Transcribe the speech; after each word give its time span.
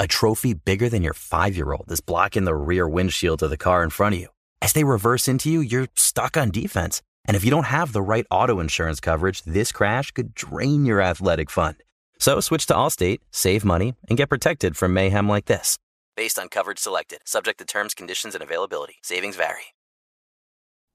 A 0.00 0.06
trophy 0.06 0.54
bigger 0.54 0.88
than 0.88 1.02
your 1.02 1.12
five 1.12 1.54
year 1.54 1.72
old 1.72 1.92
is 1.92 2.00
blocking 2.00 2.46
the 2.46 2.54
rear 2.54 2.88
windshield 2.88 3.42
of 3.42 3.50
the 3.50 3.58
car 3.58 3.84
in 3.84 3.90
front 3.90 4.14
of 4.14 4.20
you. 4.22 4.28
As 4.62 4.72
they 4.72 4.82
reverse 4.82 5.28
into 5.28 5.50
you, 5.50 5.60
you're 5.60 5.88
stuck 5.94 6.38
on 6.38 6.50
defense. 6.50 7.02
And 7.26 7.36
if 7.36 7.44
you 7.44 7.50
don't 7.50 7.66
have 7.66 7.92
the 7.92 8.00
right 8.00 8.26
auto 8.30 8.60
insurance 8.60 8.98
coverage, 8.98 9.42
this 9.42 9.72
crash 9.72 10.10
could 10.12 10.34
drain 10.34 10.86
your 10.86 11.02
athletic 11.02 11.50
fund. 11.50 11.76
So 12.18 12.40
switch 12.40 12.64
to 12.66 12.72
Allstate, 12.72 13.18
save 13.30 13.62
money, 13.62 13.92
and 14.08 14.16
get 14.16 14.30
protected 14.30 14.74
from 14.74 14.94
mayhem 14.94 15.28
like 15.28 15.44
this. 15.44 15.76
Based 16.16 16.38
on 16.38 16.48
coverage 16.48 16.78
selected, 16.78 17.18
subject 17.26 17.58
to 17.58 17.66
terms, 17.66 17.92
conditions, 17.92 18.34
and 18.34 18.42
availability. 18.42 18.94
Savings 19.02 19.36
vary. 19.36 19.74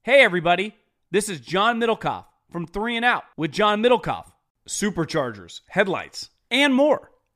Hey, 0.01 0.23
everybody. 0.23 0.73
This 1.11 1.29
is 1.29 1.39
John 1.39 1.79
Middlekauff 1.79 2.25
from 2.51 2.65
3 2.65 2.95
and 2.95 3.05
Out 3.05 3.25
with 3.37 3.51
John 3.51 3.83
Middlekauff. 3.83 4.31
Superchargers, 4.67 5.61
headlights, 5.67 6.31
and 6.49 6.73
more. 6.73 7.11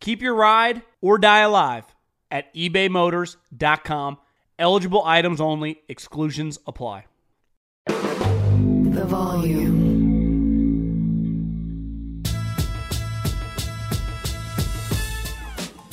Keep 0.00 0.22
your 0.22 0.34
ride 0.34 0.82
or 1.02 1.18
die 1.18 1.40
alive 1.40 1.84
at 2.30 2.52
ebaymotors.com. 2.54 4.18
Eligible 4.58 5.02
items 5.04 5.40
only, 5.40 5.82
exclusions 5.88 6.58
apply. 6.66 7.04
The 7.86 9.04
volume. 9.06 9.90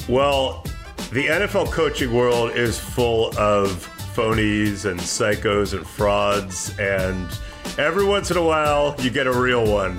Well, 0.08 0.64
the 1.12 1.28
NFL 1.28 1.72
coaching 1.72 2.14
world 2.14 2.52
is 2.52 2.80
full 2.80 3.38
of 3.38 3.86
phonies 4.16 4.86
and 4.86 5.00
psychos 5.00 5.74
and 5.74 5.86
frauds, 5.86 6.78
and 6.80 7.28
every 7.78 8.06
once 8.06 8.32
in 8.32 8.38
a 8.38 8.44
while 8.44 8.96
you 9.00 9.10
get 9.10 9.28
a 9.28 9.34
real 9.34 9.70
one. 9.70 9.98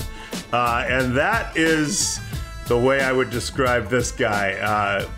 Uh, 0.52 0.84
and 0.88 1.14
that 1.14 1.54
is 1.56 2.20
the 2.68 2.76
way 2.78 3.00
I 3.00 3.12
would 3.12 3.30
describe 3.30 3.88
this 3.88 4.12
guy. 4.12 4.52
Uh, 4.52 5.08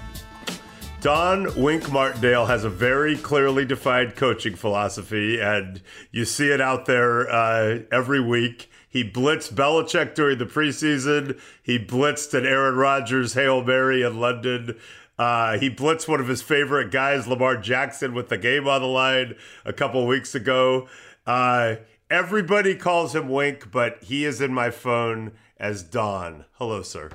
Don 1.01 1.61
Wink 1.61 1.91
Martindale 1.91 2.47
has 2.47 2.63
a 2.63 2.71
very 2.71 3.17
clearly 3.17 3.65
defined 3.65 4.15
coaching 4.15 4.55
philosophy, 4.55 5.41
and 5.41 5.83
you 6.13 6.25
see 6.25 6.51
it 6.51 6.61
out 6.61 6.87
there 6.87 7.29
uh, 7.29 7.81
every 7.91 8.21
week. 8.21 8.71
He 8.89 9.03
blitzed 9.03 9.55
Belichick 9.55 10.15
during 10.15 10.39
the 10.39 10.47
preseason. 10.47 11.41
He 11.61 11.77
blitzed 11.77 12.35
an 12.35 12.47
Aaron 12.47 12.77
Rodgers 12.77 13.35
Hail 13.35 13.65
Mary 13.65 14.03
in 14.03 14.21
London. 14.21 14.79
Uh, 15.19 15.59
he 15.59 15.69
blitzed 15.69 16.07
one 16.07 16.21
of 16.21 16.29
his 16.29 16.43
favorite 16.43 16.93
guys, 16.93 17.27
Lamar 17.27 17.57
Jackson, 17.57 18.15
with 18.15 18.29
the 18.29 18.39
game 18.39 18.69
on 18.69 18.81
the 18.81 18.87
line 18.87 19.35
a 19.65 19.73
couple 19.73 20.07
weeks 20.07 20.37
ago. 20.37 20.89
Uh, 21.27 21.77
everybody 22.09 22.77
calls 22.77 23.17
him 23.17 23.29
Wink, 23.29 23.73
but 23.73 24.05
he 24.05 24.25
is 24.25 24.41
in 24.41 24.55
my 24.55 24.71
phone 24.71 25.33
as 25.59 25.83
Don. 25.83 26.45
Hello, 26.53 26.83
sir. 26.83 27.11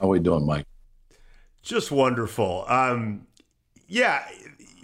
How 0.00 0.06
are 0.06 0.10
we 0.10 0.18
doing, 0.18 0.46
Mike? 0.46 0.66
Just 1.62 1.90
wonderful. 1.90 2.64
Um, 2.68 3.26
yeah, 3.88 4.24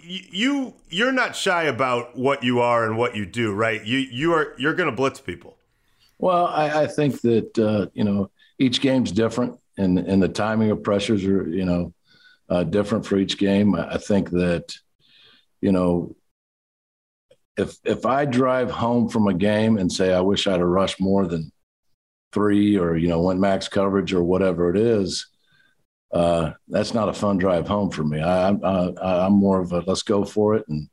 you 0.01 0.73
you're 0.89 1.11
not 1.11 1.35
shy 1.35 1.63
about 1.63 2.17
what 2.17 2.43
you 2.43 2.59
are 2.59 2.85
and 2.85 2.97
what 2.97 3.15
you 3.15 3.25
do, 3.25 3.53
right? 3.53 3.83
You 3.83 3.99
you 3.99 4.33
are 4.33 4.53
you're 4.57 4.73
going 4.73 4.89
to 4.89 4.95
blitz 4.95 5.21
people. 5.21 5.57
Well, 6.19 6.47
I, 6.47 6.83
I 6.83 6.87
think 6.87 7.21
that 7.21 7.57
uh, 7.57 7.87
you 7.93 8.03
know 8.03 8.31
each 8.59 8.81
game's 8.81 9.11
different, 9.11 9.59
and 9.77 9.99
and 9.99 10.21
the 10.21 10.29
timing 10.29 10.71
of 10.71 10.83
pressures 10.83 11.23
are 11.25 11.47
you 11.47 11.65
know 11.65 11.93
uh, 12.49 12.63
different 12.63 13.05
for 13.05 13.17
each 13.17 13.37
game. 13.37 13.75
I 13.75 13.95
I 13.95 13.97
think 13.97 14.29
that 14.31 14.73
you 15.61 15.71
know 15.71 16.15
if 17.57 17.77
if 17.83 18.05
I 18.05 18.25
drive 18.25 18.71
home 18.71 19.09
from 19.09 19.27
a 19.27 19.33
game 19.33 19.77
and 19.77 19.91
say 19.91 20.13
I 20.13 20.21
wish 20.21 20.47
I'd 20.47 20.59
have 20.59 20.61
rushed 20.61 20.99
more 20.99 21.27
than 21.27 21.51
three 22.33 22.77
or 22.77 22.97
you 22.97 23.07
know 23.07 23.21
went 23.21 23.39
max 23.39 23.67
coverage 23.67 24.13
or 24.13 24.23
whatever 24.23 24.69
it 24.69 24.77
is, 24.77 25.27
uh, 26.11 26.51
that's 26.67 26.93
not 26.93 27.09
a 27.09 27.13
fun 27.13 27.37
drive 27.37 27.67
home 27.67 27.91
for 27.91 28.03
me. 28.03 28.21
I, 28.21 28.49
I 28.49 29.25
I'm 29.25 29.33
more 29.33 29.59
of 29.59 29.71
a 29.71 29.81
let's 29.81 30.03
go 30.03 30.25
for 30.25 30.55
it 30.55 30.67
and 30.67 30.89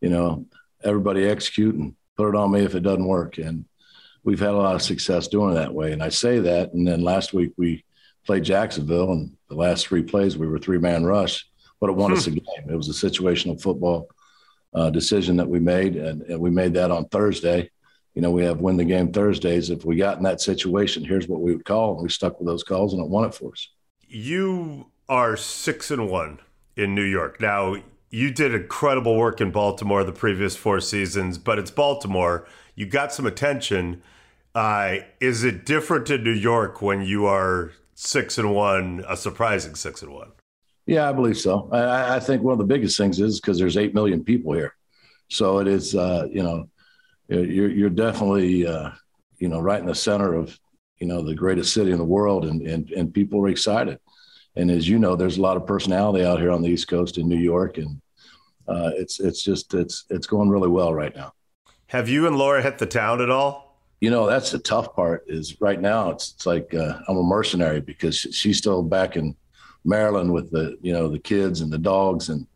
you 0.00 0.08
know 0.08 0.46
everybody 0.84 1.24
execute 1.24 1.74
and 1.74 1.94
put 2.16 2.28
it 2.28 2.34
on 2.34 2.52
me 2.52 2.60
if 2.60 2.74
it 2.74 2.82
doesn't 2.82 3.06
work 3.06 3.38
and 3.38 3.64
we've 4.26 4.40
had 4.40 4.50
a 4.50 4.56
lot 4.56 4.74
of 4.74 4.82
success 4.82 5.28
doing 5.28 5.52
it 5.52 5.54
that 5.54 5.72
way. 5.72 5.92
And 5.92 6.02
I 6.02 6.10
say 6.10 6.40
that. 6.40 6.74
And 6.74 6.86
then 6.86 7.00
last 7.00 7.32
week 7.32 7.52
we 7.56 7.84
played 8.26 8.42
Jacksonville, 8.42 9.12
and 9.12 9.34
the 9.48 9.54
last 9.54 9.86
three 9.86 10.02
plays 10.02 10.36
we 10.36 10.48
were 10.48 10.58
three 10.58 10.78
man 10.78 11.04
rush, 11.04 11.48
but 11.80 11.88
it 11.88 11.96
won 11.96 12.12
us 12.12 12.26
a 12.26 12.32
game. 12.32 12.68
It 12.68 12.74
was 12.74 12.88
a 12.88 13.10
situational 13.10 13.62
football 13.62 14.08
uh, 14.74 14.90
decision 14.90 15.36
that 15.36 15.48
we 15.48 15.60
made, 15.60 15.96
and, 15.96 16.22
and 16.22 16.40
we 16.40 16.50
made 16.50 16.74
that 16.74 16.90
on 16.90 17.08
Thursday. 17.08 17.70
You 18.16 18.22
know, 18.22 18.30
we 18.30 18.44
have 18.46 18.60
win 18.60 18.78
the 18.78 18.84
game 18.84 19.12
Thursdays. 19.12 19.68
If 19.68 19.84
we 19.84 19.94
got 19.94 20.16
in 20.16 20.24
that 20.24 20.40
situation, 20.40 21.04
here's 21.04 21.28
what 21.28 21.42
we 21.42 21.54
would 21.54 21.66
call, 21.66 21.92
and 21.92 22.02
we 22.02 22.08
stuck 22.08 22.40
with 22.40 22.48
those 22.48 22.64
calls, 22.64 22.94
and 22.94 23.02
it 23.02 23.10
won 23.10 23.26
it 23.26 23.34
for 23.34 23.52
us. 23.52 23.68
You 24.08 24.86
are 25.06 25.36
six 25.36 25.90
and 25.90 26.08
one 26.08 26.40
in 26.76 26.94
New 26.94 27.04
York. 27.04 27.42
Now 27.42 27.76
you 28.08 28.30
did 28.30 28.54
incredible 28.54 29.18
work 29.18 29.42
in 29.42 29.50
Baltimore 29.50 30.02
the 30.02 30.12
previous 30.12 30.56
four 30.56 30.80
seasons, 30.80 31.36
but 31.36 31.58
it's 31.58 31.70
Baltimore. 31.70 32.48
You 32.74 32.86
got 32.86 33.12
some 33.12 33.26
attention. 33.26 34.02
Uh, 34.54 34.96
is 35.20 35.44
it 35.44 35.66
different 35.66 36.08
in 36.08 36.24
New 36.24 36.32
York 36.32 36.80
when 36.80 37.02
you 37.02 37.26
are 37.26 37.72
six 37.94 38.38
and 38.38 38.54
one, 38.54 39.04
a 39.06 39.18
surprising 39.18 39.74
six 39.74 40.00
and 40.00 40.10
one? 40.10 40.32
Yeah, 40.86 41.06
I 41.06 41.12
believe 41.12 41.36
so. 41.36 41.68
I, 41.70 42.16
I 42.16 42.20
think 42.20 42.42
one 42.42 42.52
of 42.52 42.58
the 42.58 42.64
biggest 42.64 42.96
things 42.96 43.20
is 43.20 43.40
because 43.40 43.58
there's 43.58 43.76
eight 43.76 43.92
million 43.92 44.24
people 44.24 44.54
here, 44.54 44.74
so 45.28 45.58
it 45.58 45.68
is. 45.68 45.94
Uh, 45.94 46.26
you 46.30 46.42
know, 46.42 46.70
you're 47.28 47.70
you're 47.70 47.90
definitely 47.90 48.66
uh, 48.66 48.90
you 49.38 49.48
know 49.48 49.60
right 49.60 49.80
in 49.80 49.86
the 49.86 49.94
center 49.94 50.34
of 50.34 50.58
you 50.98 51.06
know 51.06 51.22
the 51.22 51.34
greatest 51.34 51.72
city 51.74 51.90
in 51.90 51.98
the 51.98 52.04
world, 52.04 52.44
and 52.44 52.62
and 52.62 52.90
and 52.90 53.12
people 53.12 53.40
are 53.40 53.48
excited. 53.48 53.98
And 54.56 54.70
as 54.70 54.88
you 54.88 54.98
know, 54.98 55.16
there's 55.16 55.36
a 55.36 55.42
lot 55.42 55.58
of 55.58 55.66
personality 55.66 56.24
out 56.24 56.40
here 56.40 56.50
on 56.50 56.62
the 56.62 56.68
East 56.68 56.88
Coast 56.88 57.18
in 57.18 57.28
New 57.28 57.38
York, 57.38 57.78
and 57.78 58.00
uh, 58.68 58.90
it's 58.94 59.20
it's 59.20 59.42
just 59.42 59.74
it's 59.74 60.04
it's 60.10 60.26
going 60.26 60.48
really 60.48 60.68
well 60.68 60.94
right 60.94 61.14
now. 61.14 61.32
Have 61.88 62.08
you 62.08 62.26
and 62.26 62.36
Laura 62.36 62.62
hit 62.62 62.78
the 62.78 62.86
town 62.86 63.20
at 63.20 63.30
all? 63.30 63.80
You 64.00 64.10
know, 64.10 64.26
that's 64.26 64.50
the 64.50 64.58
tough 64.58 64.94
part. 64.94 65.24
Is 65.26 65.60
right 65.60 65.80
now 65.80 66.10
it's, 66.10 66.32
it's 66.32 66.46
like 66.46 66.74
uh, 66.74 66.98
I'm 67.08 67.16
a 67.16 67.22
mercenary 67.22 67.80
because 67.80 68.16
she's 68.16 68.58
still 68.58 68.82
back 68.82 69.16
in 69.16 69.36
Maryland 69.84 70.32
with 70.32 70.50
the 70.50 70.78
you 70.80 70.92
know 70.92 71.08
the 71.08 71.18
kids 71.18 71.60
and 71.60 71.70
the 71.70 71.78
dogs 71.78 72.28
and 72.28 72.46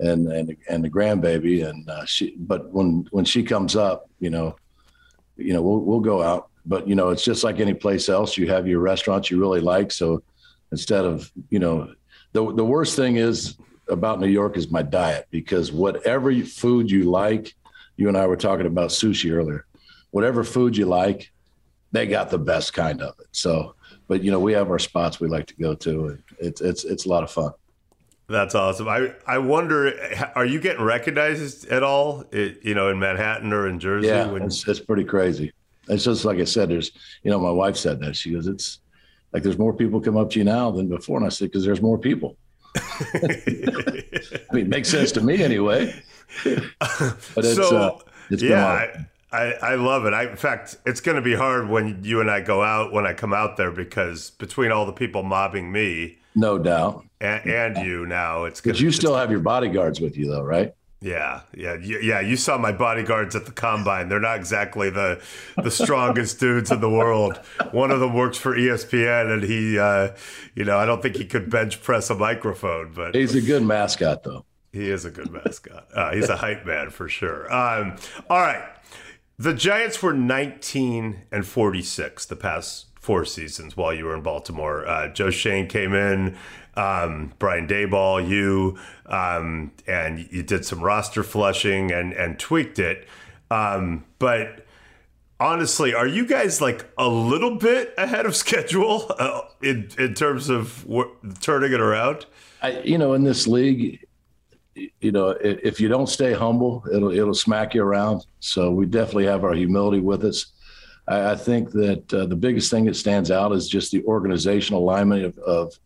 and 0.00 0.30
and 0.32 0.56
and 0.68 0.84
the 0.84 0.90
grandbaby 0.90 1.68
and 1.68 1.88
uh, 1.88 2.04
she. 2.04 2.34
But 2.36 2.70
when 2.70 3.06
when 3.10 3.24
she 3.24 3.42
comes 3.42 3.76
up, 3.76 4.08
you 4.20 4.30
know, 4.30 4.56
you 5.36 5.52
know 5.52 5.62
we'll 5.62 5.80
we'll 5.80 6.00
go 6.00 6.22
out. 6.22 6.48
But 6.66 6.88
you 6.88 6.94
know, 6.94 7.10
it's 7.10 7.24
just 7.24 7.44
like 7.44 7.60
any 7.60 7.74
place 7.74 8.08
else. 8.08 8.36
You 8.36 8.48
have 8.48 8.66
your 8.66 8.80
restaurants 8.80 9.30
you 9.30 9.40
really 9.40 9.60
like. 9.60 9.92
So 9.92 10.22
instead 10.72 11.04
of 11.04 11.30
you 11.50 11.58
know, 11.58 11.92
the 12.32 12.52
the 12.54 12.64
worst 12.64 12.96
thing 12.96 13.16
is 13.16 13.56
about 13.88 14.20
New 14.20 14.28
York 14.28 14.56
is 14.56 14.70
my 14.70 14.82
diet 14.82 15.26
because 15.30 15.70
whatever 15.70 16.32
food 16.42 16.90
you 16.90 17.04
like, 17.04 17.54
you 17.96 18.08
and 18.08 18.16
I 18.16 18.26
were 18.26 18.36
talking 18.36 18.66
about 18.66 18.90
sushi 18.90 19.30
earlier. 19.32 19.66
Whatever 20.10 20.44
food 20.44 20.76
you 20.76 20.86
like, 20.86 21.30
they 21.92 22.06
got 22.06 22.30
the 22.30 22.38
best 22.38 22.72
kind 22.72 23.02
of 23.02 23.14
it. 23.20 23.26
So, 23.32 23.74
but 24.08 24.22
you 24.22 24.30
know, 24.30 24.40
we 24.40 24.52
have 24.52 24.70
our 24.70 24.78
spots 24.78 25.20
we 25.20 25.28
like 25.28 25.46
to 25.46 25.54
go 25.54 25.74
to. 25.74 26.18
It's 26.38 26.60
it's 26.60 26.84
it's 26.84 27.06
a 27.06 27.08
lot 27.08 27.22
of 27.22 27.30
fun. 27.30 27.52
That's 28.28 28.54
awesome. 28.54 28.88
I, 28.88 29.14
I 29.26 29.38
wonder, 29.38 29.92
are 30.34 30.46
you 30.46 30.58
getting 30.60 30.82
recognized 30.82 31.68
at 31.68 31.82
all, 31.82 32.24
it, 32.32 32.60
you 32.62 32.74
know, 32.74 32.88
in 32.88 32.98
Manhattan 32.98 33.52
or 33.52 33.68
in 33.68 33.78
Jersey? 33.78 34.08
Yeah, 34.08 34.26
when- 34.26 34.42
it's, 34.42 34.66
it's 34.66 34.80
pretty 34.80 35.04
crazy. 35.04 35.52
It's 35.88 36.04
just 36.04 36.24
like 36.24 36.38
I 36.38 36.44
said. 36.44 36.70
There's, 36.70 36.92
you 37.22 37.30
know, 37.30 37.38
my 37.38 37.50
wife 37.50 37.76
said 37.76 38.00
that. 38.00 38.16
She 38.16 38.32
goes, 38.32 38.46
"It's 38.46 38.78
like 39.34 39.42
there's 39.42 39.58
more 39.58 39.74
people 39.74 40.00
come 40.00 40.16
up 40.16 40.30
to 40.30 40.38
you 40.38 40.44
now 40.46 40.70
than 40.70 40.88
before," 40.88 41.18
and 41.18 41.26
I 41.26 41.28
said, 41.28 41.50
"Because 41.50 41.62
there's 41.62 41.82
more 41.82 41.98
people." 41.98 42.38
I 42.76 44.52
mean, 44.52 44.62
it 44.62 44.68
makes 44.68 44.88
sense 44.88 45.12
to 45.12 45.20
me 45.20 45.42
anyway. 45.42 45.94
but 46.44 46.64
it's, 47.36 47.54
so, 47.54 47.76
uh, 47.76 47.98
it's 48.30 48.42
yeah, 48.42 48.64
I, 48.64 49.06
I, 49.30 49.52
I 49.52 49.74
love 49.74 50.06
it. 50.06 50.14
I, 50.14 50.30
in 50.30 50.36
fact, 50.36 50.76
it's 50.86 51.00
going 51.00 51.16
to 51.16 51.22
be 51.22 51.34
hard 51.34 51.68
when 51.68 52.02
you 52.02 52.20
and 52.22 52.30
I 52.30 52.40
go 52.40 52.62
out 52.62 52.92
when 52.92 53.06
I 53.06 53.12
come 53.12 53.34
out 53.34 53.56
there 53.56 53.70
because 53.70 54.30
between 54.30 54.72
all 54.72 54.86
the 54.86 54.92
people 54.92 55.22
mobbing 55.22 55.70
me, 55.70 56.18
no 56.34 56.58
doubt, 56.58 57.04
and, 57.20 57.50
and 57.50 57.86
you 57.86 58.06
now, 58.06 58.44
it's. 58.44 58.60
Gonna, 58.60 58.78
you 58.78 58.90
still 58.90 59.14
have 59.14 59.30
your 59.30 59.40
bodyguards 59.40 60.00
with 60.00 60.16
you, 60.16 60.26
though, 60.28 60.42
right? 60.42 60.74
Yeah, 61.04 61.42
yeah, 61.54 61.76
yeah. 61.76 62.20
You 62.20 62.34
saw 62.34 62.56
my 62.56 62.72
bodyguards 62.72 63.36
at 63.36 63.44
the 63.44 63.52
combine. 63.52 64.08
They're 64.08 64.20
not 64.20 64.38
exactly 64.38 64.88
the 64.88 65.22
the 65.62 65.70
strongest 65.70 66.40
dudes 66.40 66.70
in 66.70 66.80
the 66.80 66.88
world. 66.88 67.38
One 67.72 67.90
of 67.90 68.00
them 68.00 68.14
works 68.14 68.38
for 68.38 68.56
ESPN, 68.56 69.30
and 69.30 69.42
he, 69.42 69.78
uh, 69.78 70.16
you 70.54 70.64
know, 70.64 70.78
I 70.78 70.86
don't 70.86 71.02
think 71.02 71.16
he 71.16 71.26
could 71.26 71.50
bench 71.50 71.82
press 71.82 72.08
a 72.08 72.14
microphone, 72.14 72.92
but 72.94 73.14
he's 73.14 73.34
a 73.34 73.42
good 73.42 73.62
mascot, 73.62 74.22
though. 74.22 74.46
He 74.72 74.88
is 74.88 75.04
a 75.04 75.10
good 75.10 75.30
mascot. 75.30 75.88
Uh, 75.94 76.12
he's 76.14 76.30
a 76.30 76.36
hype 76.36 76.64
man 76.64 76.88
for 76.88 77.06
sure. 77.08 77.52
Um, 77.52 77.96
all 78.30 78.40
right, 78.40 78.64
the 79.38 79.52
Giants 79.52 80.02
were 80.02 80.14
19 80.14 81.26
and 81.30 81.46
46 81.46 82.24
the 82.24 82.36
past 82.36 82.86
four 83.04 83.26
seasons 83.26 83.76
while 83.76 83.92
you 83.92 84.06
were 84.06 84.14
in 84.14 84.22
Baltimore. 84.22 84.88
Uh, 84.88 85.08
Joe 85.08 85.28
Schoen 85.28 85.66
came 85.66 85.92
in 85.92 86.38
um, 86.74 87.34
Brian 87.38 87.66
Daboll, 87.68 88.26
you, 88.26 88.78
um, 89.06 89.72
and 89.86 90.26
you 90.30 90.42
did 90.42 90.64
some 90.64 90.80
roster 90.80 91.22
flushing 91.22 91.92
and 91.92 92.14
and 92.14 92.38
tweaked 92.38 92.78
it. 92.78 93.06
Um, 93.50 94.04
but 94.18 94.66
honestly, 95.38 95.94
are 95.94 96.06
you 96.06 96.26
guys 96.26 96.62
like 96.62 96.86
a 96.96 97.06
little 97.06 97.56
bit 97.56 97.92
ahead 97.98 98.24
of 98.24 98.34
schedule 98.44 99.12
uh, 99.18 99.42
in 99.62 99.90
in 99.98 100.14
terms 100.14 100.48
of 100.48 100.86
turning 101.40 101.72
it 101.72 101.80
around? 101.80 102.24
I, 102.62 102.80
you 102.80 102.96
know, 102.96 103.12
in 103.12 103.22
this 103.22 103.46
league, 103.46 104.06
you 104.74 105.12
know, 105.12 105.36
if 105.42 105.78
you 105.78 105.88
don't 105.88 106.08
stay 106.08 106.32
humble, 106.32 106.84
it'll 106.90 107.12
it'll 107.12 107.34
smack 107.34 107.74
you 107.74 107.82
around. 107.82 108.24
So 108.40 108.70
we 108.70 108.86
definitely 108.86 109.26
have 109.26 109.44
our 109.44 109.52
humility 109.52 110.00
with 110.00 110.24
us. 110.24 110.46
I, 111.06 111.32
I 111.32 111.36
think 111.36 111.70
that 111.72 112.12
uh, 112.12 112.26
the 112.26 112.36
biggest 112.36 112.70
thing 112.70 112.84
that 112.86 112.96
stands 112.96 113.30
out 113.30 113.52
is 113.52 113.68
just 113.68 113.92
the 113.92 114.04
organizational 114.04 114.82
alignment 114.82 115.24
of, 115.24 115.38
of 115.38 115.78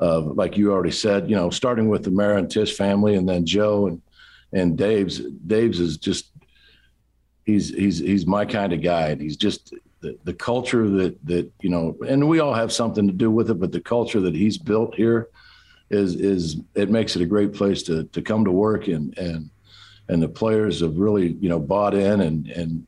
uh, 0.00 0.20
like 0.20 0.56
you 0.56 0.72
already 0.72 0.90
said, 0.90 1.30
you 1.30 1.36
know, 1.36 1.50
starting 1.50 1.88
with 1.88 2.02
the 2.02 2.10
Mara 2.10 2.38
and 2.38 2.50
Tisch 2.50 2.76
family, 2.76 3.14
and 3.14 3.28
then 3.28 3.46
Joe 3.46 3.86
and 3.86 4.02
and 4.52 4.76
Dabes. 4.76 5.20
Dabes 5.46 5.80
is 5.80 5.96
just 5.96 6.32
he's 7.44 7.70
he's 7.70 7.98
he's 7.98 8.26
my 8.26 8.44
kind 8.44 8.72
of 8.72 8.82
guy, 8.82 9.08
and 9.08 9.20
he's 9.20 9.36
just 9.36 9.74
the, 10.00 10.18
the 10.24 10.34
culture 10.34 10.88
that 10.88 11.24
that 11.26 11.50
you 11.60 11.70
know, 11.70 11.96
and 12.06 12.28
we 12.28 12.40
all 12.40 12.54
have 12.54 12.72
something 12.72 13.06
to 13.06 13.12
do 13.12 13.30
with 13.30 13.50
it, 13.50 13.60
but 13.60 13.72
the 13.72 13.80
culture 13.80 14.20
that 14.20 14.34
he's 14.34 14.58
built 14.58 14.94
here 14.94 15.28
is 15.90 16.16
is 16.16 16.60
it 16.74 16.90
makes 16.90 17.14
it 17.14 17.22
a 17.22 17.26
great 17.26 17.52
place 17.52 17.82
to 17.84 18.04
to 18.04 18.20
come 18.20 18.44
to 18.44 18.50
work, 18.50 18.88
and 18.88 19.16
and 19.16 19.50
and 20.08 20.22
the 20.22 20.28
players 20.28 20.80
have 20.80 20.96
really 20.96 21.34
you 21.34 21.48
know 21.48 21.60
bought 21.60 21.94
in 21.94 22.20
and 22.22 22.48
and 22.48 22.86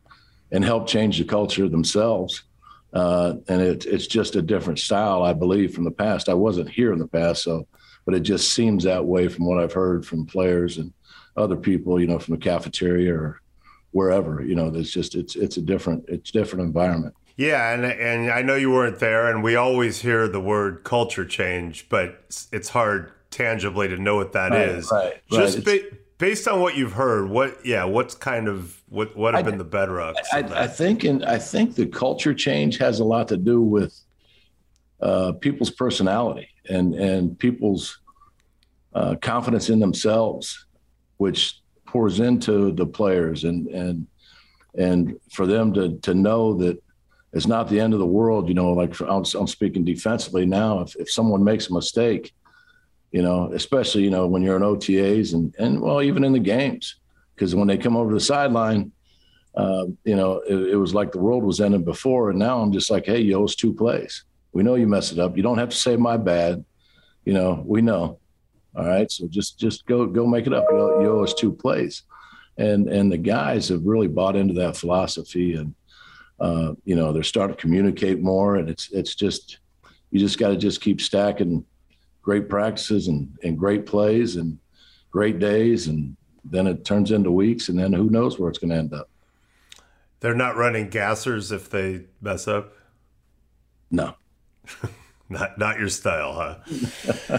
and 0.52 0.64
help 0.64 0.86
change 0.86 1.18
the 1.18 1.24
culture 1.24 1.68
themselves. 1.68 2.44
Uh, 2.92 3.34
and 3.48 3.60
it, 3.60 3.84
it's 3.86 4.06
just 4.06 4.36
a 4.36 4.42
different 4.42 4.78
style, 4.78 5.22
I 5.22 5.32
believe, 5.32 5.74
from 5.74 5.84
the 5.84 5.90
past. 5.90 6.28
I 6.28 6.34
wasn't 6.34 6.70
here 6.70 6.92
in 6.92 6.98
the 6.98 7.08
past, 7.08 7.42
so, 7.42 7.66
but 8.04 8.14
it 8.14 8.20
just 8.20 8.54
seems 8.54 8.84
that 8.84 9.04
way 9.04 9.28
from 9.28 9.44
what 9.44 9.58
I've 9.58 9.72
heard 9.72 10.06
from 10.06 10.26
players 10.26 10.78
and 10.78 10.92
other 11.36 11.56
people, 11.56 12.00
you 12.00 12.06
know, 12.06 12.18
from 12.18 12.34
the 12.34 12.40
cafeteria 12.40 13.14
or 13.14 13.40
wherever. 13.90 14.42
You 14.42 14.54
know, 14.54 14.72
it's 14.74 14.90
just 14.90 15.14
it's 15.14 15.36
it's 15.36 15.56
a 15.56 15.62
different 15.62 16.04
it's 16.08 16.30
different 16.30 16.64
environment. 16.64 17.14
Yeah, 17.36 17.74
and 17.74 17.84
and 17.84 18.30
I 18.30 18.42
know 18.42 18.54
you 18.54 18.70
weren't 18.70 18.98
there, 18.98 19.30
and 19.30 19.42
we 19.42 19.56
always 19.56 20.00
hear 20.00 20.26
the 20.26 20.40
word 20.40 20.84
culture 20.84 21.26
change, 21.26 21.88
but 21.90 22.24
it's 22.50 22.70
hard 22.70 23.12
tangibly 23.30 23.88
to 23.88 23.98
know 23.98 24.16
what 24.16 24.32
that 24.32 24.52
right, 24.52 24.68
is. 24.68 24.90
Right, 24.90 25.20
Just 25.30 25.66
right. 25.66 25.90
Ba- 25.90 25.96
based 26.18 26.48
on 26.48 26.60
what 26.60 26.76
you've 26.76 26.92
heard, 26.92 27.28
what 27.28 27.64
yeah, 27.64 27.84
what's 27.84 28.14
kind 28.14 28.48
of 28.48 28.80
what 28.88 29.16
what 29.16 29.34
have 29.34 29.46
I, 29.46 29.50
been 29.50 29.58
the 29.58 29.64
bedrocks? 29.64 30.14
I, 30.32 30.40
I, 30.64 30.66
think 30.66 31.04
and 31.04 31.24
I 31.24 31.38
think 31.38 31.74
the 31.74 31.86
culture 31.86 32.34
change 32.34 32.78
has 32.78 33.00
a 33.00 33.04
lot 33.04 33.28
to 33.28 33.36
do 33.36 33.60
with 33.60 33.98
uh, 35.00 35.32
people's 35.32 35.70
personality 35.70 36.48
and 36.68 36.94
and 36.94 37.38
people's 37.38 38.00
uh, 38.94 39.16
confidence 39.20 39.68
in 39.68 39.78
themselves, 39.78 40.66
which 41.18 41.60
pours 41.86 42.20
into 42.20 42.72
the 42.72 42.86
players 42.86 43.44
and 43.44 43.68
and 43.68 44.06
and 44.78 45.18
for 45.30 45.46
them 45.46 45.72
to 45.74 45.98
to 45.98 46.14
know 46.14 46.54
that 46.54 46.82
it's 47.32 47.46
not 47.46 47.68
the 47.68 47.78
end 47.78 47.92
of 47.92 47.98
the 47.98 48.06
world. 48.06 48.48
You 48.48 48.54
know, 48.54 48.72
like 48.72 48.94
for, 48.94 49.06
I'm, 49.10 49.24
I'm 49.38 49.46
speaking 49.46 49.84
defensively 49.84 50.46
now. 50.46 50.80
If 50.80 50.96
if 50.96 51.10
someone 51.10 51.44
makes 51.44 51.68
a 51.68 51.74
mistake 51.74 52.32
you 53.12 53.22
know, 53.22 53.52
especially, 53.52 54.02
you 54.02 54.10
know, 54.10 54.26
when 54.26 54.42
you're 54.42 54.56
in 54.56 54.62
OTAs 54.62 55.32
and, 55.32 55.54
and 55.58 55.80
well, 55.80 56.02
even 56.02 56.24
in 56.24 56.32
the 56.32 56.38
games, 56.38 56.96
because 57.34 57.54
when 57.54 57.68
they 57.68 57.78
come 57.78 57.96
over 57.96 58.12
the 58.12 58.20
sideline, 58.20 58.92
uh, 59.54 59.86
you 60.04 60.16
know, 60.16 60.40
it, 60.40 60.54
it, 60.54 60.76
was 60.76 60.94
like 60.94 61.12
the 61.12 61.18
world 61.18 61.42
was 61.42 61.60
ending 61.60 61.84
before. 61.84 62.30
And 62.30 62.38
now 62.38 62.60
I'm 62.60 62.72
just 62.72 62.90
like, 62.90 63.06
hey, 63.06 63.20
you 63.20 63.38
owe 63.38 63.44
us 63.44 63.54
two 63.54 63.72
plays. 63.72 64.24
We 64.52 64.62
know 64.62 64.74
you 64.74 64.86
messed 64.86 65.12
it 65.12 65.18
up. 65.18 65.36
You 65.36 65.42
don't 65.42 65.58
have 65.58 65.70
to 65.70 65.76
say 65.76 65.96
my 65.96 66.16
bad. 66.16 66.64
You 67.24 67.32
know, 67.32 67.62
we 67.64 67.80
know. 67.80 68.18
All 68.76 68.86
right. 68.86 69.10
So 69.10 69.26
just, 69.28 69.58
just 69.58 69.86
go, 69.86 70.06
go 70.06 70.26
make 70.26 70.46
it 70.46 70.52
up. 70.52 70.66
You 70.70 70.76
owe, 70.76 71.00
you 71.00 71.10
owe 71.10 71.24
us 71.24 71.32
two 71.32 71.52
plays. 71.52 72.02
And, 72.58 72.88
and 72.88 73.10
the 73.10 73.18
guys 73.18 73.68
have 73.68 73.84
really 73.84 74.08
bought 74.08 74.36
into 74.36 74.54
that 74.54 74.76
philosophy 74.76 75.54
and, 75.54 75.74
uh, 76.38 76.74
you 76.84 76.94
know, 76.94 77.12
they're 77.12 77.22
starting 77.22 77.56
to 77.56 77.60
communicate 77.60 78.20
more 78.20 78.56
and 78.56 78.68
it's, 78.68 78.90
it's 78.92 79.14
just, 79.14 79.58
you 80.10 80.20
just 80.20 80.38
got 80.38 80.48
to 80.48 80.56
just 80.56 80.82
keep 80.82 81.00
stacking 81.00 81.64
great 82.26 82.48
practices 82.48 83.06
and, 83.06 83.32
and 83.44 83.56
great 83.56 83.86
plays 83.86 84.34
and 84.34 84.58
great 85.12 85.38
days. 85.38 85.86
And 85.86 86.16
then 86.44 86.66
it 86.66 86.84
turns 86.84 87.12
into 87.12 87.30
weeks. 87.30 87.68
And 87.68 87.78
then 87.78 87.92
who 87.92 88.10
knows 88.10 88.36
where 88.36 88.50
it's 88.50 88.58
going 88.58 88.70
to 88.70 88.76
end 88.76 88.92
up. 88.92 89.08
They're 90.18 90.34
not 90.34 90.56
running 90.56 90.90
gassers 90.90 91.52
if 91.52 91.70
they 91.70 92.06
mess 92.20 92.48
up? 92.48 92.72
No. 93.92 94.16
not 95.28 95.56
not 95.56 95.78
your 95.78 95.88
style, 95.88 96.32
huh? 96.32 97.38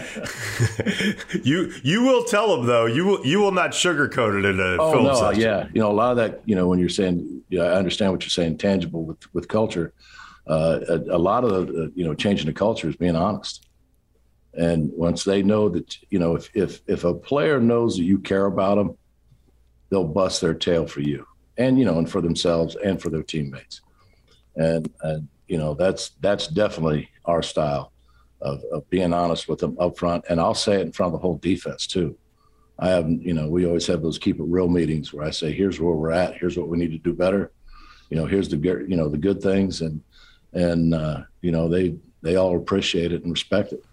you 1.42 1.70
you 1.82 2.02
will 2.02 2.24
tell 2.24 2.56
them 2.56 2.66
though. 2.66 2.86
You 2.86 3.04
will 3.04 3.26
you 3.26 3.40
will 3.40 3.52
not 3.52 3.72
sugarcoat 3.72 4.38
it 4.38 4.46
in 4.46 4.58
a 4.58 4.76
oh, 4.80 4.92
film 4.92 5.04
no, 5.04 5.14
session. 5.14 5.42
Yeah, 5.42 5.68
you 5.74 5.82
know 5.82 5.90
a 5.90 5.92
lot 5.92 6.12
of 6.12 6.16
that. 6.18 6.40
You 6.46 6.54
know 6.54 6.66
when 6.66 6.78
you're 6.78 6.88
saying, 6.88 7.42
yeah, 7.50 7.64
I 7.64 7.74
understand 7.74 8.12
what 8.12 8.22
you're 8.22 8.30
saying. 8.30 8.56
Tangible 8.56 9.04
with 9.04 9.34
with 9.34 9.48
culture. 9.48 9.92
Uh, 10.46 10.80
a, 10.88 11.16
a, 11.16 11.18
lot 11.18 11.44
of 11.44 11.50
the, 11.50 11.84
uh, 11.84 11.88
you 11.94 12.04
know 12.06 12.14
changing 12.14 12.46
the 12.46 12.54
culture 12.54 12.88
is 12.88 12.96
being 12.96 13.16
honest. 13.16 13.67
And 14.58 14.90
once 14.92 15.22
they 15.22 15.42
know 15.42 15.68
that, 15.68 15.96
you 16.10 16.18
know, 16.18 16.34
if, 16.34 16.50
if, 16.52 16.82
if 16.88 17.04
a 17.04 17.14
player 17.14 17.60
knows 17.60 17.96
that 17.96 18.02
you 18.02 18.18
care 18.18 18.46
about 18.46 18.74
them, 18.74 18.98
they'll 19.88 20.04
bust 20.04 20.40
their 20.40 20.52
tail 20.52 20.86
for 20.86 21.00
you 21.00 21.24
and, 21.56 21.78
you 21.78 21.84
know, 21.84 21.98
and 21.98 22.10
for 22.10 22.20
themselves 22.20 22.76
and 22.84 23.00
for 23.00 23.08
their 23.08 23.22
teammates. 23.22 23.80
And, 24.56 24.92
and 25.02 25.28
you 25.46 25.58
know, 25.58 25.74
that's, 25.74 26.10
that's 26.20 26.48
definitely 26.48 27.08
our 27.24 27.40
style 27.40 27.92
of, 28.42 28.60
of 28.72 28.90
being 28.90 29.12
honest 29.12 29.48
with 29.48 29.60
them 29.60 29.76
up 29.78 29.96
front. 29.96 30.24
And 30.28 30.40
I'll 30.40 30.54
say 30.54 30.74
it 30.74 30.86
in 30.86 30.92
front 30.92 31.14
of 31.14 31.20
the 31.20 31.22
whole 31.22 31.38
defense 31.38 31.86
too. 31.86 32.18
I 32.80 32.88
have, 32.88 33.08
you 33.08 33.34
know, 33.34 33.48
we 33.48 33.64
always 33.64 33.86
have 33.86 34.02
those 34.02 34.18
keep 34.18 34.40
it 34.40 34.44
real 34.44 34.68
meetings 34.68 35.12
where 35.12 35.24
I 35.24 35.30
say, 35.30 35.52
here's 35.52 35.80
where 35.80 35.94
we're 35.94 36.10
at. 36.10 36.36
Here's 36.36 36.58
what 36.58 36.68
we 36.68 36.78
need 36.78 36.90
to 36.90 36.98
do 36.98 37.12
better. 37.12 37.52
You 38.10 38.16
know, 38.16 38.26
here's 38.26 38.48
the 38.48 38.56
good, 38.56 38.90
you 38.90 38.96
know, 38.96 39.08
the 39.08 39.18
good 39.18 39.40
things. 39.40 39.82
And, 39.82 40.02
and, 40.52 40.94
uh, 40.94 41.22
you 41.42 41.52
know, 41.52 41.68
they, 41.68 41.96
they 42.22 42.34
all 42.34 42.56
appreciate 42.56 43.12
it 43.12 43.22
and 43.22 43.30
respect 43.30 43.72
it. 43.72 43.84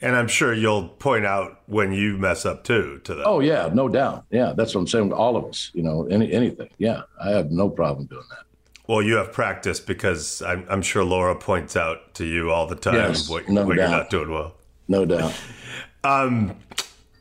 And 0.00 0.14
I'm 0.14 0.28
sure 0.28 0.54
you'll 0.54 0.88
point 0.88 1.26
out 1.26 1.62
when 1.66 1.92
you 1.92 2.16
mess 2.18 2.46
up 2.46 2.64
too 2.64 3.00
to 3.04 3.14
them. 3.14 3.24
Oh 3.26 3.40
yeah, 3.40 3.68
no 3.72 3.88
doubt. 3.88 4.26
Yeah, 4.30 4.52
that's 4.56 4.74
what 4.74 4.82
I'm 4.82 4.86
saying. 4.86 5.12
All 5.12 5.36
of 5.36 5.44
us, 5.44 5.70
you 5.74 5.82
know, 5.82 6.06
any 6.06 6.32
anything. 6.32 6.68
Yeah, 6.78 7.02
I 7.20 7.30
have 7.30 7.50
no 7.50 7.68
problem 7.68 8.06
doing 8.06 8.24
that. 8.30 8.44
Well, 8.86 9.02
you 9.02 9.16
have 9.16 9.32
practice 9.32 9.80
because 9.80 10.40
I'm, 10.40 10.64
I'm 10.70 10.80
sure 10.80 11.04
Laura 11.04 11.36
points 11.36 11.76
out 11.76 12.14
to 12.14 12.24
you 12.24 12.50
all 12.50 12.66
the 12.66 12.74
time 12.74 12.94
yes, 12.94 13.28
what, 13.28 13.46
no 13.48 13.66
what 13.66 13.76
you're 13.76 13.88
not 13.88 14.08
doing 14.08 14.30
well. 14.30 14.54
No 14.88 15.04
doubt. 15.04 15.38
um, 16.04 16.56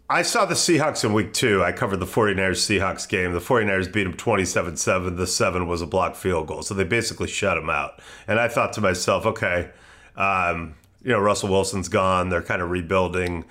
I 0.10 0.22
saw 0.22 0.46
the 0.46 0.54
Seahawks 0.54 1.04
in 1.04 1.12
week 1.12 1.34
two. 1.34 1.62
I 1.62 1.74
covered 1.74 1.98
the 1.98 2.06
49ers 2.06 2.64
Seahawks 2.64 3.08
game. 3.10 3.34
The 3.34 3.42
49ers 3.42 3.92
beat 3.92 4.06
them 4.06 4.14
27 4.14 4.78
7. 4.78 5.18
The 5.18 5.28
seven 5.28 5.68
was 5.68 5.82
a 5.82 5.86
blocked 5.86 6.16
field 6.16 6.48
goal. 6.48 6.62
So 6.62 6.74
they 6.74 6.86
basically 6.86 7.28
shut 7.28 7.58
them 7.58 7.70
out. 7.70 8.02
And 8.26 8.40
I 8.40 8.48
thought 8.48 8.72
to 8.74 8.82
myself, 8.82 9.26
okay, 9.26 9.70
um, 10.16 10.76
you 11.08 11.14
know, 11.14 11.20
Russell 11.20 11.48
Wilson's 11.48 11.88
gone. 11.88 12.28
They're 12.28 12.42
kind 12.42 12.62
of 12.62 12.70
rebuilding. 12.70 13.46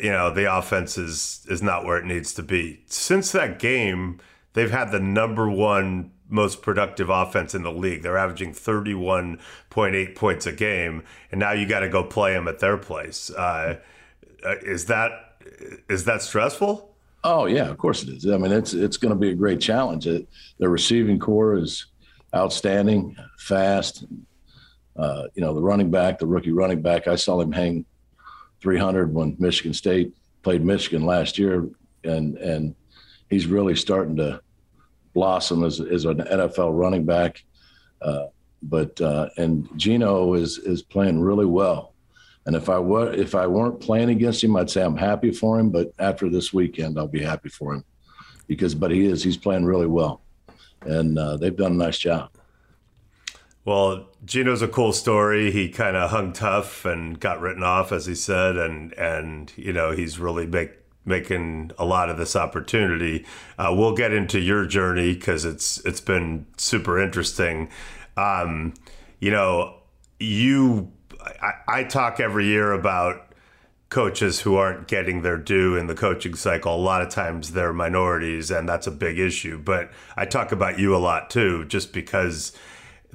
You 0.00 0.10
know, 0.10 0.32
the 0.32 0.56
offense 0.56 0.96
is 0.96 1.44
is 1.50 1.60
not 1.60 1.84
where 1.84 1.98
it 1.98 2.04
needs 2.04 2.32
to 2.34 2.44
be. 2.44 2.84
Since 2.86 3.32
that 3.32 3.58
game, 3.58 4.20
they've 4.52 4.70
had 4.70 4.92
the 4.92 5.00
number 5.00 5.50
one 5.50 6.12
most 6.28 6.62
productive 6.62 7.10
offense 7.10 7.56
in 7.56 7.64
the 7.64 7.72
league. 7.72 8.02
They're 8.02 8.16
averaging 8.16 8.52
31.8 8.52 10.14
points 10.14 10.46
a 10.46 10.52
game, 10.52 11.02
and 11.32 11.40
now 11.40 11.50
you 11.50 11.66
got 11.66 11.80
to 11.80 11.88
go 11.88 12.04
play 12.04 12.34
them 12.34 12.46
at 12.46 12.60
their 12.60 12.76
place. 12.76 13.30
Uh, 13.30 13.80
uh, 14.44 14.54
is 14.62 14.86
that 14.86 15.42
is 15.90 16.04
that 16.04 16.22
stressful? 16.22 16.94
Oh 17.24 17.46
yeah, 17.46 17.68
of 17.68 17.78
course 17.78 18.04
it 18.04 18.10
is. 18.10 18.28
I 18.30 18.36
mean, 18.38 18.52
it's 18.52 18.74
it's 18.74 18.96
going 18.96 19.12
to 19.12 19.18
be 19.18 19.30
a 19.30 19.34
great 19.34 19.60
challenge. 19.60 20.06
It, 20.06 20.28
the 20.58 20.68
receiving 20.68 21.18
corps 21.18 21.56
is 21.56 21.86
outstanding, 22.32 23.16
fast. 23.38 24.04
Uh, 24.98 25.24
you 25.34 25.42
know, 25.42 25.54
the 25.54 25.60
running 25.60 25.90
back, 25.90 26.18
the 26.18 26.26
rookie 26.26 26.52
running 26.52 26.80
back, 26.80 27.06
I 27.06 27.16
saw 27.16 27.40
him 27.40 27.52
hang 27.52 27.84
300 28.60 29.12
when 29.12 29.36
Michigan 29.38 29.74
State 29.74 30.14
played 30.42 30.64
Michigan 30.64 31.04
last 31.04 31.38
year, 31.38 31.68
and 32.04 32.36
and 32.38 32.74
he's 33.28 33.46
really 33.46 33.74
starting 33.74 34.16
to 34.16 34.40
blossom 35.12 35.64
as, 35.64 35.80
as 35.80 36.04
an 36.04 36.18
NFL 36.18 36.78
running 36.78 37.04
back. 37.04 37.42
Uh, 38.00 38.26
but 38.62 39.00
uh, 39.00 39.28
and 39.36 39.68
Geno 39.76 40.34
is 40.34 40.58
is 40.58 40.82
playing 40.82 41.20
really 41.20 41.46
well. 41.46 41.94
And 42.46 42.54
if 42.54 42.68
I 42.68 42.78
were 42.78 43.12
if 43.12 43.34
I 43.34 43.46
weren't 43.46 43.80
playing 43.80 44.10
against 44.10 44.42
him, 44.42 44.56
I'd 44.56 44.70
say 44.70 44.82
I'm 44.82 44.96
happy 44.96 45.32
for 45.32 45.58
him. 45.58 45.70
But 45.70 45.92
after 45.98 46.28
this 46.28 46.52
weekend, 46.52 46.98
I'll 46.98 47.08
be 47.08 47.22
happy 47.22 47.48
for 47.48 47.74
him 47.74 47.84
because 48.46 48.74
but 48.74 48.90
he 48.90 49.06
is 49.06 49.22
he's 49.22 49.36
playing 49.36 49.64
really 49.64 49.86
well, 49.86 50.22
and 50.82 51.18
uh, 51.18 51.36
they've 51.36 51.56
done 51.56 51.72
a 51.72 51.76
nice 51.86 51.98
job. 51.98 52.30
Well, 53.66 54.06
Geno's 54.24 54.62
a 54.62 54.68
cool 54.68 54.92
story. 54.92 55.50
He 55.50 55.68
kind 55.68 55.96
of 55.96 56.10
hung 56.10 56.32
tough 56.32 56.84
and 56.84 57.18
got 57.18 57.40
written 57.40 57.64
off, 57.64 57.90
as 57.90 58.06
he 58.06 58.14
said, 58.14 58.56
and 58.56 58.92
and 58.92 59.52
you 59.56 59.72
know 59.72 59.90
he's 59.90 60.20
really 60.20 60.46
making 61.04 61.72
a 61.76 61.84
lot 61.84 62.08
of 62.08 62.16
this 62.16 62.36
opportunity. 62.36 63.26
Uh, 63.58 63.74
we'll 63.76 63.96
get 63.96 64.12
into 64.12 64.38
your 64.38 64.66
journey 64.66 65.14
because 65.14 65.44
it's 65.44 65.84
it's 65.84 66.00
been 66.00 66.46
super 66.56 67.02
interesting. 67.02 67.68
Um, 68.16 68.74
you 69.18 69.32
know, 69.32 69.74
you 70.20 70.92
I, 71.20 71.54
I 71.66 71.84
talk 71.84 72.20
every 72.20 72.46
year 72.46 72.70
about 72.70 73.32
coaches 73.88 74.40
who 74.40 74.54
aren't 74.54 74.86
getting 74.86 75.22
their 75.22 75.38
due 75.38 75.74
in 75.74 75.88
the 75.88 75.94
coaching 75.96 76.36
cycle. 76.36 76.72
A 76.72 76.76
lot 76.76 77.02
of 77.02 77.08
times 77.08 77.50
they're 77.50 77.72
minorities, 77.72 78.48
and 78.52 78.68
that's 78.68 78.86
a 78.86 78.92
big 78.92 79.18
issue. 79.18 79.58
But 79.58 79.90
I 80.16 80.24
talk 80.24 80.52
about 80.52 80.78
you 80.78 80.94
a 80.94 80.98
lot 80.98 81.30
too, 81.30 81.64
just 81.64 81.92
because 81.92 82.52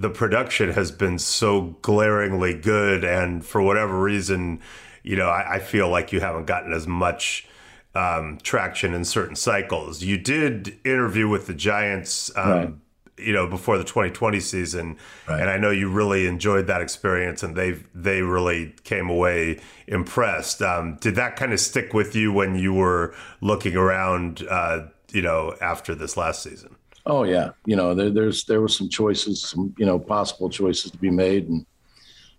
the 0.01 0.09
production 0.09 0.71
has 0.71 0.91
been 0.91 1.19
so 1.19 1.77
glaringly 1.81 2.53
good, 2.53 3.03
and 3.03 3.45
for 3.45 3.61
whatever 3.61 4.01
reason, 4.01 4.59
you 5.03 5.15
know, 5.15 5.29
I, 5.29 5.55
I 5.55 5.59
feel 5.59 5.89
like 5.89 6.11
you 6.11 6.19
haven't 6.19 6.45
gotten 6.45 6.73
as 6.73 6.87
much 6.87 7.47
um, 7.93 8.39
traction 8.41 8.93
in 8.93 9.05
certain 9.05 9.35
cycles. 9.35 10.01
You 10.01 10.17
did 10.17 10.79
interview 10.83 11.27
with 11.27 11.47
the 11.47 11.53
Giants. 11.53 12.31
Um, 12.35 12.51
right 12.51 12.73
you 13.17 13.33
know 13.33 13.45
before 13.45 13.77
the 13.77 13.83
2020 13.83 14.39
season 14.39 14.97
right. 15.27 15.41
and 15.41 15.49
i 15.49 15.57
know 15.57 15.69
you 15.69 15.89
really 15.89 16.25
enjoyed 16.25 16.67
that 16.67 16.81
experience 16.81 17.43
and 17.43 17.55
they 17.55 17.73
they 17.93 18.21
really 18.21 18.73
came 18.83 19.09
away 19.09 19.59
impressed 19.85 20.61
um, 20.61 20.95
did 21.01 21.15
that 21.15 21.35
kind 21.35 21.53
of 21.53 21.59
stick 21.59 21.93
with 21.93 22.15
you 22.15 22.31
when 22.33 22.55
you 22.55 22.73
were 22.73 23.13
looking 23.41 23.75
around 23.75 24.43
uh, 24.49 24.87
you 25.11 25.21
know 25.21 25.55
after 25.61 25.93
this 25.93 26.17
last 26.17 26.41
season 26.41 26.75
oh 27.05 27.23
yeah. 27.23 27.51
You 27.65 27.75
know 27.75 27.93
there, 27.93 28.09
there's 28.09 28.43
there 28.45 28.61
were 28.61 28.67
some 28.67 28.89
choices 28.89 29.41
some 29.41 29.73
you 29.77 29.85
know 29.85 29.99
possible 29.99 30.49
choices 30.49 30.91
to 30.91 30.97
be 30.97 31.11
made. 31.11 31.49
And 31.49 31.65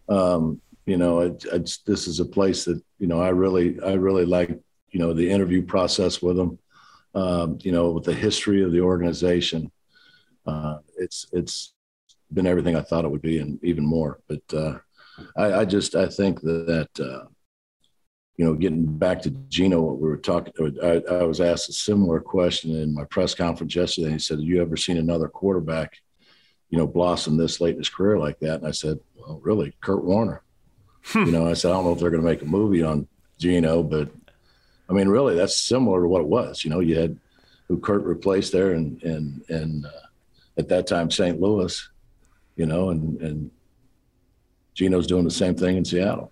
um, 0.08 0.60
you 0.86 0.96
know 0.96 1.20
it, 1.20 1.44
it's, 1.52 1.78
this 1.78 2.06
is 2.06 2.20
a 2.20 2.24
place 2.24 2.64
that 2.64 2.82
you 2.98 3.06
know 3.06 3.20
i 3.20 3.28
really 3.28 3.80
i 3.82 3.92
really 3.92 4.24
like 4.24 4.50
you 4.90 4.98
know 4.98 5.12
the 5.12 5.30
interview 5.30 5.62
process 5.62 6.22
with 6.22 6.36
them. 6.36 6.58
Um, 7.14 7.58
you 7.60 7.72
know 7.72 7.90
with 7.90 8.04
the 8.04 8.14
history 8.14 8.62
of 8.62 8.72
the 8.72 8.80
organization 8.80 9.70
uh, 10.46 10.78
it's 10.96 11.26
it's 11.32 11.74
been 12.32 12.46
everything 12.46 12.76
I 12.76 12.82
thought 12.82 13.04
it 13.04 13.10
would 13.10 13.22
be 13.22 13.38
and 13.38 13.62
even 13.62 13.84
more. 13.84 14.20
But 14.28 14.42
uh, 14.54 14.78
I, 15.36 15.60
I, 15.60 15.64
just 15.64 15.94
I 15.94 16.06
think 16.06 16.40
that, 16.40 16.88
that 16.96 17.04
uh, 17.04 17.24
you 18.36 18.44
know 18.44 18.54
getting 18.54 18.86
back 18.86 19.22
to 19.22 19.30
Geno, 19.30 19.80
what 19.80 19.98
we 19.98 20.08
were 20.08 20.16
talking, 20.16 20.52
I, 20.82 21.02
I, 21.10 21.22
was 21.24 21.40
asked 21.40 21.68
a 21.68 21.72
similar 21.72 22.20
question 22.20 22.74
in 22.74 22.94
my 22.94 23.04
press 23.04 23.34
conference 23.34 23.74
yesterday. 23.74 24.06
And 24.06 24.14
He 24.14 24.18
said, 24.20 24.38
"Have 24.38 24.48
you 24.48 24.62
ever 24.62 24.76
seen 24.76 24.96
another 24.96 25.28
quarterback, 25.28 25.98
you 26.70 26.78
know, 26.78 26.86
blossom 26.86 27.36
this 27.36 27.60
late 27.60 27.72
in 27.72 27.78
his 27.78 27.90
career 27.90 28.18
like 28.18 28.38
that?" 28.40 28.60
And 28.60 28.66
I 28.66 28.72
said, 28.72 28.98
"Well, 29.14 29.40
really, 29.42 29.74
Kurt 29.80 30.04
Warner." 30.04 30.42
Hmm. 31.04 31.24
you 31.24 31.32
know, 31.32 31.48
I 31.48 31.54
said, 31.54 31.70
"I 31.70 31.74
don't 31.74 31.84
know 31.84 31.92
if 31.92 31.98
they're 31.98 32.10
going 32.10 32.22
to 32.22 32.28
make 32.28 32.42
a 32.42 32.46
movie 32.46 32.82
on 32.82 33.08
Geno, 33.38 33.82
but." 33.82 34.10
I 34.90 34.94
mean, 34.94 35.08
really, 35.08 35.36
that's 35.36 35.58
similar 35.58 36.02
to 36.02 36.08
what 36.08 36.20
it 36.20 36.26
was. 36.26 36.64
You 36.64 36.70
know, 36.70 36.80
you 36.80 36.98
had 36.98 37.18
who 37.68 37.78
Kurt 37.78 38.02
replaced 38.02 38.52
there, 38.52 38.72
and 38.72 39.02
and 39.02 39.42
and 39.48 39.86
uh, 39.86 40.06
at 40.58 40.68
that 40.68 40.86
time 40.86 41.10
St. 41.10 41.40
Louis, 41.40 41.88
you 42.56 42.66
know, 42.66 42.90
and 42.90 43.20
and 43.20 43.50
Geno's 44.74 45.06
doing 45.06 45.24
the 45.24 45.30
same 45.30 45.54
thing 45.54 45.76
in 45.76 45.84
Seattle. 45.84 46.31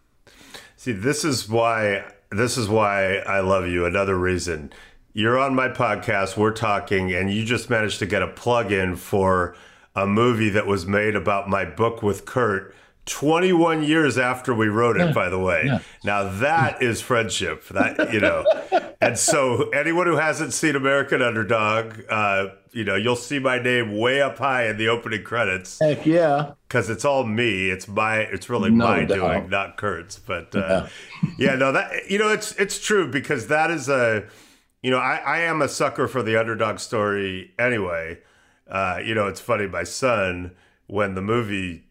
See, 0.80 0.92
this 0.92 1.26
is 1.26 1.46
why 1.46 2.10
this 2.30 2.56
is 2.56 2.66
why 2.66 3.16
I 3.16 3.40
love 3.40 3.66
you. 3.66 3.84
Another 3.84 4.18
reason 4.18 4.72
you're 5.12 5.38
on 5.38 5.54
my 5.54 5.68
podcast, 5.68 6.38
we're 6.38 6.54
talking, 6.54 7.12
and 7.12 7.30
you 7.30 7.44
just 7.44 7.68
managed 7.68 7.98
to 7.98 8.06
get 8.06 8.22
a 8.22 8.28
plug 8.28 8.72
in 8.72 8.96
for 8.96 9.54
a 9.94 10.06
movie 10.06 10.48
that 10.48 10.66
was 10.66 10.86
made 10.86 11.16
about 11.16 11.50
my 11.50 11.66
book 11.66 12.02
with 12.02 12.24
Kurt 12.24 12.74
21 13.04 13.82
years 13.82 14.16
after 14.16 14.54
we 14.54 14.68
wrote 14.68 14.96
it, 14.96 15.08
yeah. 15.08 15.12
by 15.12 15.28
the 15.28 15.38
way. 15.38 15.64
Yeah. 15.66 15.80
Now 16.02 16.30
that 16.38 16.82
is 16.82 17.02
friendship. 17.02 17.68
That 17.68 18.10
you 18.10 18.20
know, 18.20 18.46
and 19.02 19.18
so 19.18 19.68
anyone 19.72 20.06
who 20.06 20.16
hasn't 20.16 20.54
seen 20.54 20.76
American 20.76 21.20
Underdog, 21.20 22.00
uh, 22.08 22.46
you 22.72 22.84
know, 22.84 22.94
you'll 22.94 23.16
see 23.16 23.38
my 23.38 23.58
name 23.58 23.96
way 23.96 24.20
up 24.20 24.38
high 24.38 24.68
in 24.68 24.76
the 24.76 24.88
opening 24.88 25.22
credits. 25.22 25.78
Heck 25.78 26.06
yeah, 26.06 26.52
because 26.68 26.88
it's 26.90 27.04
all 27.04 27.24
me. 27.24 27.70
It's 27.70 27.88
my. 27.88 28.18
It's 28.18 28.48
really 28.48 28.70
no 28.70 28.86
my 28.86 29.04
doubt. 29.04 29.14
doing, 29.14 29.50
not 29.50 29.76
Kurt's. 29.76 30.18
But 30.18 30.54
uh, 30.54 30.86
yeah. 31.22 31.30
yeah, 31.38 31.54
no, 31.56 31.72
that 31.72 32.10
you 32.10 32.18
know, 32.18 32.28
it's 32.28 32.52
it's 32.52 32.78
true 32.78 33.10
because 33.10 33.48
that 33.48 33.70
is 33.70 33.88
a, 33.88 34.24
you 34.82 34.90
know, 34.90 34.98
I 34.98 35.16
I 35.16 35.38
am 35.40 35.62
a 35.62 35.68
sucker 35.68 36.08
for 36.08 36.22
the 36.22 36.36
underdog 36.36 36.78
story 36.78 37.52
anyway. 37.58 38.18
Uh, 38.68 39.00
you 39.04 39.14
know, 39.14 39.26
it's 39.26 39.40
funny. 39.40 39.66
My 39.66 39.84
son, 39.84 40.52
when 40.86 41.14
the 41.14 41.22
movie 41.22 41.84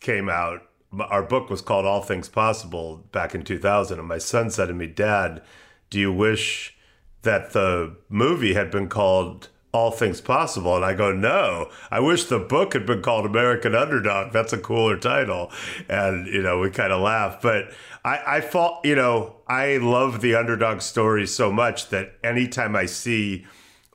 came 0.00 0.28
out, 0.28 0.62
our 0.98 1.22
book 1.22 1.50
was 1.50 1.60
called 1.60 1.84
All 1.84 2.02
Things 2.02 2.28
Possible 2.28 3.04
back 3.12 3.34
in 3.34 3.42
2000. 3.42 3.98
And 3.98 4.08
my 4.08 4.18
son 4.18 4.50
said 4.50 4.66
to 4.66 4.74
me, 4.74 4.86
Dad, 4.86 5.42
do 5.90 5.98
you 5.98 6.12
wish 6.12 6.76
that 7.22 7.52
the 7.52 7.96
movie 8.08 8.54
had 8.54 8.70
been 8.70 8.88
called 8.88 9.48
All 9.72 9.90
Things 9.90 10.20
Possible? 10.20 10.76
And 10.76 10.84
I 10.84 10.94
go, 10.94 11.12
No, 11.12 11.70
I 11.90 12.00
wish 12.00 12.24
the 12.24 12.38
book 12.38 12.72
had 12.72 12.86
been 12.86 13.02
called 13.02 13.26
American 13.26 13.74
Underdog. 13.74 14.32
That's 14.32 14.52
a 14.52 14.58
cooler 14.58 14.96
title. 14.96 15.50
And, 15.88 16.26
you 16.26 16.42
know, 16.42 16.58
we 16.60 16.70
kind 16.70 16.92
of 16.92 17.00
laugh. 17.00 17.40
But 17.42 17.70
I, 18.04 18.36
I 18.36 18.40
thought, 18.40 18.84
you 18.84 18.94
know, 18.94 19.36
I 19.46 19.76
love 19.78 20.20
the 20.20 20.34
underdog 20.34 20.80
story 20.80 21.26
so 21.26 21.52
much 21.52 21.88
that 21.90 22.14
anytime 22.22 22.76
I 22.76 22.86
see 22.86 23.46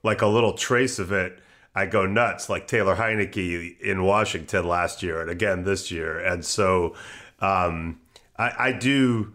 like 0.04 0.22
a 0.22 0.28
little 0.28 0.54
trace 0.54 1.00
of 1.00 1.12
it, 1.12 1.40
I 1.76 1.88
go 1.88 2.06
nuts, 2.06 2.50
like 2.50 2.68
Taylor 2.68 2.96
Heinicke 2.96 3.80
in 3.80 4.04
Washington 4.04 4.68
last 4.68 5.02
year 5.02 5.22
and 5.22 5.30
again 5.30 5.64
this 5.64 5.90
year. 5.90 6.20
And 6.20 6.46
so 6.46 6.96
um, 7.40 8.00
I, 8.38 8.54
I, 8.60 8.72
do 8.74 9.34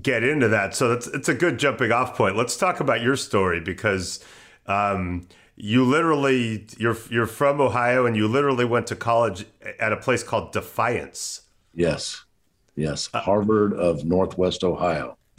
get 0.00 0.22
into 0.22 0.48
that. 0.48 0.76
So 0.76 0.88
that's 0.88 1.08
it's 1.08 1.28
a 1.28 1.34
good 1.34 1.58
jumping 1.58 1.90
off 1.90 2.16
point. 2.16 2.36
Let's 2.36 2.56
talk 2.56 2.80
about 2.80 3.00
your 3.02 3.16
story 3.16 3.60
because 3.60 4.24
um, 4.66 5.26
you 5.64 5.84
literally 5.84 6.66
you're 6.76 6.96
you're 7.08 7.28
from 7.28 7.60
Ohio 7.60 8.04
and 8.04 8.16
you 8.16 8.26
literally 8.26 8.64
went 8.64 8.88
to 8.88 8.96
college 8.96 9.46
at 9.78 9.92
a 9.92 9.96
place 9.96 10.24
called 10.24 10.50
Defiance. 10.52 11.42
Yes, 11.72 12.24
yes, 12.74 13.08
uh, 13.14 13.20
Harvard 13.20 13.72
of 13.72 14.04
Northwest 14.04 14.64
Ohio. 14.64 15.16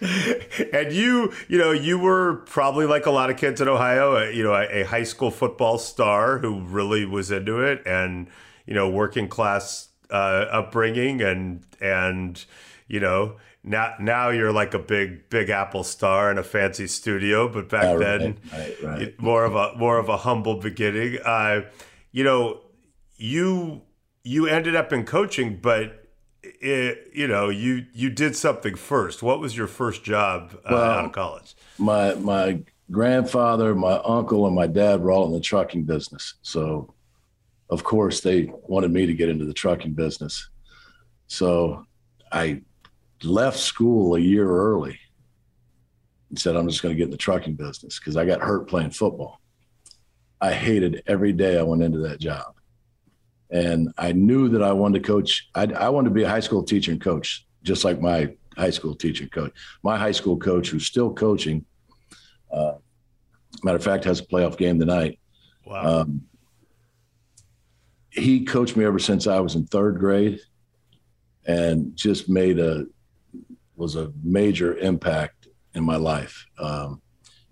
and 0.00 0.92
you, 0.92 1.32
you 1.48 1.56
know, 1.56 1.72
you 1.72 1.98
were 1.98 2.42
probably 2.44 2.84
like 2.84 3.06
a 3.06 3.10
lot 3.10 3.30
of 3.30 3.38
kids 3.38 3.62
in 3.62 3.68
Ohio, 3.68 4.16
a, 4.16 4.30
you 4.32 4.42
know, 4.42 4.52
a, 4.54 4.82
a, 4.82 4.84
high 4.84 5.02
school 5.02 5.30
football 5.30 5.78
star 5.78 6.38
who 6.38 6.60
really 6.60 7.06
was 7.06 7.30
into 7.30 7.60
it, 7.60 7.82
and 7.86 8.28
you 8.66 8.74
know, 8.74 8.90
working 8.90 9.28
class 9.28 9.88
uh, 10.10 10.44
upbringing, 10.52 11.22
and 11.22 11.64
and 11.80 12.44
you 12.86 13.00
know, 13.00 13.36
now 13.68 13.94
now 14.00 14.30
you're 14.30 14.52
like 14.52 14.74
a 14.74 14.78
big 14.78 15.28
big 15.30 15.50
Apple 15.50 15.84
star 15.84 16.30
in 16.30 16.38
a 16.38 16.42
fancy 16.42 16.86
studio, 16.86 17.48
but 17.48 17.68
back 17.68 17.84
oh, 17.84 17.98
then, 17.98 18.38
right, 18.52 18.82
right. 18.82 19.20
more 19.20 19.44
of 19.44 19.54
a 19.54 19.76
more 19.76 19.98
of 19.98 20.08
a 20.08 20.16
humble 20.16 20.56
beginning. 20.56 21.18
Uh, 21.24 21.62
you 22.10 22.24
know, 22.24 22.60
you 23.16 23.82
you 24.24 24.46
ended 24.46 24.74
up 24.74 24.92
in 24.92 25.04
coaching, 25.04 25.58
but 25.60 26.08
it, 26.42 27.10
you 27.14 27.26
know, 27.26 27.48
you 27.48 27.86
you 27.92 28.10
did 28.10 28.36
something 28.36 28.74
first. 28.74 29.22
What 29.22 29.40
was 29.40 29.56
your 29.56 29.66
first 29.66 30.04
job 30.04 30.54
uh, 30.64 30.68
well, 30.70 30.82
out 30.82 31.04
of 31.04 31.12
college? 31.12 31.56
My 31.78 32.14
my 32.14 32.62
grandfather, 32.90 33.74
my 33.74 34.00
uncle, 34.04 34.46
and 34.46 34.54
my 34.54 34.66
dad 34.66 35.00
were 35.00 35.10
all 35.10 35.26
in 35.26 35.32
the 35.32 35.40
trucking 35.40 35.84
business. 35.84 36.34
So, 36.42 36.94
of 37.70 37.84
course, 37.84 38.20
they 38.20 38.50
wanted 38.66 38.92
me 38.92 39.06
to 39.06 39.14
get 39.14 39.28
into 39.28 39.44
the 39.44 39.52
trucking 39.52 39.92
business. 39.92 40.48
So, 41.26 41.84
I 42.32 42.62
left 43.22 43.58
school 43.58 44.14
a 44.14 44.20
year 44.20 44.48
early 44.48 44.98
and 46.30 46.38
said, 46.38 46.56
"I'm 46.56 46.68
just 46.68 46.82
going 46.82 46.94
to 46.94 46.96
get 46.96 47.06
in 47.06 47.10
the 47.10 47.16
trucking 47.16 47.54
business" 47.54 47.98
because 47.98 48.16
I 48.16 48.24
got 48.24 48.40
hurt 48.40 48.68
playing 48.68 48.90
football. 48.90 49.40
I 50.40 50.52
hated 50.52 51.02
every 51.06 51.32
day 51.32 51.58
I 51.58 51.62
went 51.62 51.82
into 51.82 51.98
that 52.00 52.20
job 52.20 52.54
and 53.50 53.92
I 53.96 54.12
knew 54.12 54.48
that 54.50 54.62
I 54.62 54.72
wanted 54.72 55.02
to 55.02 55.06
coach. 55.06 55.48
I, 55.54 55.64
I 55.64 55.88
wanted 55.88 56.10
to 56.10 56.14
be 56.14 56.24
a 56.24 56.28
high 56.28 56.40
school 56.40 56.62
teacher 56.62 56.92
and 56.92 57.00
coach, 57.00 57.46
just 57.62 57.84
like 57.84 58.00
my 58.00 58.34
high 58.56 58.70
school 58.70 58.94
teacher 58.94 59.26
coach. 59.26 59.52
My 59.82 59.96
high 59.96 60.12
school 60.12 60.36
coach, 60.36 60.68
who's 60.68 60.86
still 60.86 61.12
coaching, 61.12 61.64
uh, 62.52 62.74
matter 63.62 63.76
of 63.76 63.84
fact, 63.84 64.04
has 64.04 64.20
a 64.20 64.26
playoff 64.26 64.56
game 64.56 64.78
tonight. 64.78 65.18
Wow. 65.64 66.00
Um, 66.00 66.22
he 68.10 68.44
coached 68.44 68.76
me 68.76 68.84
ever 68.84 68.98
since 68.98 69.26
I 69.26 69.40
was 69.40 69.54
in 69.54 69.66
third 69.66 69.98
grade, 69.98 70.40
and 71.46 71.96
just 71.96 72.28
made 72.28 72.58
a 72.58 72.86
was 73.78 73.96
a 73.96 74.12
major 74.22 74.76
impact 74.78 75.48
in 75.74 75.84
my 75.84 75.96
life. 75.96 76.46
Um, 76.58 77.00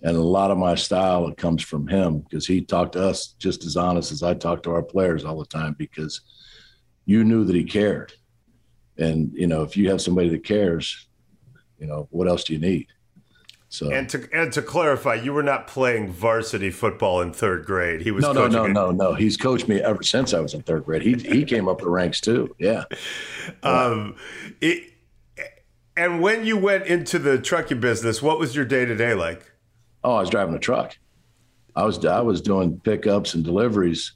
and 0.02 0.16
a 0.16 0.20
lot 0.20 0.50
of 0.50 0.58
my 0.58 0.74
style 0.74 1.26
it 1.28 1.36
comes 1.36 1.62
from 1.62 1.86
him 1.86 2.18
because 2.18 2.46
he 2.46 2.60
talked 2.60 2.92
to 2.92 3.08
us 3.08 3.34
just 3.38 3.64
as 3.64 3.76
honest 3.76 4.12
as 4.12 4.22
I 4.22 4.34
talk 4.34 4.62
to 4.64 4.70
our 4.72 4.82
players 4.82 5.24
all 5.24 5.38
the 5.38 5.46
time 5.46 5.74
because 5.78 6.20
you 7.06 7.24
knew 7.24 7.44
that 7.44 7.56
he 7.56 7.64
cared. 7.64 8.12
And 8.98 9.32
you 9.34 9.46
know, 9.46 9.62
if 9.62 9.76
you 9.76 9.90
have 9.90 10.00
somebody 10.00 10.28
that 10.30 10.44
cares, 10.44 11.08
you 11.78 11.86
know, 11.86 12.08
what 12.10 12.28
else 12.28 12.44
do 12.44 12.52
you 12.52 12.58
need? 12.58 12.86
So 13.68 13.90
And 13.90 14.08
to 14.10 14.28
and 14.32 14.52
to 14.52 14.62
clarify, 14.62 15.14
you 15.14 15.32
were 15.32 15.42
not 15.42 15.66
playing 15.66 16.12
varsity 16.12 16.70
football 16.70 17.20
in 17.20 17.32
third 17.32 17.66
grade. 17.66 18.00
He 18.00 18.10
was 18.10 18.22
no, 18.22 18.32
no, 18.32 18.46
no, 18.46 18.66
no, 18.66 18.90
no. 18.90 19.14
He's 19.14 19.36
coached 19.36 19.68
me 19.68 19.80
ever 19.80 20.02
since 20.02 20.32
I 20.32 20.40
was 20.40 20.54
in 20.54 20.62
third 20.62 20.84
grade. 20.84 21.02
He 21.02 21.14
he 21.14 21.44
came 21.44 21.68
up 21.68 21.80
the 21.80 21.90
ranks 21.90 22.20
too. 22.20 22.54
Yeah. 22.58 22.84
Um, 23.62 24.16
it, 24.60 24.95
and 25.96 26.20
when 26.20 26.44
you 26.44 26.56
went 26.56 26.86
into 26.86 27.18
the 27.18 27.38
trucking 27.38 27.80
business, 27.80 28.20
what 28.20 28.38
was 28.38 28.54
your 28.54 28.64
day 28.64 28.84
to 28.84 28.94
day 28.94 29.14
like? 29.14 29.50
Oh, 30.04 30.14
I 30.14 30.20
was 30.20 30.30
driving 30.30 30.54
a 30.54 30.58
truck. 30.58 30.96
I 31.74 31.84
was 31.84 32.04
I 32.04 32.20
was 32.20 32.40
doing 32.40 32.80
pickups 32.80 33.34
and 33.34 33.44
deliveries. 33.44 34.12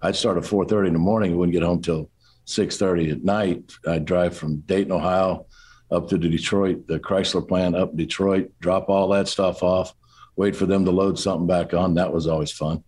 I'd 0.00 0.16
start 0.16 0.38
at 0.38 0.44
four 0.44 0.64
thirty 0.64 0.88
in 0.88 0.94
the 0.94 0.98
morning. 0.98 1.32
I 1.32 1.36
Wouldn't 1.36 1.52
get 1.52 1.62
home 1.62 1.82
till 1.82 2.10
six 2.44 2.76
thirty 2.76 3.10
at 3.10 3.24
night. 3.24 3.72
I'd 3.86 4.04
drive 4.04 4.36
from 4.36 4.58
Dayton, 4.60 4.92
Ohio, 4.92 5.46
up 5.90 6.08
to 6.08 6.18
the 6.18 6.28
Detroit, 6.28 6.86
the 6.86 6.98
Chrysler 6.98 7.46
plant 7.46 7.76
up 7.76 7.90
in 7.90 7.96
Detroit. 7.96 8.50
Drop 8.60 8.88
all 8.88 9.08
that 9.08 9.28
stuff 9.28 9.62
off. 9.62 9.94
Wait 10.36 10.56
for 10.56 10.66
them 10.66 10.84
to 10.84 10.90
load 10.90 11.18
something 11.18 11.46
back 11.46 11.74
on. 11.74 11.94
That 11.94 12.12
was 12.12 12.26
always 12.26 12.50
fun. 12.50 12.82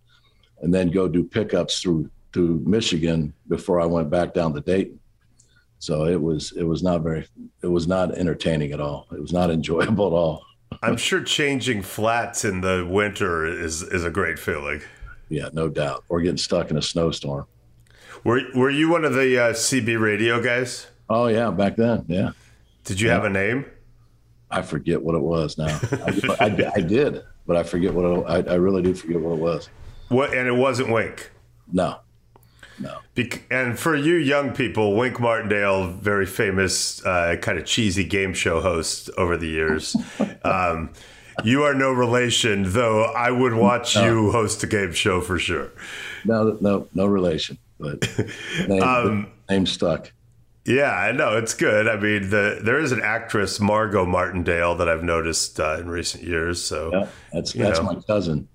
And 0.61 0.73
then 0.73 0.89
go 0.89 1.07
do 1.07 1.23
pickups 1.23 1.81
through 1.81 2.09
through 2.33 2.63
Michigan 2.65 3.33
before 3.47 3.79
I 3.79 3.85
went 3.85 4.09
back 4.09 4.33
down 4.33 4.53
to 4.53 4.61
Dayton. 4.61 4.99
So 5.79 6.05
it 6.05 6.21
was 6.21 6.51
it 6.53 6.63
was 6.63 6.83
not 6.83 7.01
very 7.01 7.27
it 7.61 7.67
was 7.67 7.87
not 7.87 8.15
entertaining 8.15 8.71
at 8.71 8.79
all. 8.79 9.07
It 9.11 9.21
was 9.21 9.33
not 9.33 9.51
enjoyable 9.59 10.07
at 10.07 10.13
all. 10.13 10.45
I'm 10.81 10.97
sure 10.97 11.23
changing 11.23 11.83
flats 11.83 12.43
in 12.45 12.61
the 12.61 12.87
winter 12.89 13.45
is 13.45 13.81
is 13.81 14.03
a 14.03 14.09
great 14.09 14.39
feeling. 14.39 14.81
Yeah, 15.29 15.49
no 15.53 15.69
doubt. 15.69 16.03
Or 16.09 16.21
getting 16.21 16.37
stuck 16.37 16.69
in 16.69 16.77
a 16.77 16.81
snowstorm. 16.81 17.45
Were 18.23 18.41
were 18.55 18.69
you 18.69 18.89
one 18.89 19.05
of 19.05 19.13
the 19.13 19.37
uh, 19.37 19.53
CB 19.53 19.99
radio 19.99 20.41
guys? 20.41 20.87
Oh 21.09 21.27
yeah, 21.27 21.51
back 21.51 21.75
then, 21.75 22.05
yeah. 22.07 22.31
Did 22.83 22.99
you 22.99 23.09
have 23.09 23.23
a 23.23 23.29
name? 23.29 23.65
I 24.49 24.61
forget 24.61 25.01
what 25.01 25.15
it 25.15 25.21
was 25.21 25.57
now. 25.57 25.79
I, 25.91 26.35
I, 26.45 26.71
I 26.75 26.81
did, 26.81 27.23
but 27.45 27.57
I 27.57 27.63
forget 27.63 27.93
what 27.93 28.05
it, 28.05 28.47
I, 28.47 28.53
I 28.53 28.55
really 28.55 28.81
do 28.81 28.93
forget 28.93 29.19
what 29.19 29.33
it 29.33 29.39
was. 29.39 29.69
What? 30.09 30.33
And 30.33 30.47
it 30.47 30.53
wasn't 30.53 30.89
Wink. 30.91 31.31
No, 31.71 31.99
no. 32.79 32.99
Bec- 33.15 33.43
and 33.49 33.77
for 33.79 33.95
you 33.95 34.15
young 34.15 34.51
people, 34.53 34.95
Wink 34.95 35.19
Martindale, 35.19 35.87
very 35.91 36.25
famous, 36.25 37.03
uh, 37.05 37.35
kind 37.41 37.57
of 37.57 37.65
cheesy 37.65 38.03
game 38.03 38.33
show 38.33 38.61
host 38.61 39.09
over 39.17 39.37
the 39.37 39.47
years. 39.47 39.95
um, 40.43 40.91
you 41.43 41.63
are 41.63 41.73
no 41.73 41.91
relation, 41.91 42.63
though. 42.71 43.05
I 43.05 43.31
would 43.31 43.53
watch 43.53 43.95
you 43.95 44.31
host 44.31 44.63
a 44.63 44.67
game 44.67 44.93
show 44.93 45.21
for 45.21 45.37
sure. 45.39 45.71
No, 46.23 46.57
no, 46.61 46.87
no 46.93 47.05
relation, 47.05 47.57
but 47.79 48.07
name, 48.67 48.81
Um, 48.83 49.31
name 49.49 49.65
stuck. 49.65 50.11
Yeah, 50.65 50.91
I 50.91 51.11
know 51.11 51.37
it's 51.37 51.53
good. 51.53 51.87
I 51.87 51.95
mean, 51.95 52.31
the 52.31 52.59
there 52.63 52.79
is 52.79 52.91
an 52.91 53.01
actress 53.03 53.59
Margo 53.59 54.03
Martindale 54.05 54.73
that 54.75 54.89
I've 54.89 55.03
noticed 55.03 55.59
uh, 55.59 55.77
in 55.79 55.87
recent 55.89 56.23
years. 56.23 56.63
So, 56.63 56.89
Yeah, 56.91 57.07
that's 57.31 57.53
that's 57.53 57.79
know. 57.79 57.85
my 57.93 58.01
cousin. 58.07 58.47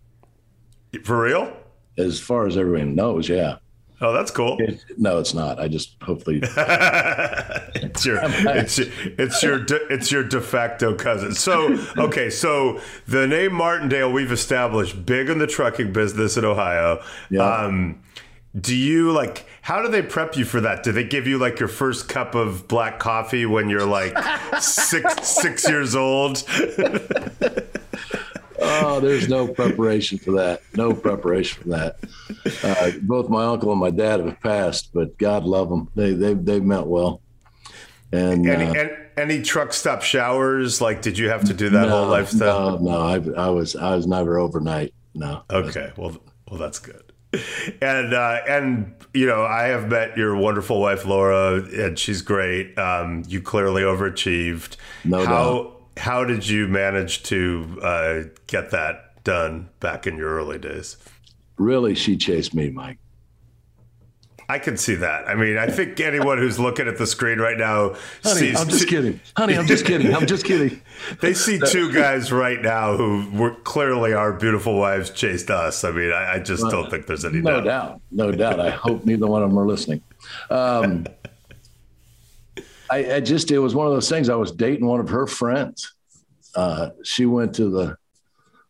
for 1.05 1.23
real? 1.23 1.53
As 1.99 2.19
far 2.19 2.47
as 2.49 2.57
everyone 2.57 2.97
knows, 2.97 3.29
yeah. 3.29 3.57
Oh, 4.03 4.13
that's 4.13 4.31
cool. 4.31 4.57
It- 4.61 4.83
no, 4.97 5.19
it's 5.19 5.35
not. 5.35 5.61
I 5.61 5.69
just 5.69 5.97
hopefully. 6.03 6.41
it's 6.43 8.07
your 8.07 8.19
it's 8.23 8.79
your 8.79 8.89
it's 9.19 9.43
your 9.43 9.59
de, 9.59 9.79
it's 9.91 10.11
your 10.11 10.25
de 10.25 10.41
facto 10.41 10.95
cousin. 10.95 11.35
So 11.35 11.77
okay, 11.99 12.31
so 12.31 12.81
the 13.07 13.27
name 13.27 13.53
Martindale 13.53 14.11
we've 14.11 14.33
established 14.33 15.05
big 15.05 15.29
in 15.29 15.39
the 15.39 15.47
trucking 15.47 15.93
business 15.93 16.37
in 16.37 16.45
Ohio. 16.45 17.03
Yeah. 17.29 17.43
Um, 17.43 18.03
do 18.59 18.75
you 18.75 19.13
like? 19.13 19.47
How 19.63 19.83
do 19.83 19.89
they 19.89 20.03
prep 20.03 20.37
you 20.37 20.45
for 20.45 20.61
that? 20.63 20.83
Do 20.83 20.91
they 20.93 21.05
give 21.05 21.27
you 21.27 21.39
like 21.39 21.61
your 21.61 21.69
first 21.69 22.09
cup 22.09 22.35
of 22.35 22.67
black 22.67 22.99
coffee 22.99 23.47
when 23.47 23.69
you're 23.69 23.87
like 23.87 24.17
six 24.61 25.29
six 25.29 25.69
years 25.69 25.95
old? 25.95 26.43
oh, 28.61 29.01
there's 29.01 29.29
no 29.29 29.49
preparation 29.49 30.19
for 30.19 30.33
that. 30.33 30.63
No 30.75 30.93
preparation 30.93 31.63
for 31.63 31.69
that. 31.71 31.97
Uh, 32.63 32.93
both 33.03 33.29
my 33.29 33.45
uncle 33.45 33.71
and 33.73 33.81
my 33.81 33.91
dad 33.91 34.21
have 34.21 34.41
passed, 34.41 34.93
but 34.93 35.17
God 35.19 35.45
love 35.45 35.69
them. 35.69 35.89
They 35.95 36.13
they 36.13 36.35
they 36.35 36.61
meant 36.61 36.87
well. 36.87 37.21
And, 38.13 38.49
Any, 38.49 38.65
uh, 38.65 38.83
and, 38.83 38.91
any 39.17 39.43
truck 39.43 39.73
stop 39.73 40.03
showers? 40.03 40.81
Like, 40.81 41.03
did 41.03 41.17
you 41.17 41.29
have 41.29 41.45
to 41.45 41.55
do 41.55 41.69
that 41.71 41.89
whole 41.89 42.07
no, 42.07 42.11
lifestyle? 42.11 42.79
No, 42.81 42.91
no, 42.91 43.35
I, 43.37 43.47
I 43.47 43.51
was 43.51 43.77
I 43.77 43.95
was 43.95 44.07
never 44.07 44.39
overnight. 44.39 44.95
No. 45.15 45.43
Okay, 45.51 45.93
well, 45.97 46.17
well, 46.49 46.59
that's 46.59 46.79
good. 46.79 47.13
And 47.81 48.13
uh, 48.13 48.41
and 48.49 48.95
you 49.15 49.27
know, 49.27 49.45
I 49.45 49.65
have 49.65 49.89
met 49.89 50.17
your 50.17 50.37
wonderful 50.37 50.81
wife 50.81 51.05
Laura, 51.07 51.63
and 51.63 51.99
she's 51.99 52.23
great. 52.23 52.77
Um, 52.79 53.23
you 53.29 53.41
clearly 53.41 53.83
overachieved. 53.83 54.77
No 55.05 55.25
how 55.25 55.63
doubt. 55.63 55.80
How 55.97 56.25
did 56.25 56.49
you 56.49 56.67
manage 56.69 57.23
to 57.25 57.79
uh, 57.83 58.23
get 58.47 58.71
that 58.71 59.23
done 59.25 59.69
back 59.81 60.07
in 60.07 60.17
your 60.17 60.31
early 60.31 60.59
days? 60.59 60.97
Really, 61.57 61.95
she 61.95 62.17
chased 62.17 62.55
me, 62.55 62.71
Mike. 62.71 62.99
I 64.49 64.59
can 64.59 64.77
see 64.77 64.97
that. 64.97 65.29
I 65.29 65.37
mean, 65.37 65.57
I 65.57 65.69
think 65.69 66.01
anyone 66.01 66.39
who's 66.39 66.59
looking 66.59 66.89
at 66.89 66.99
the 66.99 67.07
screen 67.07 67.39
right 67.39 67.57
now 67.57 67.95
Honey, 68.25 68.41
sees 68.41 68.61
I'm 68.61 68.69
just 68.69 68.83
two- 68.83 68.89
kidding. 68.89 69.21
Honey, 69.37 69.57
I'm 69.57 69.67
just 69.67 69.85
kidding. 69.87 70.13
I'm 70.13 70.27
just 70.27 70.45
kidding. 70.45 70.81
They 71.21 71.33
see 71.35 71.59
two 71.59 71.93
guys 71.93 72.31
right 72.31 72.61
now 72.61 72.97
who 72.97 73.31
were 73.33 73.55
clearly 73.55 74.13
our 74.13 74.33
beautiful 74.35 74.77
wives 74.79 75.09
chased 75.11 75.51
us. 75.51 75.83
I 75.83 75.93
mean, 75.93 76.13
I, 76.13 76.35
I 76.35 76.39
just 76.41 76.63
don't 76.69 76.91
think 76.91 77.07
there's 77.07 77.25
any 77.25 77.41
doubt. 77.41 77.45
No 77.45 77.61
doubt. 77.61 77.65
doubt. 77.65 78.01
No 78.11 78.33
doubt. 78.33 78.61
I 78.61 78.71
hope 78.71 79.05
neither 79.07 79.27
one 79.27 79.43
of 79.43 79.49
them 79.51 79.59
are 79.59 79.67
listening. 79.67 80.03
Um, 80.51 81.07
I, 82.91 83.15
I 83.15 83.21
just, 83.21 83.51
it 83.51 83.59
was 83.59 83.75
one 83.75 83.87
of 83.87 83.93
those 83.93 84.09
things. 84.09 84.29
I 84.29 84.35
was 84.35 84.53
dating 84.53 84.87
one 84.87 85.01
of 85.01 85.09
her 85.09 85.27
friends. 85.27 85.95
Uh, 86.55 86.91
she 87.05 87.27
went 87.27 87.55
to 87.55 87.71
the 87.71 87.97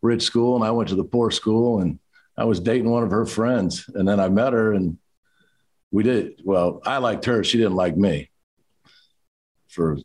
rich 0.03 0.23
school 0.23 0.57
and 0.57 0.65
I 0.65 0.71
went 0.71 0.91
to 0.91 0.95
the 0.95 1.05
poor 1.05 1.31
school 1.31 1.81
and 1.81 1.99
I 2.37 2.45
was 2.45 2.61
dating 2.61 2.91
one 2.91 3.03
of 3.03 3.11
her 3.11 3.25
friends. 3.25 3.89
And 3.95 4.07
then 4.07 4.21
I 4.21 4.29
met 4.29 4.53
her 4.53 4.75
and 4.75 4.99
we 5.91 6.03
did, 6.03 6.43
well, 6.45 6.83
I 6.85 6.99
liked 6.99 7.25
her. 7.25 7.43
She 7.43 7.59
didn't 7.59 7.77
like 7.77 7.97
me 7.97 8.31
for 9.69 9.99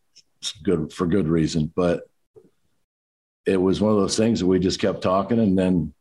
good, 0.63 0.93
for 0.93 1.08
good 1.08 1.28
reason. 1.28 1.71
But 1.75 2.04
it 3.45 3.58
was 3.58 3.82
one 3.82 3.91
of 3.91 3.99
those 3.99 4.17
things 4.17 4.39
that 4.39 4.47
we 4.47 4.60
just 4.60 4.80
kept 4.80 5.01
talking 5.01 5.39
and 5.39 5.58
then 5.58 5.93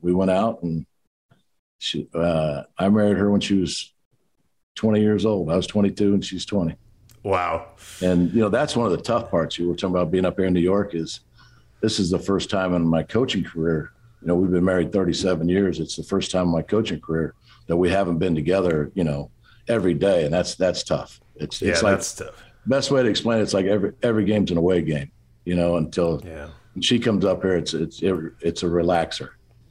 we 0.00 0.12
went 0.14 0.30
out 0.30 0.62
and 0.62 0.86
she 1.78 2.08
uh, 2.14 2.62
I 2.78 2.88
married 2.88 3.18
her 3.18 3.30
when 3.30 3.40
she 3.40 3.56
was 3.56 3.92
20 4.76 5.00
years 5.00 5.26
old. 5.26 5.50
I 5.50 5.56
was 5.56 5.66
22 5.66 6.14
and 6.14 6.24
she's 6.24 6.46
20. 6.46 6.76
Wow. 7.24 7.68
And 8.02 8.32
you 8.32 8.40
know 8.40 8.48
that's 8.50 8.76
one 8.76 8.86
of 8.86 8.92
the 8.92 9.02
tough 9.02 9.30
parts. 9.30 9.58
You 9.58 9.68
were 9.68 9.74
talking 9.74 9.96
about 9.96 10.10
being 10.12 10.24
up 10.24 10.36
here 10.36 10.44
in 10.46 10.52
New 10.52 10.60
York. 10.60 10.94
Is 10.94 11.20
this 11.80 11.98
is 11.98 12.10
the 12.10 12.18
first 12.18 12.50
time 12.50 12.74
in 12.74 12.86
my 12.86 13.02
coaching 13.02 13.42
career? 13.42 13.90
You 14.20 14.28
know, 14.28 14.36
we've 14.36 14.50
been 14.50 14.64
married 14.64 14.92
37 14.92 15.48
years. 15.48 15.80
It's 15.80 15.96
the 15.96 16.02
first 16.04 16.30
time 16.30 16.44
in 16.44 16.52
my 16.52 16.62
coaching 16.62 17.00
career 17.00 17.34
that 17.66 17.76
we 17.76 17.90
haven't 17.90 18.18
been 18.18 18.34
together. 18.34 18.92
You 18.94 19.04
know, 19.04 19.30
every 19.68 19.94
day, 19.94 20.24
and 20.24 20.32
that's 20.32 20.54
that's 20.54 20.82
tough. 20.84 21.20
It's 21.36 21.60
Yeah, 21.60 21.70
it's 21.72 21.82
like 21.82 21.94
that's 21.96 22.14
tough. 22.14 22.42
best 22.66 22.90
way 22.90 23.02
to 23.02 23.08
explain 23.08 23.38
it, 23.38 23.42
it's 23.42 23.54
like 23.54 23.66
every 23.66 23.92
every 24.02 24.24
game's 24.24 24.50
an 24.50 24.58
away 24.58 24.82
game. 24.82 25.10
You 25.46 25.56
know, 25.56 25.76
until 25.76 26.22
Yeah. 26.24 26.48
she 26.80 26.98
comes 26.98 27.24
up 27.24 27.42
here, 27.42 27.56
it's 27.56 27.72
it's 27.72 28.00
it's 28.02 28.62
a 28.62 28.66
relaxer. 28.66 29.30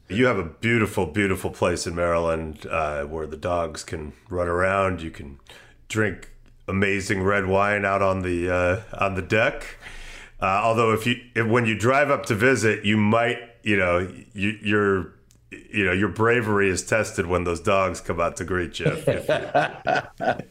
You 0.09 0.25
have 0.25 0.37
a 0.37 0.43
beautiful, 0.43 1.05
beautiful 1.07 1.49
place 1.49 1.87
in 1.87 1.95
Maryland 1.95 2.65
uh, 2.69 3.03
where 3.05 3.25
the 3.25 3.37
dogs 3.37 3.83
can 3.83 4.13
run 4.29 4.47
around. 4.47 5.01
You 5.01 5.09
can 5.11 5.39
drink 5.87 6.31
amazing 6.67 7.23
red 7.23 7.45
wine 7.47 7.85
out 7.85 8.01
on 8.01 8.21
the 8.21 8.49
uh, 8.49 8.81
on 8.97 9.15
the 9.15 9.21
deck. 9.21 9.77
Uh, 10.41 10.61
although, 10.63 10.91
if 10.93 11.05
you 11.07 11.15
if, 11.35 11.47
when 11.47 11.65
you 11.65 11.77
drive 11.77 12.09
up 12.11 12.25
to 12.27 12.35
visit, 12.35 12.83
you 12.85 12.97
might 12.97 13.39
you 13.63 13.77
know 13.77 13.99
you, 14.33 14.49
your 14.61 15.13
you 15.51 15.85
know 15.85 15.91
your 15.93 16.09
bravery 16.09 16.69
is 16.69 16.83
tested 16.83 17.25
when 17.27 17.43
those 17.45 17.59
dogs 17.61 18.01
come 18.01 18.19
out 18.19 18.35
to 18.37 18.43
greet 18.45 18.79
you. 18.79 18.91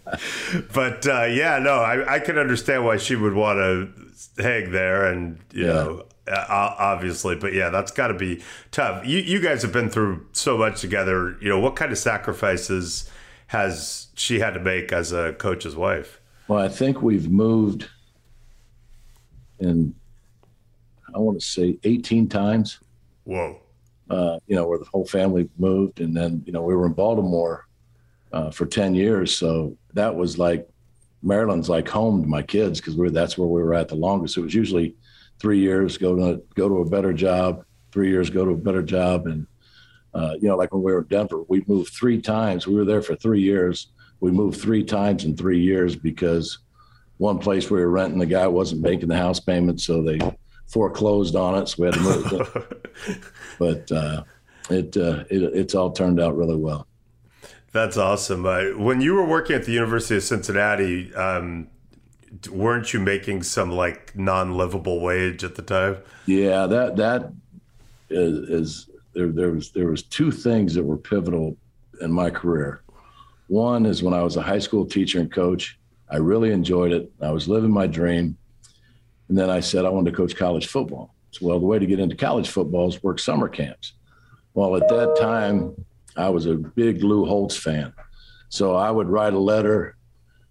But 0.75 1.07
uh, 1.07 1.25
yeah, 1.25 1.59
no, 1.59 1.75
I, 1.77 2.15
I 2.15 2.19
can 2.19 2.39
understand 2.39 2.85
why 2.85 2.97
she 2.99 3.17
would 3.17 3.35
want 3.35 3.59
to 3.59 4.43
hang 4.43 4.71
there, 4.73 5.07
and 5.07 5.39
you 5.53 5.67
Yeah. 5.67 5.73
know, 5.73 6.07
uh, 6.29 6.75
obviously. 6.79 7.35
But 7.37 7.53
yeah, 7.55 7.71
that's 7.71 7.91
got 7.91 8.09
to 8.09 8.15
be 8.15 8.43
tough. 8.71 9.07
You 9.07 9.19
you 9.19 9.41
guys 9.41 9.63
have 9.63 9.73
been 9.73 9.89
through 9.91 10.27
so 10.33 10.57
much 10.59 10.81
together. 10.81 11.37
You 11.41 11.49
know, 11.49 11.59
what 11.61 11.77
kind 11.77 11.91
of 11.93 11.99
sacrifices 11.99 13.11
has 13.53 14.07
she 14.15 14.39
had 14.39 14.55
to 14.55 14.61
make 14.61 14.93
as 14.93 15.13
a 15.13 15.35
coach's 15.35 15.77
wife? 15.77 16.23
Well, 16.49 16.59
I 16.59 16.71
think 16.71 17.03
we've 17.03 17.31
moved 17.31 17.87
in, 19.59 19.95
I 21.15 21.19
want 21.19 21.39
to 21.39 21.47
say 21.47 21.79
18 21.85 22.31
times, 22.31 22.81
Whoa. 23.25 23.61
uh, 24.09 24.39
you 24.47 24.57
know, 24.57 24.67
where 24.67 24.79
the 24.79 24.87
whole 24.87 25.05
family 25.05 25.51
moved. 25.59 26.01
And 26.01 26.17
then, 26.17 26.43
you 26.47 26.53
know, 26.55 26.63
we 26.63 26.75
were 26.75 26.87
in 26.87 26.95
Baltimore 26.95 27.67
uh, 28.33 28.51
for 28.51 28.65
10 28.65 28.95
years. 28.95 29.37
So 29.37 29.77
that 29.93 30.17
was 30.17 30.39
like 30.39 30.67
Maryland's 31.23 31.69
like 31.69 31.87
home 31.87 32.23
to 32.23 32.29
my 32.29 32.41
kids 32.41 32.81
because 32.81 32.97
we're 32.97 33.11
that's 33.11 33.37
where 33.37 33.49
we 33.49 33.63
were 33.63 33.75
at 33.75 33.89
the 33.89 33.97
longest. 33.97 34.39
It 34.39 34.41
was 34.41 34.55
usually 34.55 34.97
three 35.39 35.59
years, 35.59 35.99
go 35.99 36.17
to 36.17 36.43
go 36.55 36.71
to 36.71 36.79
a 36.79 36.89
better 36.89 37.13
job, 37.13 37.67
three 37.93 38.09
years, 38.09 38.31
go 38.31 38.47
to 38.47 38.53
a 38.53 38.57
better 38.57 38.83
job. 38.83 39.27
And 39.27 39.47
uh, 40.15 40.35
you 40.41 40.49
know, 40.49 40.57
like 40.57 40.73
when 40.73 40.83
we 40.83 40.93
were 40.93 41.01
in 41.01 41.07
Denver, 41.07 41.43
we 41.49 41.65
moved 41.67 41.93
three 41.95 42.21
times. 42.21 42.67
We 42.67 42.75
were 42.75 42.85
there 42.85 43.03
for 43.03 43.17
three 43.17 43.41
years. 43.41 43.89
We 44.21 44.31
moved 44.31 44.61
three 44.61 44.85
times 44.85 45.25
in 45.25 45.37
three 45.37 45.61
years 45.61 45.97
because 45.97 46.59
one 47.19 47.39
place 47.39 47.71
we 47.71 47.81
were 47.81 47.91
renting, 47.91 48.19
the 48.19 48.27
guy 48.27 48.47
wasn't 48.47 48.83
making 48.83 49.09
the 49.09 49.17
house 49.17 49.41
payment, 49.41 49.81
so 49.81 50.03
they 50.03 50.19
foreclosed 50.67 51.37
on 51.37 51.63
it. 51.63 51.69
So 51.69 51.83
we 51.83 51.87
had 51.87 51.95
to 51.95 52.01
move. 52.01 53.33
but 53.59 53.93
uh, 53.93 54.25
it, 54.71 54.97
uh, 54.97 55.25
it 55.31 55.43
it's 55.55 55.75
all 55.75 55.93
turned 55.93 56.21
out 56.21 56.37
really 56.37 56.57
well. 56.57 56.87
That's 57.73 57.97
awesome. 57.97 58.45
Uh, 58.45 58.65
when 58.77 59.01
you 59.01 59.15
were 59.15 59.25
working 59.25 59.57
at 59.57 59.65
the 59.65 59.73
University 59.73 60.17
of 60.17 60.23
Cincinnati, 60.23 61.15
um, 61.15 61.69
weren't 62.51 62.93
you 62.93 63.01
making 63.01 63.43
some 63.45 63.71
like 63.71 64.17
non-livable 64.17 65.01
wage 65.01 65.43
at 65.43 65.55
the 65.55 65.63
time? 65.63 65.97
Yeah, 66.27 66.67
that 66.67 66.97
that 66.97 67.33
is, 68.11 68.49
is 68.51 68.91
there. 69.15 69.29
There 69.29 69.53
was 69.53 69.71
there 69.71 69.89
was 69.89 70.03
two 70.03 70.31
things 70.31 70.75
that 70.75 70.85
were 70.85 70.97
pivotal 70.97 71.57
in 72.01 72.13
my 72.13 72.31
career. 72.31 72.83
One 73.49 73.87
is 73.87 74.03
when 74.03 74.15
I 74.15 74.23
was 74.23 74.37
a 74.37 74.43
high 74.43 74.59
school 74.59 74.87
teacher 74.87 75.21
and 75.21 75.31
coach. 75.31 75.79
I 76.11 76.17
really 76.17 76.53
enjoyed 76.53 76.93
it. 76.93 77.11
I 77.21 77.31
was 77.31 77.49
living 77.49 77.71
my 77.71 77.87
dream, 77.87 78.37
and 79.29 79.39
then 79.39 79.51
I 79.51 79.61
said 79.61 79.85
I 79.85 79.89
wanted 79.91 80.11
to 80.11 80.17
coach 80.17 80.37
college 80.37 80.67
football. 80.67 81.15
So, 81.31 81.47
well, 81.47 81.59
the 81.59 81.67
way 81.67 81.79
to 81.79 81.87
get 81.87 82.01
into 82.01 82.17
college 82.17 82.49
football 82.49 82.89
is 82.89 83.03
work 83.03 83.19
summer 83.19 83.49
camps. 83.49 83.95
Well, 84.55 84.77
at 84.77 84.89
that 84.89 85.17
time, 85.19 85.75
I 86.17 86.29
was 86.29 86.47
a 86.47 86.55
big 86.55 87.03
Lou 87.03 87.25
Holtz 87.25 87.57
fan. 87.57 87.93
So 88.51 88.75
I 88.75 88.91
would 88.91 89.09
write 89.09 89.33
a 89.33 89.39
letter, 89.39 89.97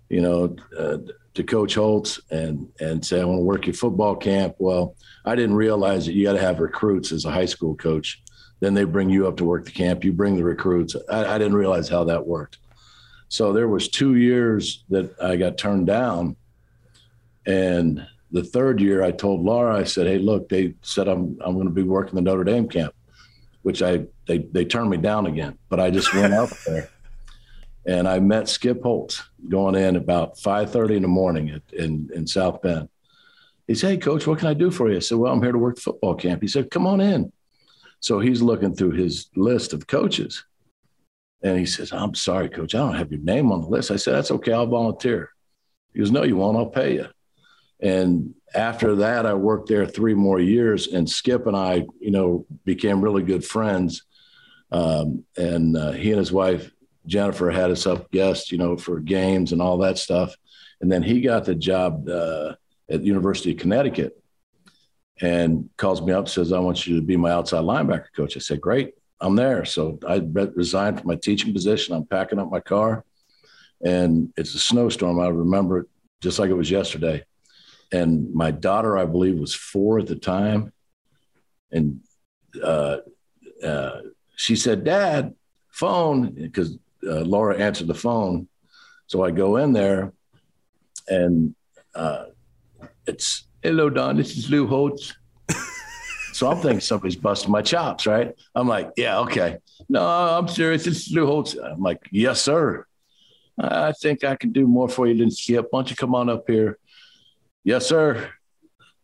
you 0.10 0.22
know, 0.22 0.56
uh, 0.78 0.98
to 1.34 1.44
Coach 1.44 1.76
Holtz 1.76 2.20
and 2.30 2.68
and 2.80 3.06
say 3.06 3.22
I 3.22 3.26
want 3.26 3.40
to 3.40 3.44
work 3.44 3.68
your 3.68 3.74
football 3.74 4.16
camp. 4.16 4.56
Well, 4.58 4.96
I 5.24 5.36
didn't 5.36 5.56
realize 5.56 6.06
that 6.06 6.14
you 6.14 6.24
got 6.24 6.34
to 6.34 6.42
have 6.42 6.60
recruits 6.60 7.12
as 7.12 7.26
a 7.26 7.32
high 7.32 7.46
school 7.46 7.76
coach. 7.76 8.22
Then 8.62 8.74
they 8.74 8.86
bring 8.86 9.10
you 9.10 9.28
up 9.28 9.36
to 9.38 9.44
work 9.44 9.66
the 9.66 9.72
camp. 9.72 10.06
You 10.06 10.14
bring 10.14 10.38
the 10.38 10.44
recruits. 10.46 10.96
I, 11.10 11.36
I 11.36 11.38
didn't 11.38 11.56
realize 11.56 11.90
how 11.90 12.06
that 12.06 12.26
worked. 12.26 12.60
So 13.28 13.52
there 13.52 13.68
was 13.68 13.90
two 13.90 14.16
years 14.16 14.86
that 14.90 15.20
I 15.22 15.36
got 15.36 15.58
turned 15.58 15.88
down, 15.88 16.38
and 17.46 18.08
the 18.32 18.44
third 18.44 18.80
year 18.80 19.04
I 19.04 19.12
told 19.12 19.44
Laura, 19.44 19.76
I 19.76 19.84
said, 19.84 20.08
"Hey, 20.08 20.20
look, 20.20 20.48
they 20.48 20.76
said 20.82 21.10
I'm 21.10 21.38
I'm 21.44 21.56
going 21.56 21.68
to 21.68 21.74
be 21.74 21.84
working 21.84 22.16
the 22.16 22.22
Notre 22.22 22.46
Dame 22.46 22.70
camp." 22.70 22.94
which 23.64 23.82
I 23.82 24.06
they 24.28 24.40
they 24.40 24.66
turned 24.66 24.90
me 24.90 24.98
down 24.98 25.26
again. 25.26 25.58
But 25.70 25.80
I 25.80 25.92
just 25.92 26.14
went 26.14 26.34
out 26.34 26.52
there, 26.66 26.90
and 27.86 28.08
I 28.08 28.20
met 28.20 28.50
Skip 28.50 28.82
Holtz 28.82 29.24
going 29.50 29.76
in 29.76 29.96
about 29.96 30.40
five 30.40 30.72
thirty 30.72 30.96
in 30.96 31.02
the 31.02 31.08
morning 31.08 31.50
at, 31.50 31.62
in 31.74 32.10
in 32.14 32.28
South 32.28 32.62
Bend. 32.62 32.90
He 33.68 33.76
said, 33.76 33.92
"Hey, 33.92 33.98
coach, 33.98 34.28
what 34.28 34.40
can 34.40 34.48
I 34.48 34.54
do 34.54 34.72
for 34.72 34.90
you?" 34.90 34.98
I 34.98 35.00
said, 35.00 35.18
"Well, 35.18 35.32
I'm 35.32 35.42
here 35.42 35.52
to 35.52 35.58
work 35.58 35.76
the 35.76 35.82
football 35.82 36.16
camp." 36.16 36.42
He 36.42 36.48
said, 36.48 36.72
"Come 36.72 36.88
on 36.88 37.02
in." 37.02 37.32
So 38.02 38.20
he's 38.20 38.42
looking 38.42 38.76
through 38.76 38.92
his 38.92 39.30
list 39.36 39.72
of 39.72 39.88
coaches, 39.88 40.44
and 41.42 41.58
he 41.58 41.66
says, 41.66 41.94
"I'm 41.94 42.14
sorry, 42.14 42.50
coach, 42.50 42.76
I 42.76 42.80
don't 42.80 42.96
have 42.96 43.12
your 43.12 43.22
name 43.22 43.52
on 43.52 43.62
the 43.62 43.68
list." 43.68 43.92
I 43.92 43.96
said, 43.96 44.16
"That's 44.16 44.32
okay, 44.32 44.52
I'll 44.52 44.68
volunteer." 44.68 45.30
He 45.94 46.00
goes, 46.00 46.12
"No, 46.12 46.24
you 46.24 46.36
won't. 46.36 46.58
I'll 46.58 46.66
pay 46.66 46.96
you." 46.96 47.08
And 47.80 48.36
after 48.54 48.96
that, 48.98 49.26
I 49.26 49.34
worked 49.34 49.70
there 49.70 49.86
three 49.88 50.14
more 50.14 50.40
years, 50.40 50.88
and 50.88 51.10
Skip 51.10 51.48
and 51.48 51.56
I, 51.56 51.86
you 52.00 52.12
know, 52.12 52.46
became 52.66 53.02
really 53.02 53.24
good 53.24 53.46
friends. 53.46 54.04
Um, 54.72 55.26
and 55.38 55.78
uh, 55.78 55.92
he 55.92 56.12
and 56.12 56.20
his 56.20 56.32
wife 56.32 56.72
Jennifer 57.06 57.50
had 57.50 57.72
us 57.72 57.88
up 57.88 58.12
guests, 58.12 58.52
you 58.52 58.58
know, 58.58 58.78
for 58.78 59.00
games 59.00 59.52
and 59.52 59.62
all 59.62 59.78
that 59.80 59.98
stuff. 59.98 60.36
And 60.82 60.92
then 60.92 61.04
he 61.04 61.22
got 61.22 61.46
the 61.46 61.56
job 61.56 62.08
uh, 62.08 62.56
at 62.90 63.04
University 63.04 63.52
of 63.52 63.58
Connecticut, 63.58 64.21
and 65.22 65.70
calls 65.78 66.02
me 66.02 66.14
up, 66.14 66.28
says, 66.28 66.52
"I 66.52 66.60
want 66.60 66.88
you 66.88 66.96
to 66.96 67.02
be 67.02 67.18
my 67.18 67.32
outside 67.32 67.64
linebacker 67.64 68.14
coach." 68.16 68.36
I 68.36 68.40
said, 68.40 68.62
"Great, 68.62 68.96
I'm 69.20 69.36
there." 69.36 69.66
So 69.66 70.00
I 70.08 70.22
resigned 70.56 71.00
from 71.00 71.08
my 71.08 71.16
teaching 71.16 71.54
position. 71.54 71.96
I'm 71.96 72.06
packing 72.06 72.40
up 72.40 72.50
my 72.50 72.60
car, 72.60 73.06
and 73.84 74.34
it's 74.38 74.56
a 74.56 74.60
snowstorm. 74.60 75.20
I 75.20 75.28
remember 75.28 75.80
it 75.80 75.88
just 76.22 76.40
like 76.40 76.50
it 76.50 76.56
was 76.56 76.72
yesterday 76.72 77.24
and 77.92 78.34
my 78.34 78.52
daughter, 78.52 78.98
I 78.98 79.06
believe, 79.06 79.38
was 79.38 79.54
four 79.54 80.00
at 80.00 80.08
the 80.08 80.16
time, 80.16 80.72
and 81.72 82.00
uh, 82.64 82.98
uh, 83.64 84.00
she 84.36 84.56
said, 84.56 84.84
"Dad, 84.84 85.36
phone," 85.70 86.32
because 86.32 86.78
uh, 87.06 87.22
Laura 87.22 87.58
answered 87.58 87.88
the 87.88 87.94
phone. 87.94 88.48
So 89.08 89.24
I 89.24 89.32
go 89.32 89.58
in 89.58 89.74
there, 89.74 90.14
and 91.08 91.54
uh, 91.94 92.26
it's 93.06 93.48
hello, 93.64 93.90
Don. 93.90 94.18
This 94.18 94.38
is 94.38 94.50
Lou 94.50 94.68
Holtz. 94.68 95.14
so 96.34 96.50
I'm 96.50 96.58
thinking 96.58 96.80
somebody's 96.80 97.16
busting 97.16 97.52
my 97.52 97.62
chops, 97.62 98.08
right? 98.08 98.34
I'm 98.56 98.68
like, 98.68 98.92
yeah, 98.98 99.20
okay. 99.20 99.58
No, 99.88 100.02
I'm 100.04 100.48
serious. 100.48 100.86
This 100.86 101.08
is 101.08 101.14
Lou 101.14 101.26
Holtz. 101.26 101.56
I'm 101.56 101.82
like, 101.82 102.00
yes, 102.12 102.42
sir. 102.42 102.86
I 103.60 103.92
think 103.92 104.24
I 104.24 104.36
can 104.36 104.52
do 104.52 104.66
more 104.68 104.90
for 104.90 105.08
you 105.08 105.18
than 105.18 105.30
Skip. 105.30 105.68
Why 105.70 105.80
don't 105.80 105.90
you 105.90 105.96
come 105.96 106.16
on 106.16 106.30
up 106.30 106.46
here? 106.48 106.80
Yes, 107.64 107.86
sir. 107.86 108.32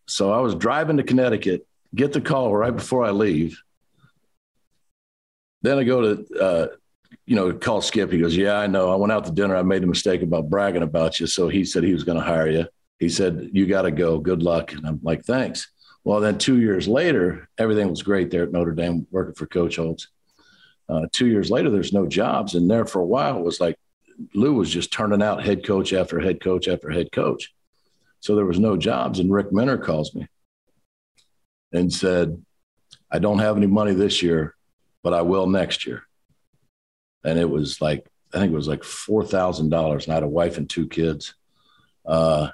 So 0.08 0.32
I 0.32 0.40
was 0.40 0.56
driving 0.56 0.98
to 0.98 1.04
Connecticut, 1.04 1.68
get 1.94 2.14
the 2.14 2.22
call 2.22 2.56
right 2.56 2.76
before 2.76 3.06
I 3.06 3.12
leave. 3.12 3.62
Then 5.62 5.78
I 5.78 5.84
go 5.84 6.02
to, 6.16 6.40
uh, 6.40 6.68
you 7.26 7.36
know, 7.36 7.54
call 7.54 7.82
Skip. 7.82 8.12
He 8.12 8.20
goes, 8.20 8.36
Yeah, 8.36 8.58
I 8.58 8.68
know. 8.68 8.92
I 8.92 8.96
went 8.96 9.12
out 9.12 9.26
to 9.26 9.32
dinner. 9.32 9.56
I 9.56 9.64
made 9.64 9.84
a 9.84 9.88
mistake 9.88 10.22
about 10.22 10.50
bragging 10.50 10.82
about 10.82 11.20
you. 11.20 11.28
So 11.28 11.50
he 11.50 11.66
said 11.66 11.84
he 11.84 11.94
was 11.94 12.04
going 12.04 12.18
to 12.18 12.24
hire 12.24 12.50
you. 12.50 12.68
He 13.00 13.10
said, 13.10 13.50
You 13.54 13.66
got 13.66 13.84
to 13.84 13.92
go. 13.92 14.20
Good 14.20 14.44
luck. 14.44 14.74
And 14.74 14.86
I'm 14.86 15.00
like, 15.04 15.24
Thanks. 15.24 15.70
Well, 16.04 16.22
then 16.22 16.38
two 16.38 16.60
years 16.60 16.88
later, 16.88 17.50
everything 17.58 17.90
was 17.90 18.02
great 18.02 18.32
there 18.32 18.44
at 18.44 18.52
Notre 18.52 18.72
Dame, 18.72 19.06
working 19.12 19.36
for 19.36 19.46
Coach 19.46 19.76
Holtz. 19.76 20.08
Uh, 20.88 21.06
two 21.12 21.28
years 21.28 21.52
later, 21.52 21.70
there's 21.70 21.92
no 21.92 22.08
jobs. 22.08 22.56
And 22.56 22.72
there 22.72 22.86
for 22.86 23.00
a 23.00 23.06
while, 23.06 23.38
it 23.38 23.44
was 23.44 23.60
like 23.60 23.78
Lou 24.34 24.54
was 24.54 24.70
just 24.70 24.94
turning 24.94 25.22
out 25.22 25.44
head 25.44 25.66
coach 25.66 25.92
after 25.94 26.20
head 26.20 26.40
coach 26.40 26.68
after 26.68 26.90
head 26.90 27.12
coach. 27.12 27.54
So 28.22 28.36
there 28.36 28.46
was 28.46 28.60
no 28.60 28.78
jobs. 28.78 29.20
And 29.20 29.32
Rick 29.32 29.52
Minter 29.52 29.78
calls 29.78 30.16
me 30.16 30.28
and 31.74 31.92
said, 31.92 32.42
I 33.12 33.20
don't 33.20 33.40
have 33.40 33.58
any 33.58 33.68
money 33.68 33.94
this 33.94 34.22
year, 34.22 34.56
but 35.04 35.14
I 35.14 35.22
will 35.22 35.48
next 35.48 35.86
year. 35.86 36.04
And 37.24 37.38
it 37.38 37.50
was 37.50 37.82
like, 37.82 38.08
I 38.34 38.40
think 38.40 38.52
it 38.52 38.56
was 38.56 38.68
like 38.68 38.82
$4,000. 38.82 39.60
And 40.04 40.12
I 40.12 40.14
had 40.14 40.24
a 40.24 40.28
wife 40.28 40.58
and 40.58 40.70
two 40.70 40.88
kids. 40.88 41.36
Uh, 42.06 42.50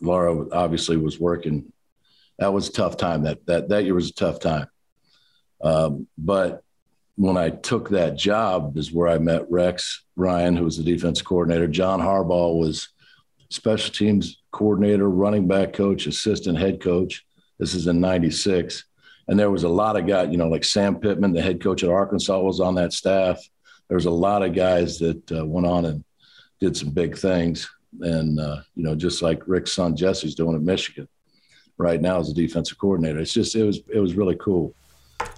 Laura 0.00 0.46
obviously 0.52 0.96
was 0.96 1.18
working. 1.18 1.72
That 2.38 2.52
was 2.52 2.68
a 2.68 2.72
tough 2.72 2.96
time. 2.96 3.22
That, 3.24 3.44
that, 3.46 3.68
that 3.68 3.84
year 3.84 3.94
was 3.94 4.10
a 4.10 4.14
tough 4.14 4.40
time. 4.40 4.68
Um, 5.60 6.06
but 6.16 6.62
when 7.16 7.36
I 7.36 7.50
took 7.50 7.90
that 7.90 8.16
job 8.16 8.76
is 8.76 8.92
where 8.92 9.08
I 9.08 9.18
met 9.18 9.50
Rex 9.50 10.04
Ryan, 10.14 10.56
who 10.56 10.64
was 10.64 10.76
the 10.76 10.84
defense 10.84 11.20
coordinator. 11.20 11.66
John 11.66 12.00
Harbaugh 12.00 12.56
was 12.56 12.90
special 13.50 13.92
teams 13.92 14.40
coordinator, 14.52 15.08
running 15.08 15.48
back 15.48 15.72
coach, 15.72 16.06
assistant 16.06 16.58
head 16.58 16.80
coach. 16.80 17.24
This 17.58 17.74
is 17.74 17.88
in 17.88 18.00
96. 18.00 18.84
And 19.26 19.38
there 19.38 19.50
was 19.50 19.64
a 19.64 19.68
lot 19.68 19.96
of 19.96 20.06
guys, 20.06 20.28
you 20.30 20.38
know, 20.38 20.48
like 20.48 20.64
Sam 20.64 20.96
Pittman, 20.96 21.32
the 21.32 21.42
head 21.42 21.60
coach 21.60 21.82
at 21.82 21.90
Arkansas, 21.90 22.40
was 22.40 22.60
on 22.60 22.76
that 22.76 22.92
staff. 22.92 23.40
There 23.88 23.96
was 23.96 24.06
a 24.06 24.10
lot 24.10 24.42
of 24.42 24.54
guys 24.54 24.98
that 24.98 25.32
uh, 25.32 25.44
went 25.44 25.66
on 25.66 25.84
and 25.86 26.04
did 26.60 26.76
some 26.76 26.90
big 26.90 27.16
things. 27.16 27.68
And, 28.00 28.38
uh, 28.38 28.60
you 28.74 28.82
know, 28.82 28.94
just 28.94 29.22
like 29.22 29.46
Rick's 29.46 29.72
son 29.72 29.96
Jesse's 29.96 30.34
doing 30.34 30.54
at 30.54 30.62
Michigan 30.62 31.08
right 31.76 32.00
now 32.00 32.18
as 32.18 32.30
a 32.30 32.34
defensive 32.34 32.78
coordinator. 32.78 33.18
It's 33.18 33.32
just, 33.32 33.54
it 33.54 33.64
was, 33.64 33.80
it 33.92 34.00
was 34.00 34.14
really 34.14 34.36
cool. 34.36 34.74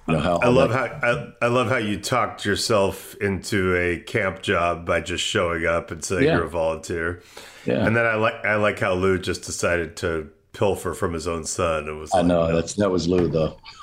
You 0.06 0.14
know, 0.14 0.20
how, 0.20 0.36
I 0.38 0.48
love 0.48 0.70
how 0.72 0.84
I, 0.84 1.32
I, 1.40 1.48
love 1.48 1.68
how 1.68 1.76
you 1.76 1.98
talked 1.98 2.44
yourself 2.44 3.14
into 3.16 3.74
a 3.76 3.98
camp 4.00 4.42
job 4.42 4.84
by 4.84 5.00
just 5.00 5.24
showing 5.24 5.66
up 5.66 5.90
and 5.90 6.04
saying 6.04 6.24
yeah. 6.24 6.34
you're 6.34 6.44
a 6.44 6.50
volunteer. 6.50 7.22
Yeah. 7.64 7.86
And 7.86 7.96
then 7.96 8.04
I 8.04 8.16
like 8.16 8.44
I 8.44 8.56
like 8.56 8.78
how 8.78 8.94
Lou 8.94 9.18
just 9.18 9.42
decided 9.42 9.96
to 9.98 10.30
pilfer 10.52 10.94
from 10.94 11.12
his 11.12 11.28
own 11.28 11.44
son. 11.44 11.88
It 11.88 11.92
was 11.92 12.10
I 12.14 12.22
know 12.22 12.48
no. 12.48 12.56
that's 12.56 12.74
that 12.74 12.90
was 12.90 13.08
Lou 13.08 13.28
though. 13.28 13.58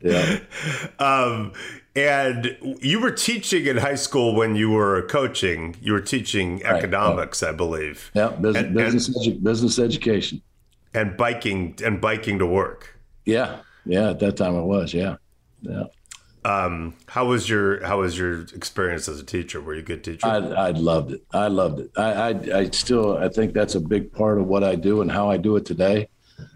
yeah. 0.00 0.38
Um, 0.98 1.52
and 1.96 2.56
you 2.80 3.00
were 3.00 3.10
teaching 3.10 3.66
in 3.66 3.78
high 3.78 3.94
school 3.94 4.34
when 4.34 4.54
you 4.54 4.70
were 4.70 5.02
coaching. 5.02 5.76
You 5.80 5.94
were 5.94 6.00
teaching 6.00 6.58
right. 6.58 6.76
economics, 6.76 7.42
I 7.42 7.52
believe. 7.52 8.10
Yeah, 8.14 8.28
business 8.28 8.64
and, 8.64 8.74
business, 8.74 9.08
and, 9.08 9.16
edu- 9.16 9.42
business 9.42 9.78
education, 9.78 10.42
and 10.94 11.16
biking 11.16 11.78
and 11.84 12.00
biking 12.00 12.38
to 12.38 12.46
work. 12.46 12.98
Yeah, 13.24 13.60
yeah. 13.84 14.10
At 14.10 14.20
that 14.20 14.36
time, 14.36 14.54
it 14.54 14.64
was. 14.64 14.92
Yeah, 14.92 15.16
yeah. 15.62 15.84
Um, 16.44 16.94
how 17.08 17.26
was 17.26 17.48
your 17.48 17.84
How 17.84 18.00
was 18.00 18.16
your 18.16 18.42
experience 18.54 19.08
as 19.08 19.18
a 19.18 19.24
teacher? 19.24 19.60
Were 19.60 19.74
you 19.74 19.80
a 19.80 19.84
good 19.84 20.04
teacher? 20.04 20.26
I, 20.26 20.36
I 20.36 20.70
loved 20.70 21.12
it. 21.12 21.24
I 21.32 21.48
loved 21.48 21.80
it. 21.80 21.90
I, 21.96 22.12
I, 22.12 22.58
I 22.58 22.70
still 22.70 23.16
I 23.18 23.28
think 23.28 23.52
that's 23.52 23.74
a 23.74 23.80
big 23.80 24.12
part 24.12 24.38
of 24.38 24.46
what 24.46 24.62
I 24.62 24.76
do 24.76 25.00
and 25.00 25.10
how 25.10 25.28
I 25.28 25.38
do 25.38 25.56
it 25.56 25.64
today. 25.64 26.08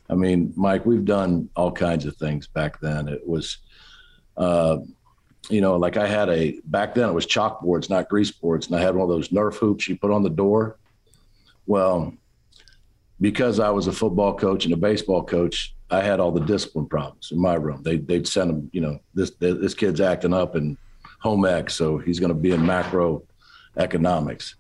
I 0.09 0.15
mean, 0.15 0.53
Mike, 0.57 0.87
we've 0.87 1.05
done 1.05 1.49
all 1.57 1.73
kinds 1.73 2.05
of 2.05 2.17
things 2.17 2.49
back 2.49 2.81
then. 2.81 3.07
It 3.07 3.27
was, 3.27 3.59
uh, 4.37 4.79
you 5.49 5.61
know, 5.61 5.77
like 5.77 5.97
I 5.97 6.07
had 6.07 6.29
a 6.29 6.61
back 6.65 6.95
then 6.95 7.09
it 7.09 7.13
was 7.13 7.27
chalkboards, 7.27 7.89
not 7.89 8.09
grease 8.09 8.31
boards, 8.31 8.67
and 8.67 8.77
I 8.77 8.81
had 8.81 8.95
one 8.95 9.05
of 9.05 9.09
those 9.09 9.31
Nerf 9.31 9.55
hoops 9.55 9.89
you 9.89 9.97
put 9.97 10.11
on 10.11 10.23
the 10.23 10.31
door. 10.31 10.77
Well, 11.67 12.13
because 13.21 13.61
I 13.61 13.71
was 13.71 13.87
a 13.87 13.93
football 13.93 14.35
coach 14.35 14.65
and 14.65 14.75
a 14.75 14.77
baseball 14.77 15.23
coach, 15.23 15.75
I 15.91 16.03
had 16.03 16.21
all 16.21 16.33
the 16.33 16.41
discipline 16.41 16.87
problems 16.87 17.33
in 17.33 17.39
my 17.39 17.55
room. 17.55 17.83
They 17.83 17.97
they'd 17.97 18.29
send 18.29 18.51
them, 18.51 18.71
you 18.73 18.81
know, 18.81 19.01
this 19.15 19.31
this 19.39 19.75
kid's 19.75 20.01
acting 20.01 20.35
up 20.35 20.57
in 20.57 20.77
home 21.21 21.45
ec, 21.45 21.71
so 21.71 21.99
he's 21.99 22.21
going 22.21 22.33
to 22.33 22.39
be 22.39 22.53
in 22.53 22.65
macro 22.65 23.23
economics. 23.77 24.57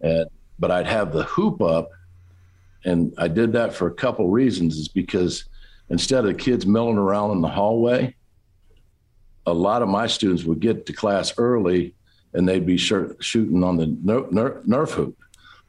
And 0.00 0.26
but 0.58 0.70
I'd 0.70 0.86
have 0.86 1.12
the 1.12 1.24
hoop 1.24 1.62
up, 1.62 1.90
and 2.84 3.14
I 3.16 3.28
did 3.28 3.52
that 3.52 3.74
for 3.74 3.86
a 3.86 3.94
couple 3.94 4.28
reasons. 4.28 4.76
Is 4.76 4.88
because 4.88 5.44
instead 5.88 6.26
of 6.26 6.36
kids 6.36 6.66
milling 6.66 6.98
around 6.98 7.32
in 7.32 7.40
the 7.40 7.48
hallway, 7.48 8.14
a 9.46 9.52
lot 9.52 9.82
of 9.82 9.88
my 9.88 10.06
students 10.06 10.44
would 10.44 10.60
get 10.60 10.86
to 10.86 10.92
class 10.92 11.34
early 11.38 11.94
and 12.34 12.48
they'd 12.48 12.66
be 12.66 12.76
shooting 12.76 13.64
on 13.64 13.76
the 13.76 13.86
Nerf, 13.86 14.64
Nerf 14.66 14.90
hoop. 14.90 15.16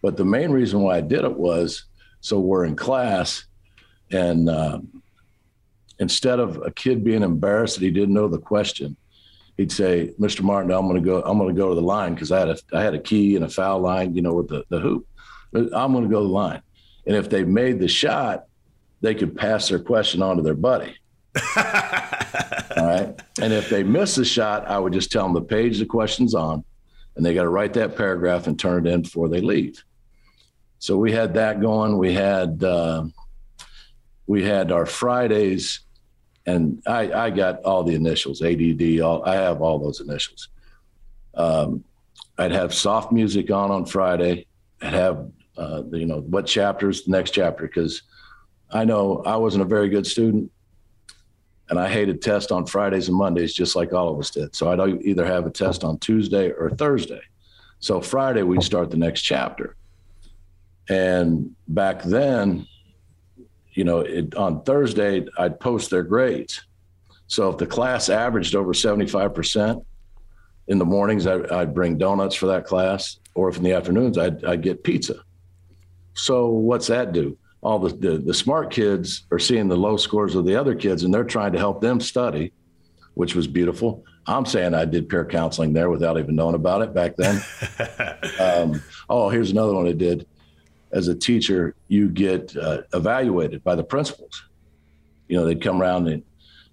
But 0.02 0.18
the 0.18 0.26
main 0.26 0.52
reason 0.52 0.82
why 0.82 0.98
I 0.98 1.02
did 1.02 1.24
it 1.24 1.38
was 1.38 1.86
so 2.20 2.40
we're 2.40 2.66
in 2.66 2.76
class 2.76 3.46
and 4.12 4.50
uh, 4.50 4.80
instead 6.00 6.40
of 6.40 6.62
a 6.66 6.72
kid 6.72 7.04
being 7.04 7.24
embarrassed 7.24 7.76
that 7.76 7.86
he 7.86 7.92
didn't 7.92 8.14
know 8.14 8.28
the 8.28 8.40
question, 8.40 8.98
he'd 9.58 9.72
say, 9.72 10.14
"Mr. 10.20 10.42
Martin, 10.42 10.72
I'm 10.72 10.88
going 10.88 11.02
to 11.02 11.06
go. 11.06 11.22
I'm 11.22 11.38
going 11.38 11.54
to 11.54 11.60
go 11.60 11.70
to 11.70 11.76
the 11.76 11.82
line 11.82 12.14
because 12.14 12.32
I 12.32 12.40
had 12.40 12.50
a 12.50 12.58
I 12.74 12.82
had 12.82 12.94
a 12.94 13.00
key 13.00 13.36
and 13.36 13.46
a 13.46 13.50
foul 13.50 13.80
line, 13.80 14.16
you 14.16 14.22
know, 14.22 14.34
with 14.34 14.50
the 14.50 14.66
the 14.70 14.80
hoop. 14.80 15.08
I'm 15.54 15.94
going 15.94 16.04
to 16.04 16.10
go 16.10 16.22
to 16.22 16.28
the 16.28 16.34
line, 16.34 16.62
and 17.06 17.16
if 17.16 17.30
they 17.30 17.44
made 17.44 17.80
the 17.80 17.88
shot, 17.88 18.46
they 19.02 19.16
could 19.16 19.36
pass 19.36 19.70
their 19.70 19.80
question 19.80 20.22
on 20.22 20.38
to 20.38 20.42
their 20.42 20.56
buddy. 20.56 20.96
All 22.78 22.86
right. 22.86 23.22
And 23.42 23.54
if 23.54 23.70
they 23.70 23.84
miss 23.84 24.16
the 24.16 24.26
shot, 24.26 24.68
I 24.68 24.78
would 24.78 24.94
just 24.94 25.12
tell 25.12 25.24
them 25.24 25.34
the 25.34 25.42
page 25.42 25.80
the 25.80 25.86
question's 25.86 26.36
on, 26.36 26.64
and 27.16 27.26
they 27.26 27.34
got 27.34 27.44
to 27.44 27.50
write 27.50 27.74
that 27.74 27.96
paragraph 27.96 28.48
and 28.48 28.60
turn 28.60 28.86
it 28.86 28.94
in 28.94 29.02
before 29.04 29.30
they 29.30 29.42
leave. 29.42 29.84
So 30.80 30.98
we 30.98 31.12
had 31.12 31.36
that 31.36 31.62
going. 31.62 31.98
We 31.98 32.14
had 32.14 32.64
uh, 32.64 33.06
we 34.28 34.44
had 34.44 34.72
our 34.72 34.86
Fridays, 34.86 35.82
and 36.46 36.82
I, 36.88 37.12
I 37.12 37.30
got 37.30 37.62
all 37.64 37.84
the 37.84 37.96
initials, 37.96 38.42
ADD. 38.42 39.00
All 39.00 39.24
I 39.24 39.36
have 39.36 39.62
all 39.62 39.80
those 39.80 40.02
initials. 40.02 40.50
Um, 41.36 41.84
I'd 42.38 42.52
have 42.52 42.74
soft 42.74 43.12
music 43.12 43.52
on 43.52 43.72
on 43.72 43.86
Friday. 43.86 44.48
I'd 44.82 44.94
have 44.94 45.30
uh, 45.58 45.84
you 45.92 46.08
know 46.08 46.22
what 46.22 46.48
chapters 46.48 47.04
the 47.04 47.12
next 47.12 47.32
chapter 47.32 47.68
because 47.68 48.02
I 48.72 48.84
know 48.84 49.22
I 49.26 49.36
wasn't 49.36 49.64
a 49.64 49.68
very 49.68 49.90
good 49.90 50.08
student 50.08 50.52
and 51.72 51.80
I 51.80 51.90
hated 51.90 52.22
tests 52.22 52.52
on 52.52 52.66
Fridays 52.66 53.08
and 53.08 53.18
Mondays, 53.18 53.54
just 53.54 53.78
like 53.78 53.94
all 53.94 54.10
of 54.10 54.20
us 54.20 54.30
did. 54.30 54.54
So 54.54 54.70
I'd 54.70 55.06
either 55.06 55.26
have 55.26 55.46
a 55.46 55.50
test 55.50 55.86
on 55.86 55.98
Tuesday 56.00 56.52
or 56.52 56.70
Thursday. 56.70 57.22
So 57.80 58.02
Friday, 58.02 58.44
we'd 58.44 58.62
start 58.62 58.92
the 58.92 58.98
next 58.98 59.22
chapter. 59.22 59.78
And 60.90 61.56
back 61.70 62.04
then, 62.04 62.68
you 63.72 63.86
know, 63.86 64.02
it, 64.02 64.36
on 64.36 64.64
Thursday, 64.64 65.26
I'd 65.38 65.62
post 65.62 65.90
their 65.90 66.04
grades. 66.04 66.62
So 67.28 67.50
if 67.50 67.58
the 67.58 67.66
class 67.66 68.10
averaged 68.10 68.54
over 68.54 68.74
75%, 68.74 69.86
in 70.68 70.78
the 70.78 70.86
mornings, 70.86 71.26
I, 71.26 71.38
would 71.38 71.74
bring 71.74 71.98
donuts 71.98 72.36
for 72.36 72.48
that 72.48 72.66
class, 72.66 73.18
or 73.34 73.48
if 73.48 73.58
in 73.58 73.64
the 73.64 73.74
afternoons, 73.74 74.18
I'd, 74.18 74.44
I'd 74.44 74.62
get 74.62 74.84
pizza. 74.84 75.24
So 76.14 76.50
what's 76.50 76.88
that 76.88 77.14
do? 77.14 77.38
All 77.62 77.80
the, 77.80 77.96
the, 77.96 78.18
the 78.18 78.34
smart 78.34 78.72
kids 78.72 79.24
are 79.32 79.40
seeing 79.40 79.68
the 79.68 79.78
low 79.78 79.98
scores 79.98 80.36
of 80.36 80.46
the 80.46 80.56
other 80.56 80.74
kids 80.74 81.04
and 81.04 81.14
they're 81.14 81.24
trying 81.24 81.52
to 81.54 81.60
help 81.60 81.82
them 81.82 82.00
study, 82.00 82.52
which 83.14 83.36
was 83.36 83.48
beautiful. 83.48 84.04
I'm 84.26 84.46
saying 84.46 84.74
I 84.74 84.86
did 84.86 85.10
peer 85.10 85.26
counseling 85.26 85.74
there 85.74 85.90
without 85.90 86.18
even 86.18 86.36
knowing 86.36 86.56
about 86.56 86.82
it 86.82 86.94
back 86.94 87.16
then. 87.18 87.42
um, 88.40 88.82
oh, 89.10 89.30
here's 89.30 89.52
another 89.52 89.74
one 89.74 89.88
I 89.88 89.94
did. 89.94 90.28
As 90.92 91.08
a 91.08 91.16
teacher, 91.16 91.76
you 91.88 92.10
get 92.10 92.56
uh, 92.58 92.82
evaluated 92.94 93.64
by 93.64 93.76
the 93.76 93.84
principals. 93.84 94.44
You 95.28 95.38
know, 95.38 95.46
they'd 95.46 95.62
come 95.62 95.82
around 95.82 96.08
and, 96.08 96.24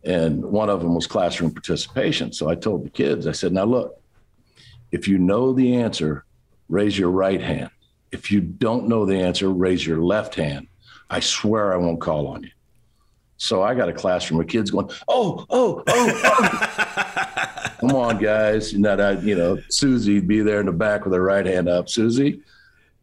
and 0.05 0.45
one 0.45 0.71
of 0.71 0.81
them 0.81 0.95
was 0.95 1.07
classroom 1.07 1.53
participation. 1.53 2.33
So 2.33 2.49
I 2.49 2.55
told 2.55 2.85
the 2.85 2.91
kids, 2.91 3.27
I 3.27 3.33
said, 3.33 3.53
now 3.53 3.65
look, 3.65 4.01
if 4.91 5.07
you 5.07 5.19
know 5.19 5.53
the 5.53 5.77
answer, 5.77 6.25
raise 6.69 6.99
your 6.99 7.11
right 7.11 7.41
hand. 7.41 7.71
If 8.11 8.31
you 8.31 8.41
don't 8.41 8.89
know 8.89 9.05
the 9.05 9.21
answer, 9.21 9.51
raise 9.51 9.87
your 9.87 10.03
left 10.03 10.35
hand. 10.35 10.68
I 11.11 11.21
swear 11.21 11.73
I 11.73 11.77
won't 11.77 12.01
call 12.01 12.27
on 12.29 12.43
you. 12.43 12.51
So 13.39 13.63
I 13.63 13.75
got 13.75 13.89
a 13.89 13.93
classroom 13.93 14.41
of 14.41 14.49
kids 14.49 14.71
going, 14.71 14.91
oh, 15.07 15.47
oh, 15.49 15.83
oh, 15.87 16.21
oh. 16.25 17.75
come 17.81 17.93
on, 17.93 18.19
guys. 18.19 18.73
That 18.73 19.01
I, 19.01 19.13
you 19.13 19.37
know, 19.37 19.59
Susie 19.71 20.21
be 20.21 20.41
there 20.41 20.61
in 20.61 20.67
the 20.67 20.73
back 20.73 21.05
with 21.05 21.15
her 21.15 21.23
right 21.23 21.47
hand 21.47 21.69
up. 21.69 21.89
Susie, 21.89 22.43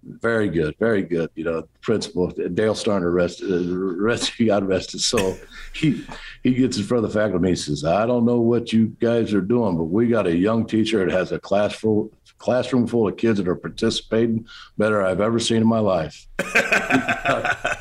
very 0.03 0.49
good, 0.49 0.75
very 0.77 1.03
good. 1.03 1.29
You 1.35 1.45
know, 1.45 1.67
principal 1.81 2.27
Dale 2.27 2.73
Starner 2.73 3.03
arrested, 3.03 3.49
uh, 3.49 4.25
he 4.37 4.45
got 4.45 4.63
arrested. 4.63 4.99
So 4.99 5.37
he 5.73 6.05
he 6.43 6.53
gets 6.53 6.77
in 6.77 6.83
front 6.83 7.05
of 7.05 7.11
the 7.11 7.17
faculty. 7.17 7.37
And 7.37 7.47
he 7.47 7.55
says, 7.55 7.85
"I 7.85 8.05
don't 8.05 8.25
know 8.25 8.41
what 8.41 8.73
you 8.73 8.87
guys 8.99 9.33
are 9.33 9.41
doing, 9.41 9.77
but 9.77 9.85
we 9.85 10.07
got 10.07 10.27
a 10.27 10.35
young 10.35 10.65
teacher 10.67 11.05
that 11.05 11.13
has 11.13 11.31
a 11.31 11.39
class 11.39 11.73
full 11.73 12.11
classroom 12.37 12.85
full 12.85 13.07
of 13.07 13.15
kids 13.15 13.37
that 13.37 13.47
are 13.47 13.55
participating 13.55 14.45
better 14.77 15.01
I've 15.01 15.21
ever 15.21 15.39
seen 15.39 15.61
in 15.61 15.67
my 15.67 15.79
life." 15.79 16.27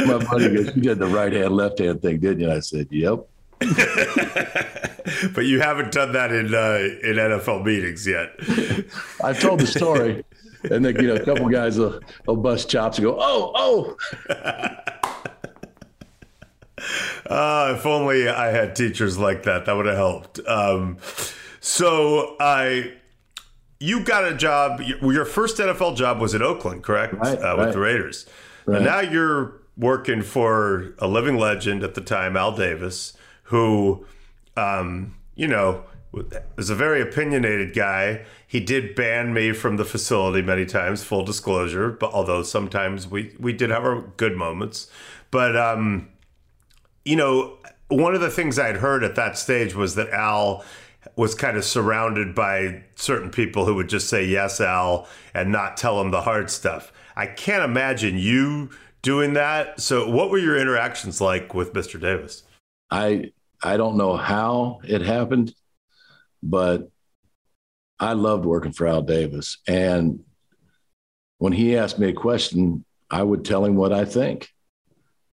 my 0.00 0.18
buddy 0.18 0.54
goes, 0.54 0.76
"You 0.76 0.82
did 0.82 0.98
the 0.98 1.06
right 1.06 1.32
hand, 1.32 1.54
left 1.54 1.78
hand 1.78 2.02
thing, 2.02 2.20
didn't 2.20 2.40
you?" 2.40 2.50
I 2.50 2.60
said, 2.60 2.88
"Yep." 2.90 3.26
but 5.34 5.46
you 5.46 5.60
haven't 5.60 5.92
done 5.92 6.12
that 6.12 6.32
in 6.32 6.54
uh, 6.54 6.78
in 7.02 7.16
NFL 7.16 7.64
meetings 7.64 8.06
yet. 8.06 8.32
I've 9.24 9.40
told 9.40 9.60
the 9.60 9.66
story, 9.66 10.24
and 10.70 10.84
then 10.84 10.96
you 10.96 11.08
know 11.08 11.14
a 11.14 11.24
couple 11.24 11.48
guys 11.48 11.78
will, 11.78 12.00
will 12.26 12.36
bust 12.36 12.68
chops 12.68 12.98
and 12.98 13.06
go, 13.06 13.16
"Oh, 13.20 13.52
oh." 13.54 13.96
Uh, 17.26 17.74
if 17.78 17.86
only 17.86 18.28
I 18.28 18.48
had 18.48 18.74
teachers 18.74 19.18
like 19.18 19.44
that, 19.44 19.66
that 19.66 19.76
would 19.76 19.86
have 19.86 19.96
helped. 19.96 20.40
Um, 20.46 20.98
so 21.60 22.36
I, 22.40 22.94
you 23.78 24.02
got 24.02 24.24
a 24.24 24.34
job. 24.36 24.80
Your 24.80 25.24
first 25.24 25.58
NFL 25.58 25.96
job 25.96 26.20
was 26.20 26.34
in 26.34 26.42
Oakland, 26.42 26.82
correct? 26.82 27.14
Right, 27.14 27.38
uh, 27.38 27.54
with 27.56 27.66
right. 27.66 27.72
the 27.72 27.80
Raiders. 27.80 28.26
Right. 28.66 28.76
And 28.76 28.84
now 28.84 29.00
you're 29.00 29.61
working 29.82 30.22
for 30.22 30.94
a 30.98 31.06
living 31.06 31.36
legend 31.36 31.82
at 31.82 31.94
the 31.94 32.00
time, 32.00 32.36
Al 32.36 32.56
Davis, 32.56 33.12
who, 33.44 34.06
um, 34.56 35.14
you 35.34 35.48
know, 35.48 35.84
was 36.56 36.70
a 36.70 36.74
very 36.74 37.00
opinionated 37.00 37.74
guy. 37.74 38.24
He 38.46 38.60
did 38.60 38.94
ban 38.94 39.34
me 39.34 39.52
from 39.52 39.76
the 39.76 39.84
facility 39.84 40.40
many 40.42 40.64
times, 40.64 41.02
full 41.02 41.24
disclosure, 41.24 41.90
but 41.90 42.12
although 42.12 42.42
sometimes 42.42 43.08
we, 43.08 43.34
we 43.38 43.52
did 43.52 43.70
have 43.70 43.84
our 43.84 44.02
good 44.16 44.36
moments. 44.36 44.90
But, 45.30 45.56
um, 45.56 46.08
you 47.04 47.16
know, 47.16 47.58
one 47.88 48.14
of 48.14 48.20
the 48.20 48.30
things 48.30 48.58
I'd 48.58 48.76
heard 48.76 49.02
at 49.02 49.16
that 49.16 49.36
stage 49.36 49.74
was 49.74 49.94
that 49.96 50.10
Al 50.10 50.64
was 51.16 51.34
kind 51.34 51.56
of 51.56 51.64
surrounded 51.64 52.34
by 52.34 52.84
certain 52.94 53.30
people 53.30 53.64
who 53.64 53.74
would 53.74 53.88
just 53.88 54.08
say, 54.08 54.24
yes, 54.24 54.60
Al, 54.60 55.08
and 55.34 55.50
not 55.50 55.76
tell 55.76 56.00
him 56.00 56.10
the 56.10 56.22
hard 56.22 56.50
stuff. 56.50 56.92
I 57.16 57.26
can't 57.26 57.64
imagine 57.64 58.16
you 58.18 58.70
doing 59.02 59.34
that. 59.34 59.80
So, 59.80 60.08
what 60.08 60.30
were 60.30 60.38
your 60.38 60.58
interactions 60.58 61.20
like 61.20 61.54
with 61.54 61.72
Mr. 61.72 62.00
Davis? 62.00 62.42
I 62.90 63.32
I 63.62 63.76
don't 63.76 63.96
know 63.96 64.16
how 64.16 64.80
it 64.84 65.02
happened, 65.02 65.54
but 66.42 66.90
I 67.98 68.14
loved 68.14 68.44
working 68.44 68.72
for 68.72 68.86
Al 68.86 69.02
Davis, 69.02 69.58
and 69.66 70.20
when 71.38 71.52
he 71.52 71.76
asked 71.76 71.98
me 71.98 72.08
a 72.08 72.14
question, 72.14 72.84
I 73.10 73.22
would 73.22 73.44
tell 73.44 73.64
him 73.64 73.74
what 73.74 73.92
I 73.92 74.04
think, 74.04 74.48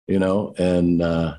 you 0.06 0.18
know, 0.18 0.54
and 0.58 1.00
uh, 1.00 1.36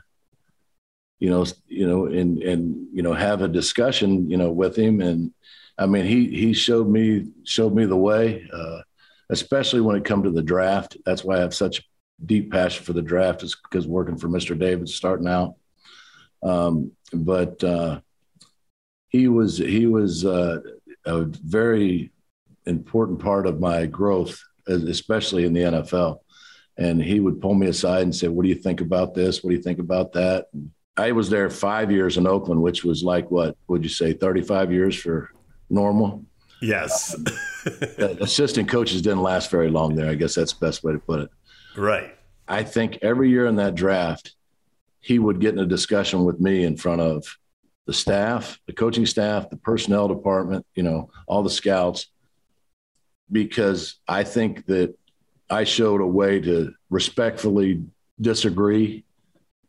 you 1.19 1.29
know, 1.29 1.45
you 1.67 1.87
know, 1.87 2.05
and 2.07 2.41
and 2.41 2.87
you 2.91 3.03
know, 3.03 3.13
have 3.13 3.41
a 3.41 3.47
discussion, 3.47 4.29
you 4.29 4.37
know, 4.37 4.51
with 4.51 4.75
him, 4.75 5.01
and 5.01 5.33
I 5.77 5.85
mean, 5.85 6.05
he 6.05 6.29
he 6.29 6.53
showed 6.53 6.89
me 6.89 7.27
showed 7.43 7.75
me 7.75 7.85
the 7.85 7.97
way. 7.97 8.47
Uh, 8.51 8.81
especially 9.29 9.81
when 9.81 9.95
it 9.95 10.05
come 10.05 10.23
to 10.23 10.29
the 10.29 10.43
draft. 10.43 10.97
That's 11.05 11.23
why 11.23 11.37
I 11.37 11.39
have 11.39 11.53
such 11.55 11.83
deep 12.23 12.51
passion 12.51 12.83
for 12.83 12.93
the 12.93 13.01
draft 13.01 13.43
is 13.43 13.55
because 13.55 13.87
working 13.87 14.17
for 14.17 14.27
Mr. 14.27 14.57
Davis 14.57 14.95
starting 14.95 15.27
out. 15.27 15.55
Um, 16.43 16.91
but 17.11 17.63
uh, 17.63 17.99
he 19.09 19.27
was 19.27 19.57
he 19.57 19.87
was 19.87 20.25
uh, 20.25 20.59
a 21.05 21.25
very 21.25 22.11
important 22.65 23.19
part 23.19 23.47
of 23.47 23.59
my 23.59 23.85
growth, 23.85 24.39
especially 24.67 25.45
in 25.45 25.53
the 25.53 25.61
NFL. 25.61 26.19
And 26.77 27.01
he 27.01 27.21
would 27.21 27.41
pull 27.41 27.53
me 27.53 27.67
aside 27.67 28.03
and 28.03 28.15
say, 28.15 28.27
"What 28.27 28.43
do 28.43 28.49
you 28.49 28.55
think 28.55 28.81
about 28.81 29.13
this? 29.13 29.43
What 29.43 29.51
do 29.51 29.55
you 29.55 29.61
think 29.61 29.79
about 29.79 30.11
that?" 30.13 30.47
And 30.53 30.71
I 30.97 31.13
was 31.13 31.29
there 31.29 31.49
five 31.49 31.91
years 31.91 32.17
in 32.17 32.27
Oakland, 32.27 32.61
which 32.61 32.83
was 32.83 33.03
like 33.03 33.31
what 33.31 33.55
would 33.67 33.83
you 33.83 33.89
say, 33.89 34.13
thirty-five 34.13 34.71
years 34.71 34.95
for 34.95 35.31
normal? 35.69 36.25
Yes. 36.61 37.15
assistant 37.97 38.69
coaches 38.69 39.01
didn't 39.01 39.21
last 39.21 39.51
very 39.51 39.69
long 39.69 39.95
there. 39.95 40.09
I 40.09 40.15
guess 40.15 40.35
that's 40.35 40.53
the 40.53 40.65
best 40.65 40.83
way 40.83 40.93
to 40.93 40.99
put 40.99 41.21
it. 41.21 41.29
Right. 41.75 42.15
I 42.47 42.63
think 42.63 42.99
every 43.01 43.29
year 43.29 43.47
in 43.47 43.55
that 43.55 43.75
draft, 43.75 44.35
he 44.99 45.19
would 45.19 45.39
get 45.39 45.53
in 45.53 45.59
a 45.59 45.65
discussion 45.65 46.23
with 46.23 46.39
me 46.39 46.63
in 46.63 46.77
front 46.77 47.01
of 47.01 47.25
the 47.85 47.93
staff, 47.93 48.59
the 48.65 48.73
coaching 48.73 49.05
staff, 49.05 49.49
the 49.49 49.57
personnel 49.57 50.07
department, 50.07 50.65
you 50.73 50.83
know, 50.83 51.11
all 51.27 51.43
the 51.43 51.49
scouts, 51.49 52.07
because 53.31 53.95
I 54.07 54.23
think 54.23 54.65
that 54.67 54.95
I 55.49 55.63
showed 55.63 56.01
a 56.01 56.07
way 56.07 56.39
to 56.41 56.73
respectfully 56.89 57.83
disagree. 58.19 59.03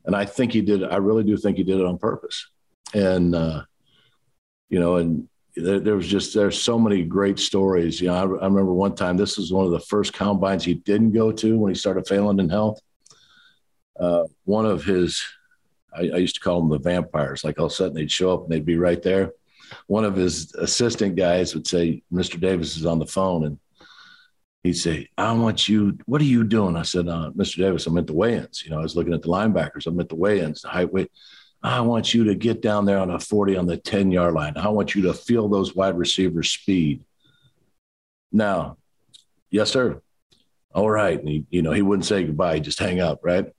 And 0.04 0.16
I 0.16 0.24
think 0.24 0.52
he 0.52 0.62
did, 0.62 0.84
I 0.84 0.96
really 0.96 1.24
do 1.24 1.36
think 1.36 1.56
he 1.56 1.64
did 1.64 1.78
it 1.78 1.84
on 1.84 1.98
purpose. 1.98 2.48
And, 2.94 3.34
uh, 3.34 3.62
you 4.68 4.80
know, 4.80 4.96
and 4.96 5.28
there, 5.56 5.80
there, 5.80 5.96
was 5.96 6.06
just, 6.06 6.34
there's 6.34 6.62
so 6.62 6.78
many 6.78 7.02
great 7.02 7.38
stories. 7.38 8.00
You 8.00 8.08
know, 8.08 8.14
I, 8.14 8.20
I 8.20 8.46
remember 8.46 8.72
one 8.72 8.94
time, 8.94 9.16
this 9.16 9.38
was 9.38 9.52
one 9.52 9.64
of 9.64 9.72
the 9.72 9.80
first 9.80 10.12
combines 10.12 10.64
he 10.64 10.74
didn't 10.74 11.12
go 11.12 11.32
to 11.32 11.58
when 11.58 11.72
he 11.72 11.78
started 11.78 12.06
failing 12.06 12.38
in 12.38 12.48
health. 12.48 12.80
Uh, 13.98 14.24
one 14.44 14.66
of 14.66 14.84
his, 14.84 15.22
I, 15.94 16.02
I, 16.02 16.16
used 16.18 16.34
to 16.34 16.40
call 16.40 16.60
them 16.60 16.68
the 16.68 16.78
vampires. 16.78 17.42
Like 17.42 17.58
all 17.58 17.66
of 17.66 17.72
a 17.72 17.74
sudden 17.74 17.94
they'd 17.94 18.10
show 18.10 18.34
up 18.34 18.42
and 18.42 18.52
they'd 18.52 18.66
be 18.66 18.76
right 18.76 19.02
there. 19.02 19.32
One 19.86 20.04
of 20.04 20.14
his 20.14 20.54
assistant 20.54 21.16
guys 21.16 21.54
would 21.54 21.66
say, 21.66 22.02
Mr. 22.12 22.38
Davis 22.38 22.76
is 22.76 22.84
on 22.84 22.98
the 22.98 23.06
phone. 23.06 23.46
And 23.46 23.58
he'd 24.62 24.74
say, 24.74 25.08
I 25.16 25.32
want 25.32 25.66
you, 25.68 25.96
what 26.04 26.20
are 26.20 26.24
you 26.24 26.44
doing? 26.44 26.76
I 26.76 26.82
said, 26.82 27.08
uh, 27.08 27.30
Mr. 27.34 27.56
Davis, 27.56 27.86
I'm 27.86 27.96
at 27.96 28.06
the 28.06 28.12
weigh-ins. 28.12 28.62
You 28.62 28.70
know, 28.70 28.78
I 28.78 28.82
was 28.82 28.94
looking 28.94 29.14
at 29.14 29.22
the 29.22 29.28
linebackers. 29.28 29.86
I'm 29.86 29.98
at 29.98 30.10
the 30.10 30.16
weigh-ins, 30.16 30.60
the 30.60 30.68
height 30.68 30.92
weight. 30.92 31.10
I 31.66 31.80
want 31.80 32.14
you 32.14 32.22
to 32.24 32.36
get 32.36 32.62
down 32.62 32.84
there 32.84 32.98
on 32.98 33.10
a 33.10 33.18
40 33.18 33.56
on 33.56 33.66
the 33.66 33.76
10 33.76 34.12
yard 34.12 34.34
line. 34.34 34.56
I 34.56 34.68
want 34.68 34.94
you 34.94 35.02
to 35.02 35.12
feel 35.12 35.48
those 35.48 35.74
wide 35.74 35.98
receivers 35.98 36.48
speed. 36.48 37.04
Now, 38.30 38.76
yes, 39.50 39.72
sir. 39.72 40.00
All 40.72 40.88
right. 40.88 41.18
And 41.18 41.28
he, 41.28 41.44
you 41.50 41.62
know, 41.62 41.72
he 41.72 41.82
wouldn't 41.82 42.06
say 42.06 42.22
goodbye, 42.22 42.60
just 42.60 42.78
hang 42.78 43.00
up, 43.00 43.18
right? 43.24 43.52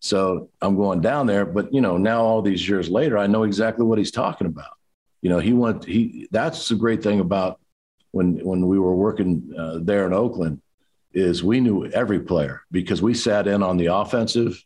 So 0.00 0.48
I'm 0.62 0.76
going 0.76 1.02
down 1.02 1.26
there, 1.26 1.44
but 1.44 1.74
you 1.74 1.82
know, 1.82 1.98
now 1.98 2.22
all 2.22 2.40
these 2.40 2.66
years 2.66 2.88
later, 2.88 3.18
I 3.18 3.26
know 3.26 3.42
exactly 3.42 3.84
what 3.84 3.98
he's 3.98 4.10
talking 4.10 4.46
about. 4.46 4.72
You 5.20 5.28
know, 5.28 5.38
he 5.38 5.52
went, 5.52 5.84
he, 5.84 6.28
that's 6.30 6.68
the 6.70 6.74
great 6.74 7.02
thing 7.02 7.20
about 7.20 7.60
when, 8.12 8.42
when 8.46 8.66
we 8.66 8.78
were 8.78 8.96
working 8.96 9.52
uh, 9.58 9.80
there 9.82 10.06
in 10.06 10.14
Oakland 10.14 10.62
is 11.12 11.44
we 11.44 11.60
knew 11.60 11.84
every 11.84 12.20
player 12.20 12.62
because 12.70 13.02
we 13.02 13.12
sat 13.12 13.46
in 13.46 13.62
on 13.62 13.76
the 13.76 13.86
offensive, 13.86 14.64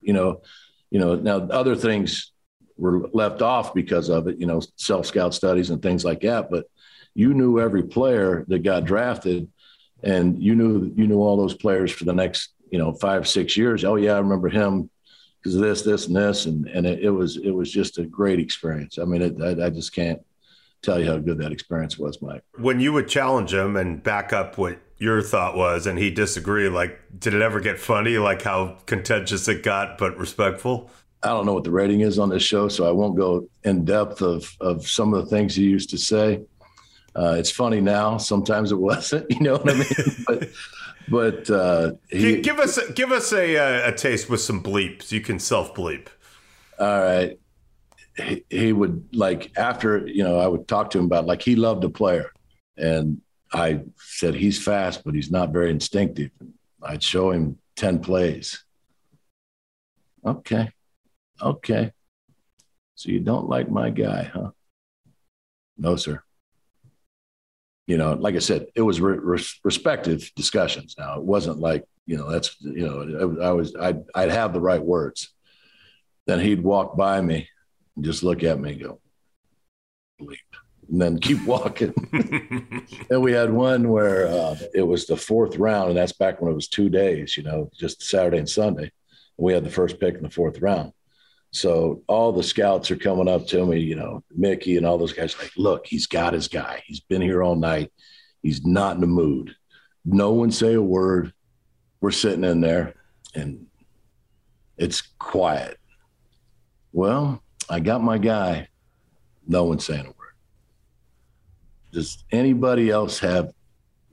you 0.00 0.12
know, 0.12 0.42
you 0.90 0.98
know, 0.98 1.14
now 1.16 1.38
other 1.50 1.76
things 1.76 2.32
were 2.76 3.08
left 3.12 3.42
off 3.42 3.74
because 3.74 4.08
of 4.08 4.28
it, 4.28 4.38
you 4.38 4.46
know, 4.46 4.60
self 4.76 5.06
scout 5.06 5.34
studies 5.34 5.70
and 5.70 5.82
things 5.82 6.04
like 6.04 6.20
that. 6.20 6.50
But 6.50 6.66
you 7.14 7.34
knew 7.34 7.60
every 7.60 7.82
player 7.82 8.44
that 8.48 8.60
got 8.60 8.84
drafted 8.84 9.48
and 10.02 10.40
you 10.40 10.54
knew, 10.54 10.92
you 10.94 11.06
knew 11.06 11.18
all 11.18 11.36
those 11.36 11.54
players 11.54 11.90
for 11.90 12.04
the 12.04 12.12
next 12.12 12.52
you 12.70 12.78
know 12.78 12.92
five 12.92 13.28
six 13.28 13.56
years. 13.56 13.84
Oh 13.84 13.96
yeah 13.96 14.14
i 14.14 14.18
remember 14.18 14.48
him 14.48 14.90
because 15.40 15.54
of 15.54 15.62
this 15.62 15.82
this 15.82 16.06
and 16.06 16.16
this. 16.16 16.46
And 16.46 16.66
and 16.68 16.86
it, 16.86 17.00
it, 17.00 17.10
was 17.10 17.36
it 17.36 17.50
was 17.50 17.70
just 17.70 17.98
a 17.98 18.04
great 18.04 18.38
experience. 18.38 18.98
I 18.98 19.04
mean 19.04 19.22
it, 19.22 19.42
I, 19.42 19.66
I 19.66 19.70
just 19.70 19.94
can't 19.94 20.20
tell 20.82 21.00
you 21.00 21.06
how 21.06 21.18
good 21.18 21.38
that 21.38 21.52
experience 21.52 21.98
was 21.98 22.20
mike. 22.22 22.42
When 22.56 22.80
you 22.80 22.92
would 22.92 23.08
challenge 23.08 23.52
him 23.52 23.76
and 23.76 24.02
back 24.02 24.32
up 24.32 24.58
what 24.58 24.78
your 24.98 25.22
thought 25.22 25.56
was 25.56 25.86
and 25.86 25.98
he 25.98 26.10
disagreed 26.10 26.72
like 26.72 27.00
did 27.18 27.34
it 27.34 27.42
ever 27.42 27.60
get 27.60 27.78
funny 27.78 28.18
like 28.18 28.42
how 28.42 28.76
contentious 28.86 29.46
it 29.48 29.62
got 29.62 29.96
but 29.98 30.16
respectful 30.16 30.90
i 31.22 31.28
don't 31.28 31.46
know 31.46 31.54
what 31.54 31.64
the 31.64 31.70
rating 31.70 32.00
is 32.00 32.18
on 32.18 32.28
this 32.28 32.42
show 32.42 32.68
so 32.68 32.88
i 32.88 32.90
won't 32.90 33.16
go 33.16 33.48
in 33.64 33.84
depth 33.84 34.22
of 34.22 34.56
of 34.60 34.86
some 34.88 35.14
of 35.14 35.24
the 35.24 35.30
things 35.30 35.54
he 35.54 35.62
used 35.62 35.90
to 35.90 35.98
say 35.98 36.40
uh, 37.16 37.34
it's 37.36 37.50
funny 37.50 37.80
now 37.80 38.16
sometimes 38.16 38.70
it 38.70 38.78
wasn't 38.78 39.24
you 39.30 39.40
know 39.40 39.56
what 39.56 39.70
i 39.70 39.74
mean 39.74 40.24
but 40.26 40.48
but 41.10 41.48
uh, 41.50 41.92
he, 42.08 42.40
give 42.40 42.58
us 42.58 42.78
give 42.92 43.12
us 43.12 43.32
a, 43.32 43.88
a 43.88 43.92
taste 43.92 44.28
with 44.28 44.40
some 44.40 44.62
bleeps. 44.62 45.10
You 45.10 45.20
can 45.20 45.38
self 45.38 45.74
bleep. 45.74 46.08
All 46.78 47.00
right. 47.00 47.38
He, 48.16 48.44
he, 48.50 48.72
would 48.72 49.08
like 49.12 49.56
after 49.56 50.06
you 50.06 50.24
know 50.24 50.38
I 50.38 50.46
would 50.46 50.68
talk 50.68 50.90
to 50.90 50.98
him 50.98 51.04
about 51.04 51.26
like 51.26 51.42
he 51.42 51.56
loved 51.56 51.84
a 51.84 51.88
player, 51.88 52.32
and 52.76 53.20
I 53.52 53.82
said 53.96 54.34
he's 54.34 54.62
fast, 54.62 55.04
but 55.04 55.14
he's 55.14 55.30
not 55.30 55.52
very 55.52 55.70
instinctive. 55.70 56.30
I'd 56.82 57.02
show 57.02 57.30
him 57.30 57.58
ten 57.76 57.98
plays. 58.00 58.64
Okay, 60.24 60.70
okay. 61.40 61.92
So 62.94 63.10
you 63.10 63.20
don't 63.20 63.48
like 63.48 63.70
my 63.70 63.90
guy, 63.90 64.24
huh? 64.24 64.50
No, 65.76 65.96
sir 65.96 66.22
you 67.88 67.96
know, 67.96 68.12
like 68.12 68.36
I 68.36 68.40
said, 68.40 68.66
it 68.76 68.82
was 68.82 69.00
re- 69.00 69.18
re- 69.18 69.42
respective 69.64 70.30
discussions. 70.36 70.94
Now 70.98 71.18
it 71.18 71.24
wasn't 71.24 71.58
like, 71.58 71.84
you 72.04 72.18
know, 72.18 72.30
that's, 72.30 72.54
you 72.60 72.86
know, 72.86 73.42
I 73.42 73.50
was, 73.50 73.74
I'd, 73.74 74.02
I'd 74.14 74.30
have 74.30 74.52
the 74.52 74.60
right 74.60 74.82
words. 74.82 75.32
Then 76.26 76.38
he'd 76.38 76.62
walk 76.62 76.98
by 76.98 77.22
me 77.22 77.48
and 77.96 78.04
just 78.04 78.22
look 78.22 78.44
at 78.44 78.60
me 78.60 78.72
and 78.72 78.82
go, 78.82 79.00
bleep, 80.20 80.36
and 80.90 81.00
then 81.00 81.18
keep 81.18 81.44
walking. 81.44 81.94
and 83.10 83.22
we 83.22 83.32
had 83.32 83.52
one 83.52 83.88
where 83.88 84.26
uh, 84.28 84.56
it 84.74 84.82
was 84.82 85.06
the 85.06 85.16
fourth 85.16 85.56
round, 85.56 85.90
and 85.90 85.98
that's 85.98 86.12
back 86.12 86.40
when 86.40 86.50
it 86.50 86.54
was 86.54 86.68
two 86.68 86.88
days, 86.88 87.36
you 87.36 87.42
know, 87.42 87.70
just 87.78 88.02
Saturday 88.02 88.38
and 88.38 88.48
Sunday. 88.48 88.84
And 88.84 88.90
we 89.36 89.52
had 89.52 89.64
the 89.64 89.70
first 89.70 90.00
pick 90.00 90.14
in 90.14 90.22
the 90.22 90.30
fourth 90.30 90.60
round. 90.60 90.92
So 91.50 92.02
all 92.08 92.32
the 92.32 92.42
scouts 92.42 92.90
are 92.90 92.96
coming 92.96 93.28
up 93.28 93.46
to 93.48 93.64
me, 93.64 93.80
you 93.80 93.96
know, 93.96 94.22
Mickey 94.34 94.76
and 94.76 94.84
all 94.84 94.98
those 94.98 95.14
guys, 95.14 95.36
like, 95.38 95.52
look, 95.56 95.86
he's 95.86 96.06
got 96.06 96.34
his 96.34 96.48
guy. 96.48 96.82
He's 96.86 97.00
been 97.00 97.22
here 97.22 97.42
all 97.42 97.56
night. 97.56 97.90
He's 98.42 98.64
not 98.66 98.96
in 98.96 99.00
the 99.00 99.06
mood. 99.06 99.54
No 100.04 100.32
one 100.32 100.50
say 100.50 100.74
a 100.74 100.82
word. 100.82 101.32
We're 102.00 102.10
sitting 102.10 102.44
in 102.44 102.60
there 102.60 102.94
and 103.34 103.66
it's 104.76 105.02
quiet. 105.18 105.78
Well, 106.92 107.42
I 107.68 107.80
got 107.80 108.02
my 108.02 108.18
guy. 108.18 108.68
No 109.46 109.64
one 109.64 109.78
saying 109.78 110.06
a 110.06 110.08
word. 110.08 110.17
Does 111.92 112.24
anybody 112.30 112.90
else 112.90 113.18
have 113.20 113.52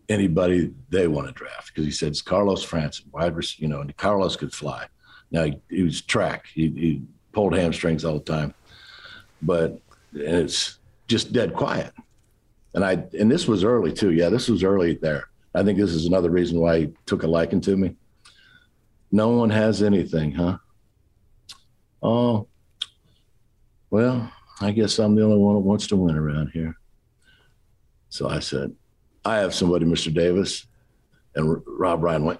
anybody 0.09 0.73
they 0.89 1.07
want 1.07 1.27
to 1.27 1.33
draft? 1.33 1.67
Because 1.67 1.85
he 1.85 1.91
said 1.91 2.09
it's 2.09 2.21
Carlos 2.21 2.63
Francis, 2.63 3.05
wide 3.11 3.35
receiver, 3.35 3.61
you 3.61 3.67
know, 3.67 3.81
and 3.81 3.95
Carlos 3.97 4.35
could 4.35 4.53
fly. 4.53 4.87
Now 5.31 5.43
he, 5.43 5.59
he 5.69 5.83
was 5.83 6.01
track. 6.01 6.45
He, 6.53 6.69
he 6.69 7.01
pulled 7.33 7.53
hamstrings 7.53 8.05
all 8.05 8.19
the 8.19 8.31
time. 8.31 8.53
But 9.41 9.79
it's 10.13 10.79
just 11.07 11.33
dead 11.33 11.53
quiet. 11.53 11.93
And 12.73 12.83
I 12.83 13.03
and 13.17 13.31
this 13.31 13.47
was 13.47 13.63
early 13.63 13.93
too. 13.93 14.11
Yeah, 14.11 14.29
this 14.29 14.49
was 14.49 14.63
early 14.63 14.95
there. 14.95 15.29
I 15.53 15.63
think 15.63 15.79
this 15.79 15.91
is 15.91 16.05
another 16.05 16.29
reason 16.29 16.59
why 16.59 16.79
he 16.79 16.93
took 17.05 17.23
a 17.23 17.27
liking 17.27 17.61
to 17.61 17.77
me. 17.77 17.95
No 19.11 19.29
one 19.29 19.49
has 19.49 19.81
anything, 19.81 20.33
huh? 20.33 20.57
Oh, 22.03 22.47
well, 23.89 24.29
I 24.59 24.71
guess 24.71 24.99
I'm 24.99 25.15
the 25.15 25.23
only 25.23 25.37
one 25.37 25.55
that 25.55 25.61
wants 25.61 25.87
to 25.87 25.95
win 25.95 26.17
around 26.17 26.49
here. 26.53 26.75
So 28.15 28.29
I 28.29 28.39
said, 28.39 28.73
I 29.25 29.39
have 29.39 29.53
somebody, 29.53 29.85
Mr. 29.85 30.13
Davis. 30.13 30.65
And 31.35 31.61
Rob 31.67 32.01
Ryan 32.01 32.23
went, 32.23 32.39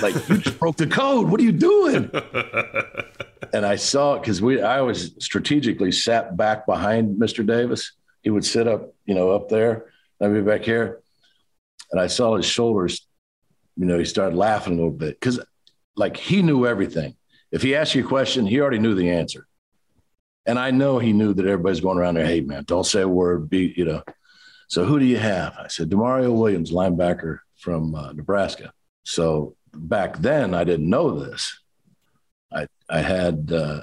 like, 0.00 0.14
you 0.30 0.38
just 0.38 0.58
broke 0.58 0.78
the 0.78 0.86
code. 0.86 1.28
What 1.28 1.38
are 1.40 1.44
you 1.44 1.52
doing? 1.52 2.10
and 3.52 3.66
I 3.66 3.76
saw 3.76 4.14
it 4.14 4.20
because 4.20 4.40
we 4.40 4.62
I 4.62 4.78
always 4.78 5.12
strategically 5.22 5.92
sat 5.92 6.38
back 6.38 6.64
behind 6.64 7.20
Mr. 7.20 7.46
Davis. 7.46 7.92
He 8.22 8.30
would 8.30 8.46
sit 8.46 8.66
up, 8.66 8.94
you 9.04 9.14
know, 9.14 9.32
up 9.32 9.50
there. 9.50 9.90
I'd 10.22 10.32
be 10.32 10.40
back 10.40 10.62
here. 10.62 11.02
And 11.90 12.00
I 12.00 12.06
saw 12.06 12.36
his 12.36 12.46
shoulders, 12.46 13.06
you 13.76 13.84
know, 13.84 13.98
he 13.98 14.06
started 14.06 14.34
laughing 14.34 14.72
a 14.72 14.76
little 14.76 14.90
bit 14.90 15.20
because 15.20 15.38
like 15.96 16.16
he 16.16 16.40
knew 16.40 16.66
everything. 16.66 17.14
If 17.50 17.60
he 17.60 17.74
asked 17.74 17.94
you 17.94 18.06
a 18.06 18.08
question, 18.08 18.46
he 18.46 18.58
already 18.58 18.78
knew 18.78 18.94
the 18.94 19.10
answer. 19.10 19.46
And 20.46 20.58
I 20.58 20.70
know 20.70 20.98
he 20.98 21.12
knew 21.12 21.34
that 21.34 21.44
everybody's 21.44 21.80
going 21.82 21.98
around 21.98 22.14
there, 22.14 22.24
hey 22.24 22.40
man, 22.40 22.64
don't 22.64 22.86
say 22.86 23.02
a 23.02 23.08
word, 23.08 23.50
be, 23.50 23.74
you 23.76 23.84
know. 23.84 24.02
So 24.72 24.86
who 24.86 24.98
do 24.98 25.04
you 25.04 25.18
have? 25.18 25.54
I 25.58 25.68
said, 25.68 25.90
Demorrio 25.90 26.34
Williams, 26.34 26.72
linebacker 26.72 27.40
from 27.58 27.94
uh, 27.94 28.14
Nebraska. 28.14 28.72
So 29.04 29.54
back 29.74 30.16
then 30.16 30.54
I 30.54 30.64
didn't 30.64 30.88
know 30.88 31.20
this. 31.20 31.60
I 32.50 32.66
I 32.88 33.02
had, 33.02 33.52
uh, 33.52 33.82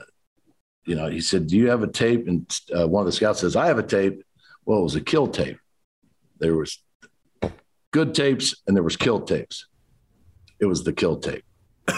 you 0.85 0.95
know, 0.95 1.07
he 1.07 1.21
said, 1.21 1.45
"Do 1.45 1.57
you 1.57 1.69
have 1.69 1.83
a 1.83 1.87
tape?" 1.87 2.27
And 2.27 2.59
uh, 2.75 2.87
one 2.87 3.01
of 3.01 3.05
the 3.05 3.11
scouts 3.11 3.41
says, 3.41 3.55
"I 3.55 3.67
have 3.67 3.77
a 3.77 3.83
tape." 3.83 4.23
Well, 4.65 4.79
it 4.79 4.83
was 4.83 4.95
a 4.95 5.01
kill 5.01 5.27
tape. 5.27 5.59
There 6.39 6.55
was 6.55 6.79
good 7.91 8.15
tapes 8.15 8.55
and 8.65 8.75
there 8.75 8.81
was 8.81 8.97
kill 8.97 9.21
tapes. 9.21 9.67
It 10.59 10.65
was 10.65 10.83
the 10.83 10.93
kill 10.93 11.19
tape. 11.19 11.45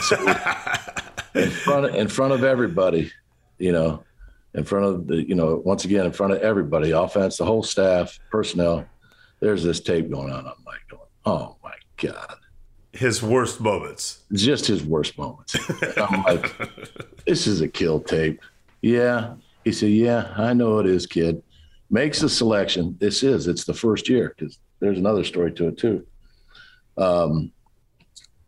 So 0.01 0.17
in 1.33 1.49
front 1.49 1.85
of, 1.85 1.95
in 1.95 2.09
front 2.09 2.33
of 2.33 2.43
everybody, 2.43 3.09
you 3.57 3.71
know, 3.71 4.03
in 4.53 4.63
front 4.63 4.85
of 4.85 5.07
the, 5.07 5.27
you 5.27 5.35
know, 5.35 5.61
once 5.63 5.85
again 5.85 6.05
in 6.05 6.11
front 6.11 6.33
of 6.33 6.39
everybody, 6.39 6.91
offense, 6.91 7.37
the 7.37 7.45
whole 7.45 7.63
staff, 7.63 8.19
personnel. 8.29 8.85
There's 9.39 9.63
this 9.63 9.79
tape 9.79 10.11
going 10.11 10.31
on. 10.31 10.45
I'm 10.45 10.63
like, 10.65 10.87
going, 10.89 11.01
oh 11.25 11.57
my 11.63 11.73
god 11.97 12.35
his 12.93 13.23
worst 13.23 13.61
moments. 13.61 14.23
Just 14.33 14.65
his 14.65 14.83
worst 14.83 15.17
moments. 15.17 15.55
I'm 15.97 16.23
like, 16.23 16.53
this 17.25 17.47
is 17.47 17.61
a 17.61 17.67
kill 17.67 17.99
tape. 17.99 18.41
Yeah. 18.81 19.35
He 19.63 19.71
said, 19.71 19.91
Yeah, 19.91 20.33
I 20.37 20.53
know 20.53 20.79
it 20.79 20.85
is, 20.85 21.05
kid. 21.05 21.41
Makes 21.89 22.23
a 22.23 22.29
selection. 22.29 22.97
This 22.99 23.23
is, 23.23 23.47
it's 23.47 23.65
the 23.65 23.73
first 23.73 24.09
year 24.09 24.33
because 24.37 24.59
there's 24.79 24.97
another 24.97 25.23
story 25.23 25.51
to 25.53 25.67
it 25.69 25.77
too. 25.77 26.05
Um, 26.97 27.51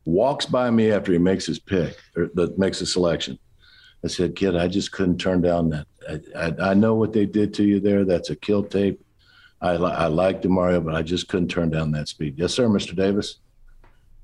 walks 0.06 0.46
by 0.46 0.70
me 0.70 0.92
after 0.92 1.12
he 1.12 1.18
makes 1.18 1.46
his 1.46 1.60
pick 1.60 1.98
or 2.16 2.30
that 2.34 2.58
makes 2.58 2.82
a 2.82 2.86
selection. 2.86 3.40
I 4.04 4.08
said, 4.08 4.36
kid, 4.36 4.56
I 4.56 4.68
just 4.68 4.92
couldn't 4.92 5.18
turn 5.18 5.42
down 5.42 5.70
that 5.70 5.88
I, 6.10 6.20
I, 6.36 6.70
I 6.70 6.74
know 6.74 6.96
what 6.96 7.14
they 7.14 7.26
did 7.26 7.54
to 7.56 7.64
you 7.64 7.80
there. 7.80 8.06
That's 8.06 8.30
a 8.30 8.36
kill 8.36 8.64
tape. 8.64 9.04
I, 9.62 9.78
li- 9.78 9.92
I 9.92 10.08
liked 10.08 10.44
Demorrio, 10.44 10.84
but 10.84 10.94
I 10.94 11.02
just 11.02 11.30
couldn't 11.30 11.48
turn 11.48 11.70
down 11.70 11.92
that 11.92 12.10
speed. 12.10 12.36
Yes, 12.38 12.54
sir, 12.54 12.68
Mr. 12.68 12.96
Davis. 12.96 13.38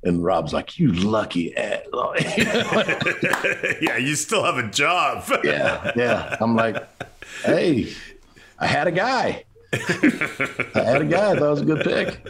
And 0.03 0.23
Rob's 0.23 0.53
like, 0.53 0.79
"You 0.79 0.93
lucky 0.93 1.55
ass." 1.57 1.83
yeah, 3.81 3.97
you 3.97 4.15
still 4.15 4.43
have 4.43 4.57
a 4.57 4.69
job. 4.69 5.25
yeah, 5.43 5.91
yeah. 5.95 6.37
I'm 6.39 6.55
like, 6.55 6.77
"Hey, 7.43 7.91
I 8.57 8.67
had 8.67 8.87
a 8.87 8.91
guy. 8.91 9.43
I 9.73 10.71
had 10.73 11.01
a 11.01 11.05
guy. 11.05 11.33
That 11.35 11.41
was 11.41 11.61
a 11.61 11.65
good 11.65 11.83
pick." 11.83 12.25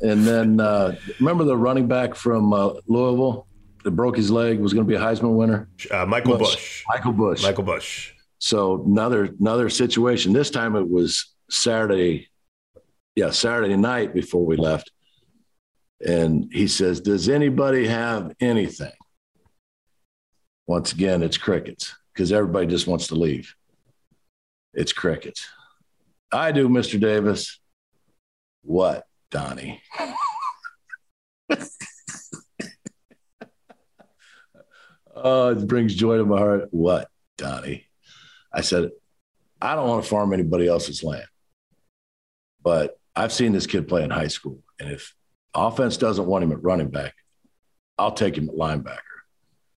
And 0.00 0.26
then 0.26 0.58
uh, 0.58 0.96
remember 1.20 1.44
the 1.44 1.56
running 1.56 1.86
back 1.86 2.14
from 2.14 2.54
uh, 2.54 2.74
Louisville 2.86 3.46
that 3.84 3.90
broke 3.90 4.16
his 4.16 4.30
leg 4.30 4.58
was 4.58 4.72
going 4.72 4.86
to 4.86 4.88
be 4.88 4.96
a 4.96 5.00
Heisman 5.00 5.36
winner. 5.36 5.68
Uh, 5.90 6.06
Michael 6.06 6.38
Bush. 6.38 6.82
Michael 6.88 7.12
Bush. 7.12 7.42
Michael 7.42 7.64
Bush. 7.64 8.13
So 8.38 8.82
another 8.84 9.24
another 9.40 9.68
situation. 9.70 10.32
This 10.32 10.50
time 10.50 10.76
it 10.76 10.88
was 10.88 11.34
Saturday, 11.50 12.28
yeah, 13.14 13.30
Saturday 13.30 13.76
night 13.76 14.14
before 14.14 14.44
we 14.44 14.56
left. 14.56 14.90
And 16.04 16.52
he 16.52 16.66
says, 16.66 17.00
Does 17.00 17.28
anybody 17.28 17.86
have 17.86 18.32
anything? 18.40 18.92
Once 20.66 20.92
again, 20.92 21.22
it's 21.22 21.36
crickets 21.36 21.94
because 22.12 22.32
everybody 22.32 22.66
just 22.66 22.86
wants 22.86 23.08
to 23.08 23.14
leave. 23.14 23.54
It's 24.72 24.92
crickets. 24.92 25.46
I 26.32 26.52
do, 26.52 26.68
Mr. 26.68 26.98
Davis. 27.00 27.60
What, 28.62 29.04
Donnie? 29.30 29.82
oh, 35.14 35.50
it 35.50 35.66
brings 35.66 35.94
joy 35.94 36.16
to 36.18 36.24
my 36.24 36.38
heart. 36.38 36.68
What, 36.70 37.08
Donnie? 37.36 37.83
I 38.54 38.60
said, 38.60 38.90
I 39.60 39.74
don't 39.74 39.88
want 39.88 40.04
to 40.04 40.08
farm 40.08 40.32
anybody 40.32 40.68
else's 40.68 41.02
land. 41.02 41.26
But 42.62 42.98
I've 43.16 43.32
seen 43.32 43.52
this 43.52 43.66
kid 43.66 43.88
play 43.88 44.04
in 44.04 44.10
high 44.10 44.28
school. 44.28 44.62
And 44.80 44.90
if 44.90 45.14
offense 45.54 45.96
doesn't 45.96 46.26
want 46.26 46.44
him 46.44 46.52
at 46.52 46.62
running 46.62 46.88
back, 46.88 47.14
I'll 47.98 48.12
take 48.12 48.36
him 48.36 48.48
at 48.48 48.56
linebacker. 48.56 48.98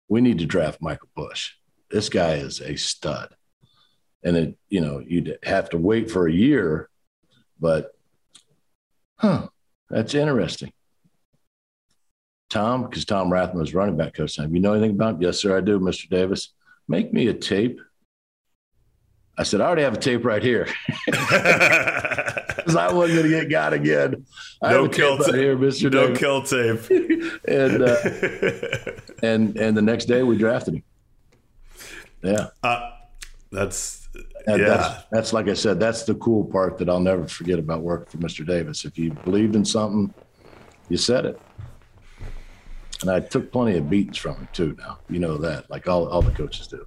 We 0.09 0.21
need 0.21 0.39
to 0.39 0.47
draft 0.47 0.83
Michael 0.83 1.09
Bush. 1.15 1.53
This 1.91 2.09
guy 2.09 2.35
is 2.35 2.61
a 2.61 2.77
stud. 2.77 3.35
And 4.23 4.37
it, 4.37 4.59
you 4.69 4.81
know, 4.81 5.03
you'd 5.07 5.39
have 5.43 5.71
to 5.71 5.79
wait 5.79 6.11
for 6.11 6.27
a 6.27 6.33
year, 6.33 6.89
but 7.61 7.93
huh, 9.17 9.49
that's 9.91 10.15
interesting. 10.15 10.73
Tom, 12.51 12.85
because 12.85 13.05
Tom 13.05 13.31
Rathman 13.31 13.55
was 13.55 13.75
running 13.75 13.97
back 13.97 14.15
coach 14.15 14.37
time. 14.37 14.55
You 14.55 14.61
know 14.61 14.73
anything 14.73 14.93
about 14.93 15.17
him? 15.17 15.23
Yes, 15.23 15.41
sir, 15.41 15.57
I 15.57 15.61
do, 15.61 15.81
Mr. 15.81 16.09
Davis. 16.09 16.53
Make 16.89 17.13
me 17.13 17.29
a 17.29 17.35
tape. 17.35 17.81
I 19.37 19.43
said, 19.43 19.61
I 19.61 19.67
already 19.67 19.83
have 19.83 19.95
a 19.95 19.99
tape 19.99 20.25
right 20.25 20.43
here. 20.43 20.69
Because 22.65 22.77
I 22.77 22.91
wasn't 22.95 23.19
going 23.19 23.31
to 23.31 23.41
get 23.41 23.51
got 23.51 23.73
again. 23.75 24.25
I 24.63 24.73
no 24.73 24.89
kill 24.89 25.19
tape 25.19 25.27
right 25.27 25.35
here, 25.35 25.55
Mr. 25.57 25.93
No 25.93 26.07
Davis. 26.07 26.19
kill 26.19 26.43
tape. 26.43 27.39
and 27.47 27.83
uh, 27.83 28.93
and 29.23 29.57
and 29.59 29.77
the 29.77 29.83
next 29.83 30.07
day 30.07 30.23
we 30.23 30.39
drafted 30.39 30.77
him. 30.77 30.83
Yeah, 32.23 32.47
Uh, 32.63 32.91
that's 33.53 34.09
and 34.47 34.61
yeah. 34.63 34.69
that's 34.69 35.05
that's 35.11 35.33
like 35.35 35.49
I 35.49 35.53
said, 35.53 35.79
that's 35.79 36.05
the 36.05 36.15
cool 36.15 36.45
part 36.47 36.79
that 36.79 36.89
I'll 36.89 37.01
never 37.01 37.27
forget 37.29 37.59
about 37.59 37.83
working 37.83 38.19
for 38.19 38.27
Mr. 38.27 38.47
Davis. 38.47 38.87
If 38.87 38.97
you 38.97 39.13
believed 39.13 39.55
in 39.57 39.65
something, 39.67 40.15
you 40.89 40.97
said 40.97 41.27
it. 41.27 41.39
And 43.03 43.11
I 43.11 43.21
took 43.21 43.53
plenty 43.53 43.77
of 43.77 43.91
beatings 43.91 44.17
from 44.17 44.37
him 44.37 44.49
too. 44.55 44.75
Now 44.79 45.01
you 45.11 45.19
know 45.19 45.37
that, 45.37 45.69
like 45.71 45.87
all 45.87 46.09
all 46.09 46.23
the 46.23 46.31
coaches 46.31 46.67
do. 46.67 46.87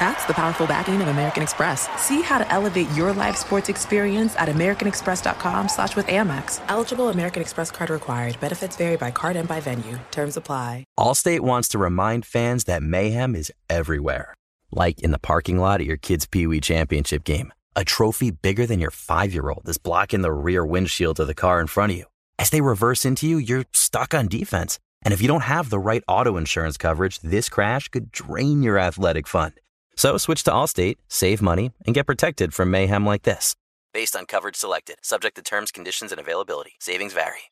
That's 0.00 0.24
the 0.24 0.32
powerful 0.32 0.66
backing 0.66 1.02
of 1.02 1.08
American 1.08 1.42
Express. 1.42 1.86
See 2.00 2.22
how 2.22 2.38
to 2.38 2.50
elevate 2.50 2.90
your 2.92 3.12
live 3.12 3.36
sports 3.36 3.68
experience 3.68 4.34
at 4.36 4.48
americanexpress.com 4.48 5.68
slash 5.68 5.94
with 5.94 6.06
Amex. 6.06 6.62
Eligible 6.68 7.10
American 7.10 7.42
Express 7.42 7.70
card 7.70 7.90
required. 7.90 8.40
Benefits 8.40 8.76
vary 8.76 8.96
by 8.96 9.10
card 9.10 9.36
and 9.36 9.46
by 9.46 9.60
venue. 9.60 9.98
Terms 10.10 10.38
apply. 10.38 10.84
Allstate 10.98 11.40
wants 11.40 11.68
to 11.68 11.78
remind 11.78 12.24
fans 12.24 12.64
that 12.64 12.82
mayhem 12.82 13.36
is 13.36 13.52
everywhere. 13.68 14.34
Like 14.72 15.02
in 15.02 15.10
the 15.10 15.18
parking 15.18 15.58
lot 15.58 15.80
at 15.80 15.86
your 15.86 15.98
kid's 15.98 16.24
Pee 16.24 16.46
Wee 16.46 16.62
Championship 16.62 17.22
game. 17.22 17.52
A 17.76 17.84
trophy 17.84 18.30
bigger 18.30 18.64
than 18.64 18.80
your 18.80 18.90
five 18.90 19.34
year 19.34 19.50
old 19.50 19.68
is 19.68 19.76
blocking 19.76 20.22
the 20.22 20.32
rear 20.32 20.64
windshield 20.64 21.20
of 21.20 21.26
the 21.26 21.34
car 21.34 21.60
in 21.60 21.66
front 21.66 21.92
of 21.92 21.98
you. 21.98 22.06
As 22.38 22.48
they 22.48 22.62
reverse 22.62 23.04
into 23.04 23.28
you, 23.28 23.36
you're 23.36 23.66
stuck 23.74 24.14
on 24.14 24.28
defense. 24.28 24.78
And 25.02 25.12
if 25.12 25.20
you 25.20 25.28
don't 25.28 25.42
have 25.42 25.68
the 25.68 25.78
right 25.78 26.02
auto 26.08 26.38
insurance 26.38 26.78
coverage, 26.78 27.20
this 27.20 27.50
crash 27.50 27.88
could 27.88 28.10
drain 28.10 28.62
your 28.62 28.78
athletic 28.78 29.28
fund. 29.28 29.52
So 30.00 30.16
switch 30.16 30.44
to 30.44 30.50
Allstate, 30.50 30.96
save 31.08 31.42
money, 31.42 31.72
and 31.84 31.94
get 31.94 32.06
protected 32.06 32.54
from 32.54 32.70
mayhem 32.70 33.04
like 33.04 33.24
this. 33.24 33.54
Based 33.92 34.16
on 34.16 34.24
coverage 34.24 34.56
selected, 34.56 34.96
subject 35.02 35.36
to 35.36 35.42
terms, 35.42 35.70
conditions, 35.70 36.10
and 36.10 36.18
availability. 36.18 36.72
Savings 36.78 37.12
vary. 37.12 37.50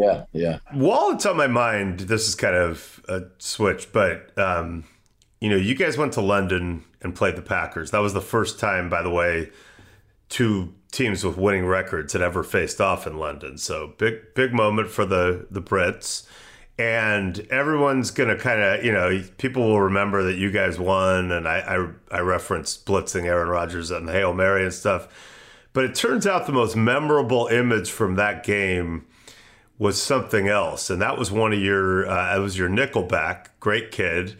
yeah, 0.00 0.26
yeah. 0.32 0.58
While 0.70 1.10
it's 1.10 1.26
on 1.26 1.36
my 1.36 1.48
mind, 1.48 1.98
this 2.06 2.28
is 2.28 2.36
kind 2.36 2.54
of 2.54 3.00
a 3.08 3.22
switch, 3.38 3.92
but 3.92 4.30
um, 4.38 4.84
you 5.40 5.50
know, 5.50 5.56
you 5.56 5.74
guys 5.74 5.98
went 5.98 6.12
to 6.12 6.20
London 6.20 6.84
and 7.02 7.16
played 7.16 7.34
the 7.34 7.42
Packers. 7.42 7.90
That 7.90 7.98
was 7.98 8.14
the 8.14 8.20
first 8.20 8.60
time, 8.60 8.88
by 8.88 9.02
the 9.02 9.10
way, 9.10 9.50
two 10.28 10.72
teams 10.92 11.24
with 11.24 11.36
winning 11.36 11.66
records 11.66 12.12
had 12.12 12.22
ever 12.22 12.44
faced 12.44 12.80
off 12.80 13.08
in 13.08 13.18
London. 13.18 13.58
So 13.58 13.94
big, 13.98 14.34
big 14.36 14.52
moment 14.54 14.88
for 14.88 15.04
the 15.04 15.48
the 15.50 15.60
Brits. 15.60 16.28
And 16.76 17.38
everyone's 17.50 18.10
gonna 18.10 18.36
kind 18.36 18.60
of, 18.60 18.84
you 18.84 18.92
know, 18.92 19.22
people 19.38 19.62
will 19.62 19.80
remember 19.82 20.24
that 20.24 20.36
you 20.36 20.50
guys 20.50 20.78
won, 20.78 21.30
and 21.30 21.46
I, 21.46 21.58
I, 21.60 22.16
I 22.16 22.20
referenced 22.20 22.84
blitzing 22.84 23.24
Aaron 23.24 23.48
Rodgers 23.48 23.90
and 23.92 24.08
Hail 24.08 24.34
Mary 24.34 24.64
and 24.64 24.74
stuff. 24.74 25.08
But 25.72 25.84
it 25.84 25.94
turns 25.94 26.26
out 26.26 26.46
the 26.46 26.52
most 26.52 26.76
memorable 26.76 27.48
image 27.48 27.90
from 27.90 28.14
that 28.14 28.44
game 28.44 29.06
was 29.78 30.00
something 30.00 30.48
else, 30.48 30.88
and 30.88 31.02
that 31.02 31.18
was 31.18 31.30
one 31.30 31.52
of 31.52 31.58
your. 31.58 32.08
Uh, 32.08 32.36
it 32.36 32.40
was 32.40 32.56
your 32.56 32.68
Nickelback, 32.68 33.46
great 33.60 33.90
kid, 33.90 34.36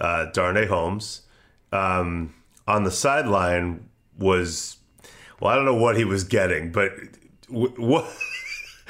uh, 0.00 0.26
Darnay 0.32 0.66
Holmes, 0.66 1.22
um, 1.72 2.34
on 2.66 2.84
the 2.84 2.90
sideline 2.90 3.88
was. 4.18 4.76
Well, 5.40 5.52
I 5.52 5.54
don't 5.54 5.66
know 5.66 5.74
what 5.74 5.96
he 5.96 6.04
was 6.04 6.24
getting, 6.24 6.72
but 6.72 6.90
w- 7.48 7.74
what 7.76 8.10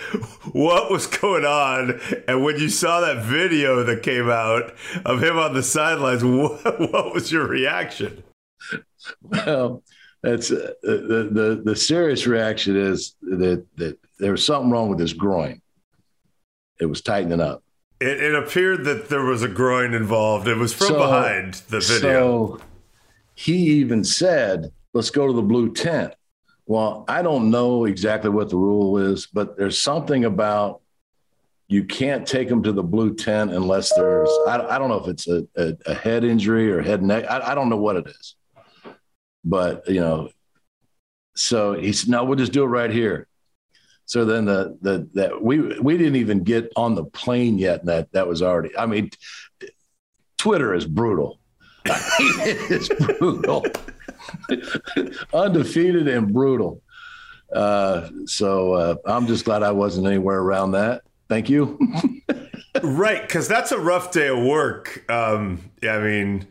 what 0.53 0.91
was 0.91 1.07
going 1.07 1.45
on? 1.45 2.01
And 2.27 2.45
when 2.45 2.59
you 2.59 2.69
saw 2.69 3.01
that 3.01 3.25
video 3.25 3.83
that 3.85 4.03
came 4.03 4.31
out 4.31 4.75
of 5.05 5.23
him 5.23 5.39
on 5.39 5.55
the 5.55 5.63
sidelines, 5.63 6.25
what, 6.25 6.81
what 6.93 7.15
was 7.15 7.33
your 7.33 7.47
reaction? 7.47 8.23
Well, 9.23 9.83
That's 10.23 10.51
uh, 10.51 10.73
the, 10.83 11.29
the 11.31 11.63
the 11.65 11.77
serious 11.77 12.27
reaction 12.27 12.77
is 12.77 13.15
that 13.23 13.65
that 13.77 13.99
there 14.19 14.33
was 14.33 14.45
something 14.45 14.71
wrong 14.71 14.89
with 14.89 14.99
his 14.99 15.13
groin. 15.13 15.63
It 16.81 16.87
was 16.87 17.03
tightening 17.03 17.41
up. 17.41 17.63
It, 18.01 18.21
it 18.23 18.35
appeared 18.35 18.85
that 18.85 19.09
there 19.09 19.25
was 19.25 19.43
a 19.43 19.49
groin 19.49 19.95
involved. 19.95 20.49
It 20.49 20.57
was 20.57 20.73
from 20.73 20.89
So- 20.89 20.99
behind 20.99 21.55
the 21.69 21.81
video. 21.81 22.57
So 22.59 22.61
he 23.35 23.55
even 23.81 24.03
said, 24.03 24.73
"Let's 24.93 25.11
go 25.11 25.27
to 25.29 25.33
the 25.33 25.43
blue 25.43 25.73
tent." 25.73 26.15
Well, 26.69 27.07
I 27.09 27.23
don't 27.23 27.51
know 27.51 27.87
exactly 27.87 28.29
what 28.29 28.51
the 28.51 28.59
rule 28.59 28.99
is, 28.99 29.27
but 29.27 29.57
there's 29.57 29.81
something 29.81 30.27
about 30.27 30.83
you 31.67 31.83
can't 31.85 32.29
take 32.29 32.47
them 32.47 32.63
to 32.63 32.73
the 32.73 32.83
blue 32.83 33.15
tent 33.15 33.55
unless 33.55 33.95
there's 33.95 34.29
I, 34.47 34.61
I 34.69 34.79
don't 34.79 34.91
know 34.91 35.03
if 35.03 35.09
it's 35.09 35.27
a, 35.29 35.47
a, 35.57 35.73
a 35.87 35.95
head 35.95 36.25
injury 36.25 36.71
or 36.71 36.83
head 36.83 37.03
neck. 37.03 37.25
I, 37.29 37.53
I 37.53 37.55
don't 37.55 37.71
know 37.71 37.79
what 37.79 37.97
it 37.97 38.07
is, 38.09 38.37
but 39.45 39.89
you 39.89 40.01
know. 40.01 40.29
So 41.37 41.73
he 41.73 41.95
said, 41.95 42.11
"No, 42.11 42.25
we'll 42.25 42.37
just 42.37 42.53
do 42.53 42.65
it 42.65 42.67
right 42.67 42.91
here." 42.91 43.27
So 44.05 44.27
then 44.27 44.45
the 44.45 44.77
the 44.83 45.09
that 45.15 45.43
we 45.43 45.79
we 45.81 45.97
didn't 45.97 46.17
even 46.17 46.45
get 46.45 46.71
on 46.77 46.95
the 46.95 47.05
plane 47.05 47.57
yet, 47.57 47.81
and 47.81 47.89
that 47.89 48.13
that 48.13 48.29
was 48.29 48.43
already. 48.43 48.77
I 48.77 48.85
mean, 48.85 49.09
Twitter 50.37 50.75
is 50.75 50.85
brutal. 50.85 51.41
it 51.87 52.71
is 52.71 52.91
brutal, 52.91 53.65
undefeated 55.33 56.09
and 56.09 56.33
brutal. 56.33 56.83
Uh, 57.53 58.11
so 58.27 58.73
uh, 58.75 58.97
I'm 59.07 59.27
just 59.27 59.45
glad 59.45 59.63
I 59.63 59.73
wasn't 59.73 60.07
anywhere 60.07 60.39
around 60.39 60.73
that. 60.73 61.03
Thank 61.29 61.49
you. 61.51 61.79
Right, 62.83 63.23
because 63.23 63.49
that's 63.49 63.73
a 63.73 63.79
rough 63.79 64.13
day 64.13 64.29
of 64.29 64.39
work. 64.45 65.05
Um, 65.11 65.71
I 65.83 65.99
mean, 65.99 66.47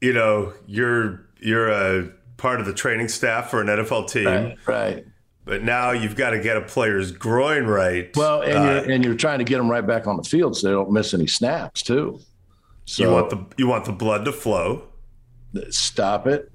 you 0.00 0.12
know, 0.12 0.52
you're 0.66 1.26
you're 1.38 1.68
a 1.68 2.10
part 2.36 2.60
of 2.60 2.66
the 2.66 2.72
training 2.72 3.08
staff 3.08 3.50
for 3.50 3.60
an 3.60 3.68
NFL 3.68 4.10
team, 4.10 4.24
right, 4.26 4.58
right. 4.66 5.06
but 5.44 5.62
now 5.62 5.92
you've 5.92 6.16
got 6.16 6.30
to 6.30 6.40
get 6.40 6.56
a 6.56 6.62
player's 6.62 7.12
groin 7.12 7.66
right. 7.66 8.14
Well, 8.16 8.42
and 8.42 8.58
Uh, 8.58 8.62
you're 8.62 8.90
and 8.90 9.04
you're 9.04 9.14
trying 9.14 9.38
to 9.38 9.44
get 9.44 9.58
them 9.58 9.70
right 9.70 9.86
back 9.86 10.06
on 10.06 10.16
the 10.16 10.24
field 10.24 10.56
so 10.56 10.66
they 10.66 10.72
don't 10.72 10.90
miss 10.90 11.14
any 11.14 11.26
snaps 11.26 11.82
too. 11.82 12.20
So 12.86 13.04
you 13.04 13.10
want 13.10 13.30
the 13.30 13.46
you 13.56 13.68
want 13.68 13.84
the 13.84 13.92
blood 13.92 14.24
to 14.24 14.32
flow, 14.32 14.88
stop 15.70 16.26
it. 16.26 16.50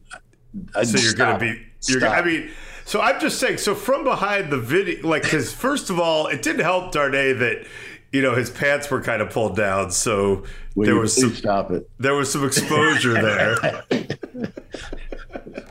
I- 0.75 0.83
so 0.83 0.97
you're 0.99 1.13
gonna 1.13 1.39
be. 1.39 1.61
You're. 1.87 1.99
gonna- 1.99 2.15
I 2.15 2.23
mean, 2.25 2.49
so 2.85 3.01
I'm 3.01 3.19
just 3.19 3.39
saying. 3.39 3.57
So 3.59 3.75
from 3.75 4.03
behind 4.03 4.51
the 4.51 4.57
video, 4.59 5.07
like, 5.07 5.23
because 5.23 5.51
first 5.53 5.89
of 5.89 5.99
all, 5.99 6.27
it 6.27 6.41
didn't 6.41 6.61
help 6.63 6.91
Darnay 6.91 7.33
that 7.33 7.65
you 8.11 8.21
know 8.21 8.35
his 8.35 8.49
pants 8.49 8.89
were 8.89 9.01
kind 9.01 9.21
of 9.21 9.29
pulled 9.29 9.55
down, 9.55 9.91
so 9.91 10.43
Will 10.75 10.85
there 10.85 10.95
was 10.95 11.15
some 11.15 11.33
stop 11.33 11.71
it. 11.71 11.89
there 11.99 12.13
was 12.15 12.31
some 12.31 12.45
exposure 12.45 13.13
there. 13.13 13.57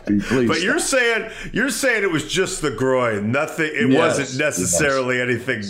Please 0.07 0.49
But 0.49 0.61
you're 0.61 0.78
saying 0.80 1.30
you're 1.53 1.70
saying 1.70 2.03
it 2.03 2.11
was 2.11 2.30
just 2.30 2.61
the 2.62 2.70
groin, 2.70 3.32
nothing. 3.32 3.70
It 3.74 3.89
Yes, 3.91 4.18
wasn't 4.18 4.39
necessarily 4.39 5.20
anything 5.20 5.62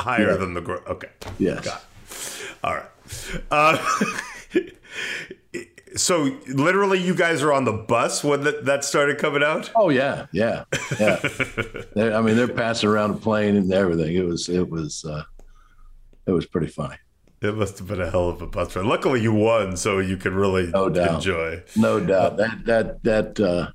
higher 0.00 0.30
Yeah. 0.30 0.36
than 0.36 0.54
the 0.54 0.60
groin. 0.62 0.80
Okay, 0.86 1.08
yes. 1.38 1.66
all 2.64 2.74
right. 2.74 2.86
Uh, 3.50 3.76
so 5.96 6.38
literally, 6.48 7.00
you 7.02 7.14
guys 7.14 7.42
are 7.42 7.52
on 7.52 7.64
the 7.64 7.72
bus 7.72 8.22
when 8.22 8.42
that, 8.44 8.64
that 8.66 8.84
started 8.84 9.18
coming 9.18 9.42
out. 9.42 9.70
Oh 9.74 9.88
yeah, 9.88 10.26
yeah, 10.32 10.64
yeah. 11.00 11.18
I 11.96 12.20
mean, 12.20 12.36
they're 12.36 12.48
passing 12.48 12.88
around 12.88 13.10
a 13.12 13.14
plane 13.14 13.56
and 13.56 13.72
everything. 13.72 14.14
It 14.14 14.24
was, 14.26 14.48
it 14.48 14.68
was, 14.68 15.04
uh, 15.04 15.22
it 16.26 16.32
was 16.32 16.46
pretty 16.46 16.68
funny. 16.68 16.96
It 17.42 17.54
must 17.54 17.78
have 17.78 17.88
been 17.88 18.00
a 18.00 18.10
hell 18.10 18.28
of 18.28 18.40
a 18.42 18.46
bus 18.46 18.74
ride. 18.74 18.86
Luckily, 18.86 19.20
you 19.22 19.32
won, 19.32 19.76
so 19.76 19.98
you 19.98 20.16
could 20.16 20.32
really 20.32 20.68
No 20.68 20.88
doubt. 20.88 21.16
enjoy. 21.16 21.62
No 21.76 22.00
doubt 22.00 22.38
that 22.38 22.64
that 22.64 23.02
that 23.04 23.40
uh, 23.40 23.70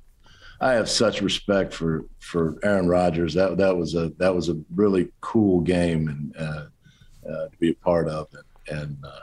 I 0.60 0.72
have 0.72 0.88
such 0.88 1.22
respect 1.22 1.72
for 1.72 2.04
for 2.18 2.58
Aaron 2.64 2.88
Rodgers. 2.88 3.34
That 3.34 3.56
that 3.58 3.76
was 3.76 3.94
a 3.94 4.10
that 4.18 4.34
was 4.34 4.48
a 4.48 4.60
really 4.74 5.10
cool 5.20 5.60
game 5.60 6.08
and 6.08 6.36
uh, 6.36 6.66
uh, 7.30 7.48
to 7.48 7.56
be 7.60 7.70
a 7.70 7.74
part 7.74 8.08
of. 8.08 8.26
And, 8.68 8.78
and 8.80 8.96
uh, 9.04 9.20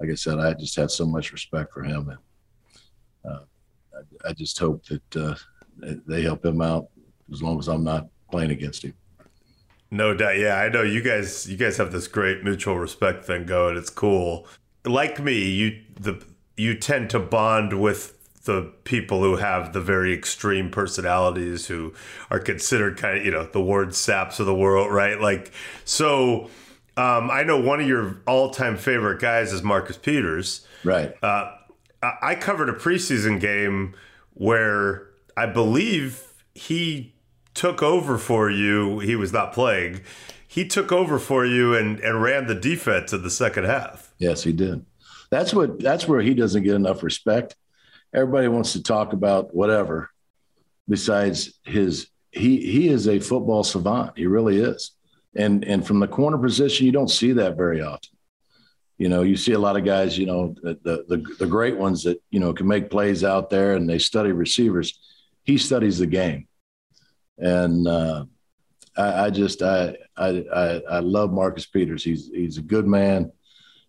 like 0.00 0.10
I 0.10 0.14
said, 0.14 0.38
I 0.40 0.54
just 0.54 0.74
have 0.76 0.90
so 0.90 1.06
much 1.06 1.30
respect 1.30 1.72
for 1.72 1.82
him, 1.84 2.08
and 2.08 2.18
I, 4.26 4.32
just 4.32 4.58
hope 4.58 4.84
that 4.86 5.16
uh, 5.16 5.34
they 6.06 6.22
help 6.22 6.44
him 6.44 6.60
out 6.60 6.88
as 7.32 7.42
long 7.42 7.58
as 7.58 7.68
I'm 7.68 7.84
not 7.84 8.08
playing 8.30 8.50
against 8.50 8.84
him. 8.84 8.94
No 9.90 10.14
doubt. 10.14 10.38
Yeah, 10.38 10.56
I 10.56 10.68
know 10.68 10.82
you 10.82 11.02
guys. 11.02 11.48
You 11.48 11.56
guys 11.56 11.76
have 11.76 11.92
this 11.92 12.08
great 12.08 12.42
mutual 12.42 12.78
respect 12.78 13.24
thing 13.24 13.46
going. 13.46 13.76
It's 13.76 13.90
cool. 13.90 14.46
Like 14.84 15.20
me, 15.20 15.48
you 15.48 15.82
the 15.94 16.20
you 16.56 16.76
tend 16.76 17.10
to 17.10 17.20
bond 17.20 17.80
with 17.80 18.10
the 18.44 18.72
people 18.84 19.22
who 19.22 19.36
have 19.36 19.72
the 19.72 19.80
very 19.80 20.12
extreme 20.12 20.70
personalities 20.70 21.66
who 21.66 21.94
are 22.30 22.38
considered 22.38 22.98
kind 22.98 23.18
of 23.18 23.24
you 23.24 23.30
know 23.30 23.44
the 23.44 23.60
Warren 23.60 23.90
Sapps 23.90 24.40
of 24.40 24.46
the 24.46 24.54
world, 24.54 24.92
right? 24.92 25.20
Like 25.20 25.52
so. 25.84 26.50
Um, 26.96 27.28
I 27.28 27.42
know 27.42 27.60
one 27.60 27.80
of 27.80 27.88
your 27.88 28.22
all-time 28.24 28.76
favorite 28.76 29.20
guys 29.20 29.52
is 29.52 29.64
Marcus 29.64 29.96
Peters. 29.96 30.64
Right. 30.84 31.12
Uh, 31.24 31.50
I 32.02 32.12
I 32.22 32.34
covered 32.36 32.68
a 32.68 32.72
preseason 32.72 33.40
game 33.40 33.94
where 34.34 35.08
I 35.36 35.46
believe 35.46 36.32
he 36.54 37.14
took 37.54 37.82
over 37.82 38.18
for 38.18 38.50
you. 38.50 38.98
He 38.98 39.16
was 39.16 39.32
not 39.32 39.52
playing. 39.52 40.02
He 40.46 40.66
took 40.66 40.92
over 40.92 41.18
for 41.18 41.44
you 41.44 41.74
and, 41.74 41.98
and 42.00 42.22
ran 42.22 42.46
the 42.46 42.54
defense 42.54 43.12
in 43.12 43.22
the 43.22 43.30
second 43.30 43.64
half. 43.64 44.12
Yes, 44.18 44.42
he 44.42 44.52
did. 44.52 44.84
That's 45.30 45.52
what 45.52 45.80
that's 45.80 46.06
where 46.06 46.20
he 46.20 46.34
doesn't 46.34 46.62
get 46.62 46.74
enough 46.74 47.02
respect. 47.02 47.56
Everybody 48.12 48.46
wants 48.46 48.72
to 48.74 48.82
talk 48.82 49.12
about 49.12 49.54
whatever 49.54 50.10
besides 50.88 51.58
his 51.64 52.08
he 52.30 52.60
he 52.60 52.88
is 52.88 53.08
a 53.08 53.18
football 53.18 53.64
savant. 53.64 54.16
He 54.16 54.26
really 54.26 54.58
is. 54.58 54.92
And 55.34 55.64
and 55.64 55.84
from 55.84 55.98
the 55.98 56.06
corner 56.06 56.38
position, 56.38 56.86
you 56.86 56.92
don't 56.92 57.10
see 57.10 57.32
that 57.32 57.56
very 57.56 57.82
often. 57.82 58.10
You 58.98 59.08
know, 59.08 59.22
you 59.22 59.36
see 59.36 59.52
a 59.52 59.58
lot 59.58 59.76
of 59.76 59.84
guys, 59.84 60.16
you 60.16 60.26
know, 60.26 60.54
the 60.62 61.04
the 61.08 61.24
the, 61.38 61.46
great 61.46 61.76
ones 61.76 62.04
that, 62.04 62.22
you 62.30 62.38
know, 62.38 62.52
can 62.52 62.68
make 62.68 62.90
plays 62.90 63.24
out 63.24 63.50
there 63.50 63.74
and 63.74 63.88
they 63.88 63.98
study 63.98 64.30
receivers. 64.30 65.00
He 65.42 65.58
studies 65.58 65.98
the 65.98 66.06
game. 66.06 66.46
And 67.38 67.88
uh 67.88 68.26
I, 68.96 69.24
I 69.24 69.30
just 69.30 69.62
I, 69.62 69.96
I 70.16 70.44
I 70.88 71.00
love 71.00 71.32
Marcus 71.32 71.66
Peters. 71.66 72.04
He's 72.04 72.28
he's 72.28 72.58
a 72.58 72.62
good 72.62 72.86
man 72.86 73.32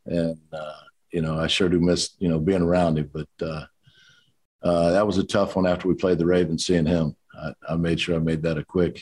and 0.06 0.40
uh, 0.54 0.74
you 1.12 1.22
know 1.22 1.40
I 1.40 1.48
sure 1.48 1.70
do 1.70 1.80
miss 1.80 2.12
you 2.20 2.30
know 2.30 2.40
being 2.40 2.62
around 2.62 2.98
him. 2.98 3.10
But 3.12 3.28
uh, 3.42 3.66
uh, 4.64 4.92
that 4.92 5.06
was 5.06 5.18
a 5.18 5.24
tough 5.24 5.56
one 5.56 5.68
after 5.68 5.88
we 5.88 5.96
played 5.96 6.18
the 6.18 6.26
Ravens. 6.26 6.66
Seeing 6.66 6.86
him, 6.86 7.16
I, 7.34 7.54
I 7.70 7.76
made 7.76 8.00
sure 8.00 8.16
I 8.16 8.20
made 8.20 8.44
that 8.44 8.58
a 8.58 8.66
quick. 8.66 9.02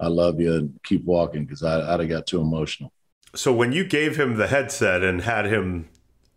I 0.00 0.06
love 0.06 0.40
you 0.40 0.54
and 0.54 0.80
keep 0.84 1.04
walking 1.04 1.44
because 1.44 1.62
I, 1.62 1.92
I'd 1.92 2.00
have 2.00 2.08
got 2.08 2.26
too 2.26 2.40
emotional. 2.40 2.92
So 3.34 3.52
when 3.52 3.72
you 3.72 3.84
gave 3.84 4.18
him 4.18 4.36
the 4.36 4.46
headset 4.46 5.02
and 5.02 5.22
had 5.22 5.46
him 5.46 5.88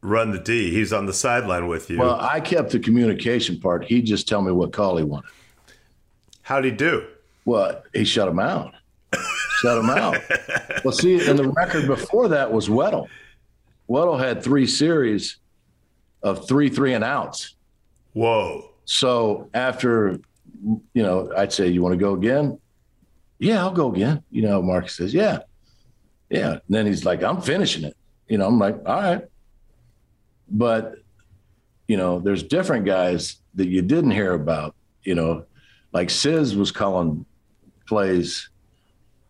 run 0.01 0.31
the 0.31 0.39
D, 0.39 0.71
he's 0.71 0.91
on 0.91 1.05
the 1.05 1.13
sideline 1.13 1.67
with 1.67 1.89
you. 1.89 1.99
Well, 1.99 2.19
I 2.19 2.39
kept 2.39 2.71
the 2.71 2.79
communication 2.79 3.59
part. 3.59 3.85
He 3.85 4.01
just 4.01 4.27
tell 4.27 4.41
me 4.41 4.51
what 4.51 4.73
call 4.73 4.97
he 4.97 5.03
wanted. 5.03 5.29
How'd 6.41 6.65
he 6.65 6.71
do? 6.71 7.07
Well, 7.45 7.81
he 7.93 8.03
shut 8.03 8.27
him 8.27 8.39
out. 8.39 8.73
shut 9.61 9.77
him 9.77 9.89
out. 9.89 10.17
Well, 10.83 10.91
see, 10.91 11.27
and 11.27 11.37
the 11.37 11.49
record 11.49 11.87
before 11.87 12.27
that 12.29 12.51
was 12.51 12.67
Weddle. 12.67 13.07
Weddle 13.89 14.19
had 14.19 14.43
three 14.43 14.67
series 14.67 15.37
of 16.23 16.47
three 16.47 16.69
three 16.69 16.93
and 16.93 17.03
outs. 17.03 17.55
Whoa. 18.13 18.69
So 18.85 19.49
after, 19.53 20.19
you 20.93 21.03
know, 21.03 21.31
I'd 21.35 21.53
say, 21.53 21.67
you 21.67 21.81
want 21.81 21.93
to 21.93 21.97
go 21.97 22.13
again? 22.13 22.59
Yeah, 23.39 23.59
I'll 23.61 23.71
go 23.71 23.91
again. 23.91 24.23
You 24.31 24.43
know, 24.43 24.61
Marcus 24.61 24.95
says, 24.95 25.13
yeah, 25.13 25.39
yeah. 26.32 26.51
And 26.51 26.61
then 26.69 26.86
he's 26.86 27.05
like, 27.05 27.21
I'm 27.21 27.41
finishing 27.41 27.84
it. 27.84 27.95
You 28.27 28.38
know, 28.38 28.47
I'm 28.47 28.57
like, 28.57 28.77
all 28.86 29.01
right. 29.01 29.23
But, 30.49 30.95
you 31.88 31.97
know, 31.97 32.19
there's 32.19 32.43
different 32.43 32.86
guys 32.86 33.38
that 33.55 33.67
you 33.67 33.82
didn't 33.82 34.11
hear 34.11 34.34
about, 34.34 34.75
you 35.03 35.13
know, 35.13 35.45
like 35.91 36.09
Sis 36.09 36.53
was 36.53 36.71
calling 36.71 37.25
plays 37.86 38.49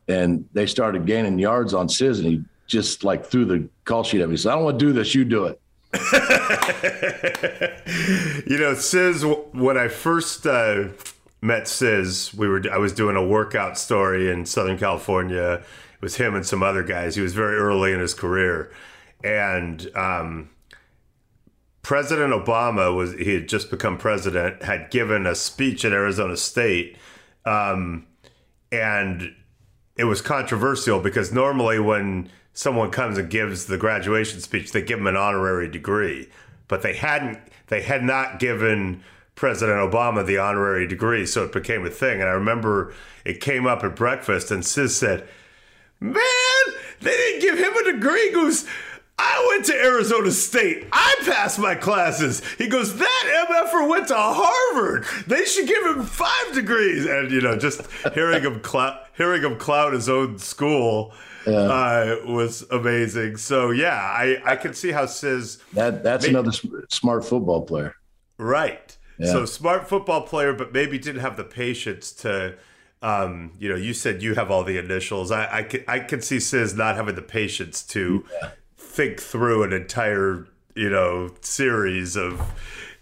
and 0.07 0.47
they 0.53 0.67
started 0.67 1.05
gaining 1.05 1.39
yards 1.39 1.73
on 1.73 1.89
Sis 1.89 2.19
and 2.19 2.27
he 2.27 2.43
just 2.67 3.03
like 3.03 3.25
threw 3.25 3.45
the 3.45 3.67
call 3.83 4.03
sheet 4.03 4.21
at 4.21 4.29
me. 4.29 4.33
He 4.33 4.37
said, 4.37 4.51
I 4.51 4.55
don't 4.55 4.63
want 4.63 4.79
to 4.79 4.85
do 4.85 4.93
this. 4.93 5.15
You 5.15 5.25
do 5.25 5.45
it. 5.45 5.59
you 8.47 8.57
know, 8.57 8.75
Sis, 8.75 9.25
when 9.53 9.77
I 9.77 9.87
first 9.87 10.45
uh, 10.45 10.89
met 11.41 11.67
Sis, 11.67 12.33
we 12.33 12.47
were 12.47 12.61
I 12.71 12.77
was 12.77 12.93
doing 12.93 13.15
a 13.15 13.25
workout 13.25 13.77
story 13.77 14.31
in 14.31 14.45
Southern 14.45 14.77
California. 14.77 15.63
It 16.01 16.05
was 16.05 16.15
him 16.15 16.33
and 16.33 16.43
some 16.43 16.63
other 16.63 16.81
guys. 16.81 17.13
He 17.13 17.21
was 17.21 17.33
very 17.33 17.57
early 17.57 17.93
in 17.93 17.99
his 17.99 18.15
career, 18.15 18.71
and 19.23 19.87
um, 19.95 20.49
President 21.83 22.33
Obama 22.33 22.95
was 22.95 23.13
he 23.13 23.35
had 23.35 23.47
just 23.47 23.69
become 23.69 23.99
president, 23.99 24.63
had 24.63 24.89
given 24.89 25.27
a 25.27 25.35
speech 25.35 25.85
at 25.85 25.91
Arizona 25.91 26.37
State, 26.37 26.97
um, 27.45 28.07
and 28.71 29.35
it 29.95 30.05
was 30.05 30.21
controversial 30.21 30.99
because 30.99 31.31
normally 31.31 31.79
when 31.79 32.29
someone 32.53 32.89
comes 32.89 33.19
and 33.19 33.29
gives 33.29 33.65
the 33.65 33.77
graduation 33.77 34.39
speech, 34.39 34.71
they 34.71 34.81
give 34.81 34.97
them 34.97 35.07
an 35.07 35.15
honorary 35.15 35.69
degree, 35.69 36.29
but 36.67 36.81
they 36.81 36.95
hadn't. 36.95 37.37
They 37.67 37.83
had 37.83 38.03
not 38.03 38.39
given 38.39 39.03
President 39.35 39.77
Obama 39.77 40.25
the 40.25 40.39
honorary 40.39 40.87
degree, 40.87 41.27
so 41.27 41.43
it 41.43 41.51
became 41.51 41.85
a 41.85 41.89
thing. 41.91 42.21
And 42.21 42.29
I 42.29 42.33
remember 42.33 42.93
it 43.23 43.39
came 43.39 43.67
up 43.67 43.83
at 43.83 43.95
breakfast, 43.95 44.49
and 44.49 44.65
Sis 44.65 44.97
said, 44.97 45.27
"Man, 46.01 46.15
they 46.99 47.11
didn't 47.11 47.41
give 47.41 47.57
him 47.57 47.73
a 47.73 47.91
degree." 47.93 48.27
He 48.27 48.33
goes. 48.33 48.65
I 49.23 49.45
went 49.49 49.65
to 49.65 49.75
Arizona 49.75 50.31
State. 50.31 50.87
I 50.91 51.15
passed 51.25 51.59
my 51.59 51.75
classes. 51.75 52.41
He 52.57 52.67
goes, 52.67 52.97
that 52.97 53.47
MFer 53.51 53.87
went 53.87 54.07
to 54.07 54.15
Harvard. 54.17 55.05
They 55.27 55.45
should 55.45 55.67
give 55.67 55.85
him 55.85 56.03
five 56.03 56.55
degrees. 56.55 57.05
And 57.05 57.29
you 57.29 57.39
know, 57.39 57.55
just 57.55 57.81
hearing 58.15 58.41
him 58.41 58.61
clout, 58.61 59.05
hearing 59.15 59.43
him 59.43 59.59
clout 59.59 59.93
his 59.93 60.09
own 60.09 60.39
school 60.39 61.13
yeah. 61.45 61.53
uh, 61.53 62.15
was 62.25 62.63
amazing. 62.71 63.37
So 63.37 63.71
yeah, 63.71 63.95
I 63.95 64.41
I 64.45 64.55
can 64.55 64.73
see 64.73 64.91
how 64.91 65.05
Sis 65.05 65.57
that 65.73 66.03
that's 66.03 66.23
maybe, 66.23 66.35
another 66.35 66.51
smart 66.89 67.25
football 67.25 67.61
player. 67.61 67.95
Right. 68.37 68.97
Yeah. 69.17 69.31
So 69.31 69.45
smart 69.45 69.87
football 69.87 70.21
player, 70.23 70.53
but 70.53 70.73
maybe 70.73 70.97
didn't 70.97 71.21
have 71.21 71.37
the 71.37 71.43
patience 71.43 72.11
to. 72.13 72.55
Um, 73.01 73.53
you 73.57 73.67
know, 73.67 73.75
you 73.75 73.93
said 73.93 74.21
you 74.21 74.35
have 74.35 74.51
all 74.51 74.63
the 74.63 74.77
initials. 74.77 75.31
I 75.31 75.59
I 75.59 75.63
can, 75.63 75.83
I 75.87 75.99
can 75.99 76.21
see 76.21 76.39
Sis 76.39 76.75
not 76.75 76.95
having 76.95 77.15
the 77.15 77.21
patience 77.21 77.83
to 77.87 78.25
yeah 78.41 78.51
think 78.91 79.21
through 79.21 79.63
an 79.63 79.71
entire 79.73 80.45
you 80.75 80.89
know 80.89 81.29
series 81.41 82.15
of 82.15 82.39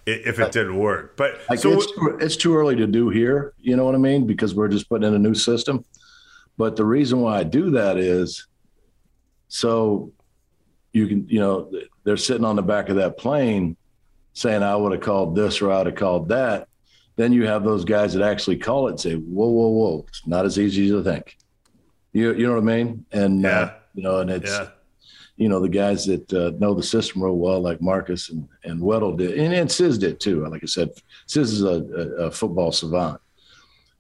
if 0.06 0.39
it 0.39 0.52
didn't 0.52 0.78
work. 0.78 1.18
But 1.18 1.39
so 1.60 1.74
it's, 1.74 1.88
it's 2.24 2.36
too 2.38 2.56
early 2.56 2.76
to 2.78 2.88
do 2.88 3.10
here. 3.10 3.54
You 3.60 3.76
know 3.76 3.84
what 3.84 3.95
I 3.95 3.97
mean? 3.97 4.26
Because 4.26 4.56
we're 4.56 4.70
just 4.70 4.88
putting 4.88 5.08
in 5.08 5.14
a 5.14 5.20
new 5.20 5.36
system. 5.36 5.84
But 6.58 6.76
the 6.76 6.86
reason 6.86 7.22
why 7.22 7.39
I 7.39 7.43
do 7.43 7.72
that 7.72 7.97
is 7.97 8.47
so 9.50 10.14
you 10.93 11.08
can, 11.08 11.28
you 11.30 11.39
know, 11.39 11.72
they're 12.06 12.18
sitting 12.18 12.45
on 12.45 12.56
the 12.56 12.64
back 12.64 12.89
of 12.89 12.95
that 12.95 13.18
plane 13.18 13.78
saying, 14.34 14.64
I 14.64 14.76
would 14.76 14.93
have 14.93 15.02
called 15.02 15.36
this 15.36 15.62
or 15.62 15.72
I 15.72 15.78
would 15.80 15.88
have 15.88 15.95
called 15.95 16.30
that. 16.30 16.69
Then 17.20 17.34
you 17.34 17.46
have 17.46 17.64
those 17.64 17.84
guys 17.84 18.14
that 18.14 18.24
actually 18.24 18.58
call 18.58 18.88
it 18.88 18.92
and 18.92 19.00
say, 19.00 19.16
whoa, 19.16 19.50
whoa, 19.50 19.68
whoa, 19.68 20.06
it's 20.08 20.26
not 20.26 20.46
as 20.46 20.58
easy 20.58 20.84
as 20.84 20.90
you 20.90 21.04
think. 21.04 21.38
You, 22.14 22.34
you 22.34 22.48
know 22.48 22.54
what 22.54 22.64
I 22.64 22.78
mean? 22.78 23.06
And, 23.12 23.46
uh, 23.46 23.50
yeah. 23.50 23.60
Uh, 23.60 23.74
you 23.94 24.04
know, 24.04 24.20
and 24.20 24.30
it's, 24.30 24.50
yeah 24.50 24.70
you 25.40 25.48
know, 25.48 25.62
the 25.62 25.70
guys 25.70 26.06
that 26.06 26.34
uh, 26.34 26.52
know 26.60 26.74
the 26.74 26.84
system 26.84 27.24
real 27.24 27.38
well, 27.38 27.62
like 27.62 27.82
Marcus 27.82 28.30
and, 28.30 28.46
and 28.66 28.82
Weddle 28.82 29.18
did, 29.18 29.40
and, 29.40 29.54
and 29.54 29.72
Sis 29.72 29.98
did 29.98 30.20
too. 30.20 30.46
Like 30.46 30.64
I 30.64 30.66
said, 30.66 30.90
Sis 31.28 31.50
is 31.52 31.64
a, 31.64 31.68
a, 31.68 32.26
a 32.26 32.32
football 32.32 32.74
savant 32.74 33.22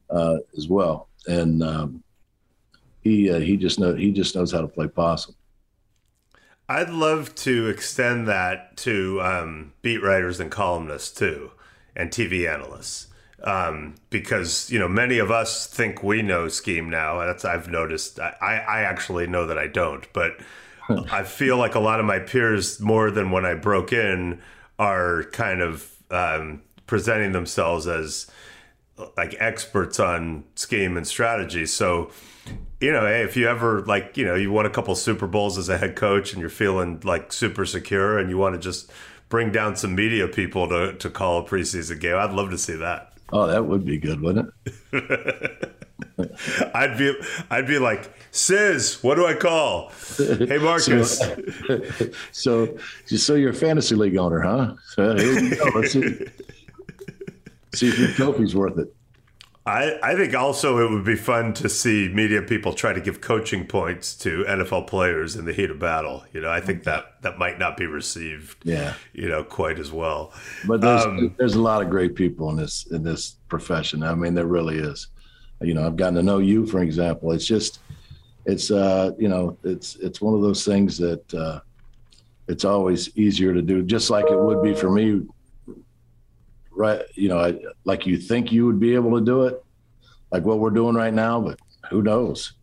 uh, 0.09 0.35
as 0.57 0.67
well, 0.67 1.07
and 1.27 1.63
um, 1.63 2.03
he 3.01 3.31
uh, 3.31 3.39
he 3.39 3.55
just 3.55 3.79
know 3.79 3.95
he 3.95 4.11
just 4.11 4.35
knows 4.35 4.51
how 4.51 4.59
to 4.59 4.67
play 4.67 4.89
possum. 4.89 5.33
I'd 6.67 6.89
love 6.89 7.33
to 7.35 7.67
extend 7.69 8.27
that 8.27 8.75
to 8.77 9.21
um, 9.21 9.71
beat 9.81 10.03
writers 10.03 10.41
and 10.41 10.51
columnists 10.51 11.17
too, 11.17 11.51
and 11.95 12.11
TV 12.11 12.53
analysts, 12.53 13.07
um, 13.43 13.95
because 14.09 14.69
you 14.69 14.79
know 14.79 14.87
many 14.87 15.19
of 15.19 15.31
us 15.31 15.67
think 15.67 16.03
we 16.03 16.21
know 16.21 16.47
scheme 16.47 16.89
now. 16.89 17.19
That's 17.25 17.45
I've 17.45 17.69
noticed. 17.69 18.19
I, 18.19 18.63
I 18.67 18.81
actually 18.81 19.27
know 19.27 19.45
that 19.47 19.57
I 19.57 19.67
don't, 19.67 20.11
but 20.13 20.37
I 21.11 21.23
feel 21.23 21.57
like 21.57 21.75
a 21.75 21.79
lot 21.79 21.99
of 21.99 22.05
my 22.05 22.19
peers, 22.19 22.79
more 22.79 23.11
than 23.11 23.31
when 23.31 23.45
I 23.45 23.53
broke 23.53 23.93
in, 23.93 24.41
are 24.77 25.23
kind 25.31 25.61
of 25.61 25.91
um, 26.09 26.61
presenting 26.87 27.31
themselves 27.31 27.87
as 27.87 28.29
like 29.15 29.35
experts 29.39 29.99
on 29.99 30.43
scheme 30.55 30.97
and 30.97 31.07
strategy. 31.07 31.65
So, 31.65 32.11
you 32.81 32.91
know, 32.91 33.05
hey, 33.05 33.21
if 33.21 33.37
you 33.37 33.47
ever 33.47 33.81
like, 33.85 34.17
you 34.17 34.25
know, 34.25 34.35
you 34.35 34.51
won 34.51 34.65
a 34.65 34.69
couple 34.69 34.95
Super 34.95 35.27
Bowls 35.27 35.57
as 35.57 35.69
a 35.69 35.77
head 35.77 35.95
coach 35.95 36.33
and 36.33 36.41
you're 36.41 36.49
feeling 36.49 36.99
like 37.03 37.31
super 37.31 37.65
secure 37.65 38.17
and 38.17 38.29
you 38.29 38.37
want 38.37 38.55
to 38.55 38.59
just 38.59 38.91
bring 39.29 39.51
down 39.51 39.75
some 39.75 39.95
media 39.95 40.27
people 40.27 40.67
to, 40.67 40.93
to 40.93 41.09
call 41.09 41.39
a 41.39 41.43
preseason 41.43 41.99
game, 41.99 42.15
I'd 42.15 42.33
love 42.33 42.49
to 42.49 42.57
see 42.57 42.75
that. 42.75 43.13
Oh, 43.31 43.47
that 43.47 43.65
would 43.65 43.85
be 43.85 43.97
good, 43.97 44.21
wouldn't 44.21 44.51
it? 44.65 45.75
I'd 46.73 46.97
be 46.97 47.13
I'd 47.49 47.67
be 47.67 47.79
like, 47.79 48.11
Sis, 48.31 49.01
what 49.03 49.15
do 49.15 49.25
I 49.25 49.33
call? 49.35 49.91
Hey 50.17 50.57
Marcus. 50.61 51.17
so, 51.19 52.09
so, 52.31 52.77
so 53.05 53.35
you're 53.35 53.51
a 53.51 53.53
fantasy 53.53 53.95
league 53.95 54.17
owner, 54.17 54.41
huh? 54.41 54.73
So 54.95 55.15
here 55.15 55.39
you 55.39 55.55
go. 55.55 55.65
Let's 55.75 55.93
see, 55.93 56.25
see 57.73 57.87
if 57.89 57.99
your 57.99 58.09
trophy's 58.09 58.55
worth 58.55 58.77
it. 58.77 58.93
I, 59.69 60.11
I 60.11 60.15
think 60.15 60.35
also 60.35 60.79
it 60.79 60.91
would 60.91 61.05
be 61.05 61.15
fun 61.15 61.53
to 61.55 61.69
see 61.69 62.09
media 62.13 62.41
people 62.41 62.73
try 62.73 62.93
to 62.93 63.01
give 63.01 63.21
coaching 63.21 63.65
points 63.67 64.15
to 64.17 64.43
NFL 64.45 64.87
players 64.87 65.35
in 65.35 65.45
the 65.45 65.53
heat 65.53 65.69
of 65.69 65.79
battle. 65.79 66.25
You 66.33 66.41
know, 66.41 66.49
I 66.49 66.61
think 66.61 66.83
that 66.83 67.21
that 67.21 67.37
might 67.37 67.59
not 67.59 67.77
be 67.77 67.85
received, 67.85 68.57
yeah, 68.63 68.95
you 69.13 69.29
know, 69.29 69.43
quite 69.43 69.79
as 69.79 69.91
well. 69.91 70.33
But 70.65 70.81
there's 70.81 71.05
um, 71.05 71.35
there's 71.37 71.55
a 71.55 71.61
lot 71.61 71.81
of 71.81 71.89
great 71.89 72.15
people 72.15 72.49
in 72.49 72.55
this 72.55 72.87
in 72.91 73.03
this 73.03 73.35
profession. 73.47 74.03
I 74.03 74.15
mean, 74.15 74.33
there 74.33 74.45
really 74.47 74.77
is 74.77 75.07
you 75.61 75.73
know, 75.73 75.85
I've 75.85 75.95
gotten 75.95 76.15
to 76.15 76.23
know 76.23 76.39
you, 76.39 76.65
for 76.65 76.81
example. 76.81 77.31
It's 77.31 77.45
just, 77.45 77.79
it's, 78.45 78.71
uh, 78.71 79.11
you 79.17 79.27
know, 79.27 79.57
it's, 79.63 79.95
it's 79.97 80.21
one 80.21 80.33
of 80.33 80.41
those 80.41 80.65
things 80.65 80.97
that, 80.97 81.33
uh, 81.33 81.59
it's 82.47 82.65
always 82.65 83.15
easier 83.15 83.53
to 83.53 83.61
do, 83.61 83.83
just 83.83 84.09
like 84.09 84.25
it 84.25 84.39
would 84.39 84.63
be 84.63 84.73
for 84.73 84.89
me. 84.89 85.21
Right. 86.79 87.01
You 87.15 87.27
know, 87.27 87.59
like 87.83 88.05
you 88.05 88.17
think 88.17 88.53
you 88.53 88.65
would 88.65 88.79
be 88.79 88.95
able 88.95 89.19
to 89.19 89.25
do 89.25 89.43
it, 89.43 89.61
like 90.31 90.45
what 90.45 90.59
we're 90.59 90.69
doing 90.69 90.95
right 90.95 91.13
now, 91.13 91.41
but 91.41 91.59
who 91.89 92.01
knows? 92.01 92.53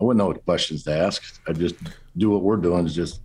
I 0.00 0.04
wouldn't 0.04 0.18
know 0.18 0.26
what 0.26 0.44
questions 0.44 0.82
to 0.82 0.98
ask. 0.98 1.40
I 1.46 1.52
just 1.52 1.76
do 2.16 2.28
what 2.28 2.42
we're 2.42 2.56
doing 2.56 2.86
is 2.86 2.94
just 2.96 3.20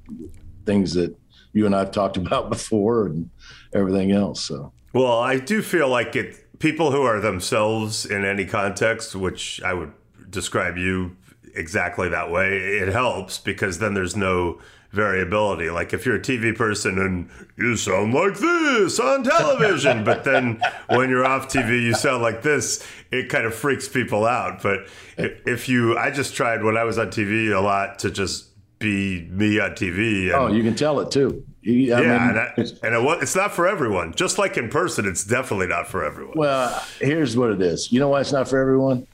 things 0.64 0.94
that 0.94 1.18
you 1.54 1.66
and 1.66 1.76
I've 1.76 1.90
talked 1.90 2.18
about 2.26 2.52
before 2.52 3.08
and 3.08 3.32
everything 3.74 4.12
else. 4.12 4.42
So, 4.42 4.72
well, 4.94 5.18
I 5.18 5.40
do 5.40 5.64
feel 5.64 5.90
like 5.90 6.16
it 6.16 6.60
people 6.60 6.92
who 6.92 7.02
are 7.02 7.20
themselves 7.20 8.06
in 8.06 8.24
any 8.24 8.46
context, 8.46 9.16
which 9.16 9.60
I 9.64 9.74
would 9.74 9.92
describe 10.30 10.78
you 10.78 11.18
exactly 11.56 12.10
that 12.10 12.30
way, 12.30 12.60
it 12.60 12.90
helps 12.90 13.40
because 13.40 13.80
then 13.80 13.96
there's 13.96 14.16
no 14.16 14.60
variability. 14.92 15.70
Like 15.70 15.94
if 15.94 16.06
you're 16.06 16.16
a 16.16 16.22
TV 16.22 16.56
person 16.56 17.00
and 17.00 17.30
you 17.58 17.76
sound 17.76 18.14
like 18.14 18.38
this 18.38 19.00
on 19.00 19.24
television, 19.24 20.04
but 20.04 20.24
then 20.24 20.62
when 20.90 21.10
you're 21.10 21.26
off 21.26 21.48
TV, 21.48 21.82
you 21.82 21.94
sound 21.94 22.22
like 22.22 22.42
this, 22.42 22.86
it 23.12 23.30
kind 23.30 23.46
of 23.46 23.56
freaks 23.56 23.88
people 23.88 24.26
out. 24.26 24.62
But 24.62 24.88
if 25.18 25.70
you, 25.70 25.98
I 25.98 26.12
just 26.12 26.36
tried 26.36 26.64
when 26.64 26.78
I 26.78 26.84
was 26.84 26.98
on 26.98 27.08
TV 27.08 27.56
a 27.56 27.62
lot 27.62 28.00
to 28.00 28.12
just 28.12 28.48
be 28.80 29.28
me 29.30 29.60
on 29.60 29.72
TV. 29.72 30.26
And, 30.26 30.34
oh, 30.34 30.48
you 30.48 30.64
can 30.64 30.76
tell 30.76 31.00
it 31.00 31.12
too. 31.12 31.46
I 31.64 31.70
yeah, 31.70 32.00
mean, 32.00 32.10
and, 32.10 32.40
I, 32.40 32.54
and 32.58 32.96
it, 32.96 33.22
it's 33.22 33.36
not 33.36 33.54
for 33.54 33.68
everyone. 33.68 34.14
Just 34.16 34.40
like 34.40 34.58
in 34.58 34.70
person, 34.70 35.06
it's 35.06 35.24
definitely 35.24 35.68
not 35.68 35.88
for 35.88 36.04
everyone. 36.04 36.34
Well, 36.36 36.84
here's 37.00 37.38
what 37.38 37.52
it 37.52 37.62
is. 37.62 37.92
You 37.92 38.00
know 38.00 38.10
why 38.10 38.22
it's 38.22 38.32
not 38.32 38.48
for 38.50 38.60
everyone? 38.60 39.08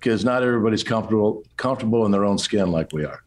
Because 0.00 0.24
not 0.24 0.42
everybody's 0.42 0.82
comfortable 0.82 1.44
comfortable 1.56 2.06
in 2.06 2.10
their 2.10 2.24
own 2.24 2.38
skin 2.38 2.72
like 2.72 2.92
we 2.92 3.04
are. 3.04 3.22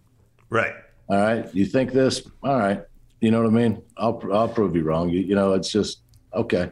Right. 0.49 0.73
All 1.09 1.17
right. 1.17 1.53
You 1.53 1.65
think 1.65 1.93
this? 1.93 2.21
All 2.43 2.57
right. 2.57 2.81
You 3.21 3.31
know 3.31 3.41
what 3.41 3.49
I 3.49 3.53
mean? 3.53 3.81
I'll 3.97 4.21
I'll 4.31 4.49
prove 4.49 4.75
you 4.75 4.83
wrong. 4.83 5.09
You, 5.09 5.21
you 5.21 5.35
know, 5.35 5.53
it's 5.53 5.71
just 5.71 6.01
okay. 6.33 6.71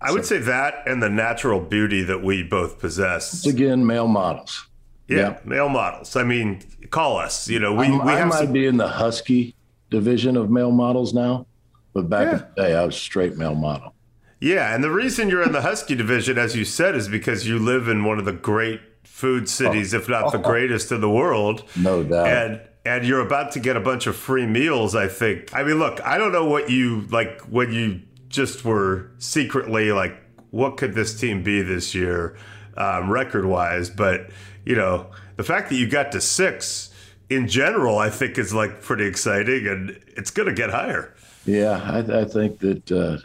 I 0.00 0.08
so, 0.08 0.14
would 0.14 0.26
say 0.26 0.38
that 0.38 0.86
and 0.86 1.02
the 1.02 1.08
natural 1.08 1.60
beauty 1.60 2.02
that 2.04 2.22
we 2.22 2.42
both 2.42 2.78
possess. 2.78 3.32
It's 3.32 3.46
again 3.46 3.84
male 3.84 4.08
models. 4.08 4.66
Yeah, 5.08 5.16
yeah, 5.16 5.38
male 5.44 5.68
models. 5.68 6.16
I 6.16 6.24
mean, 6.24 6.62
call 6.90 7.18
us. 7.18 7.48
You 7.48 7.58
know, 7.58 7.74
we, 7.74 7.86
I'm, 7.86 8.04
we 8.04 8.12
have 8.12 8.22
I 8.22 8.24
might 8.24 8.38
some... 8.44 8.52
be 8.52 8.66
in 8.66 8.76
the 8.76 8.88
husky 8.88 9.54
division 9.90 10.36
of 10.36 10.50
male 10.50 10.72
models 10.72 11.14
now, 11.14 11.46
but 11.92 12.08
back 12.08 12.26
yeah. 12.26 12.32
in 12.32 12.38
the 12.38 12.62
day, 12.62 12.74
I 12.74 12.84
was 12.84 12.96
straight 12.96 13.36
male 13.36 13.54
model. 13.54 13.94
Yeah, 14.40 14.74
and 14.74 14.84
the 14.84 14.90
reason 14.90 15.30
you're 15.30 15.42
in 15.42 15.52
the 15.52 15.62
husky 15.62 15.94
division, 15.94 16.38
as 16.38 16.54
you 16.54 16.64
said, 16.64 16.94
is 16.94 17.08
because 17.08 17.46
you 17.46 17.58
live 17.58 17.88
in 17.88 18.04
one 18.04 18.18
of 18.18 18.24
the 18.24 18.32
great 18.32 18.80
food 19.04 19.44
oh. 19.44 19.46
cities, 19.46 19.94
oh. 19.94 19.98
if 19.98 20.08
not 20.08 20.24
oh. 20.24 20.30
the 20.30 20.38
greatest 20.38 20.92
in 20.92 21.00
the 21.00 21.10
world. 21.10 21.64
No 21.76 22.02
doubt. 22.02 22.26
And 22.26 22.60
and 22.86 23.04
you're 23.04 23.20
about 23.20 23.52
to 23.52 23.60
get 23.60 23.76
a 23.76 23.80
bunch 23.80 24.06
of 24.06 24.16
free 24.16 24.46
meals. 24.46 24.94
I 24.94 25.08
think. 25.08 25.54
I 25.54 25.62
mean, 25.62 25.78
look, 25.78 26.00
I 26.04 26.18
don't 26.18 26.32
know 26.32 26.46
what 26.46 26.70
you 26.70 27.02
like 27.10 27.40
when 27.42 27.72
you 27.72 28.00
just 28.28 28.64
were 28.64 29.10
secretly 29.18 29.92
like, 29.92 30.16
what 30.50 30.76
could 30.76 30.94
this 30.94 31.18
team 31.18 31.42
be 31.42 31.62
this 31.62 31.94
year, 31.94 32.36
um, 32.76 33.10
record 33.10 33.46
wise, 33.46 33.90
but 33.90 34.30
you 34.64 34.74
know, 34.74 35.10
the 35.36 35.44
fact 35.44 35.68
that 35.70 35.76
you 35.76 35.88
got 35.88 36.12
to 36.12 36.20
six 36.20 36.92
in 37.28 37.48
general, 37.48 37.98
I 37.98 38.10
think 38.10 38.38
is 38.38 38.54
like 38.54 38.82
pretty 38.82 39.06
exciting, 39.06 39.66
and 39.66 39.90
it's 40.16 40.30
going 40.30 40.48
to 40.48 40.54
get 40.54 40.70
higher. 40.70 41.14
Yeah, 41.44 41.80
I, 41.82 42.20
I 42.20 42.24
think 42.24 42.58
that 42.60 42.90
uh, 42.90 43.18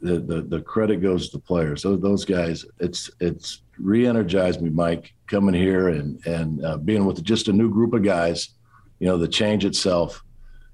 the, 0.00 0.18
the, 0.20 0.42
the 0.42 0.60
credit 0.60 1.02
goes 1.02 1.30
to 1.30 1.38
the 1.38 1.42
players. 1.42 1.82
Those, 1.82 2.00
those 2.00 2.24
guys, 2.24 2.64
it's 2.78 3.10
it's 3.20 3.62
re-energized 3.78 4.60
me, 4.60 4.70
Mike, 4.70 5.14
coming 5.26 5.54
here 5.54 5.88
and 5.88 6.24
and 6.26 6.64
uh, 6.64 6.76
being 6.76 7.04
with 7.04 7.22
just 7.24 7.48
a 7.48 7.52
new 7.52 7.70
group 7.70 7.92
of 7.94 8.02
guys. 8.02 8.50
You 8.98 9.08
know, 9.08 9.18
the 9.18 9.28
change 9.28 9.64
itself, 9.64 10.22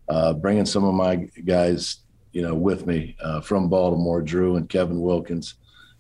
uh, 0.09 0.35
bringing 0.35 0.67
some 0.67 0.85
of 0.85 0.95
my 0.95 1.17
guys, 1.45 1.99
you 2.33 2.43
know, 2.43 2.55
with 2.55 2.87
me 2.87 3.17
uh, 3.23 3.41
from 3.41 3.69
Baltimore, 3.69 4.23
Drew 4.23 4.57
and 4.57 4.69
Kevin 4.69 5.01
Wilkins. 5.01 5.55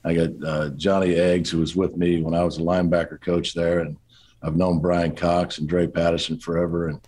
I 0.04 0.14
got 0.14 0.30
uh, 0.44 0.70
Johnny 0.70 1.14
Eggs, 1.14 1.50
who 1.50 1.58
was 1.58 1.76
with 1.76 1.96
me 1.96 2.22
when 2.22 2.34
I 2.34 2.44
was 2.44 2.58
a 2.58 2.62
linebacker 2.62 3.20
coach 3.20 3.52
there, 3.54 3.80
and 3.80 3.96
I've 4.42 4.56
known 4.56 4.80
Brian 4.80 5.14
Cox 5.14 5.58
and 5.58 5.68
Dre 5.68 5.86
Patterson 5.86 6.38
forever, 6.38 6.88
and 6.88 7.00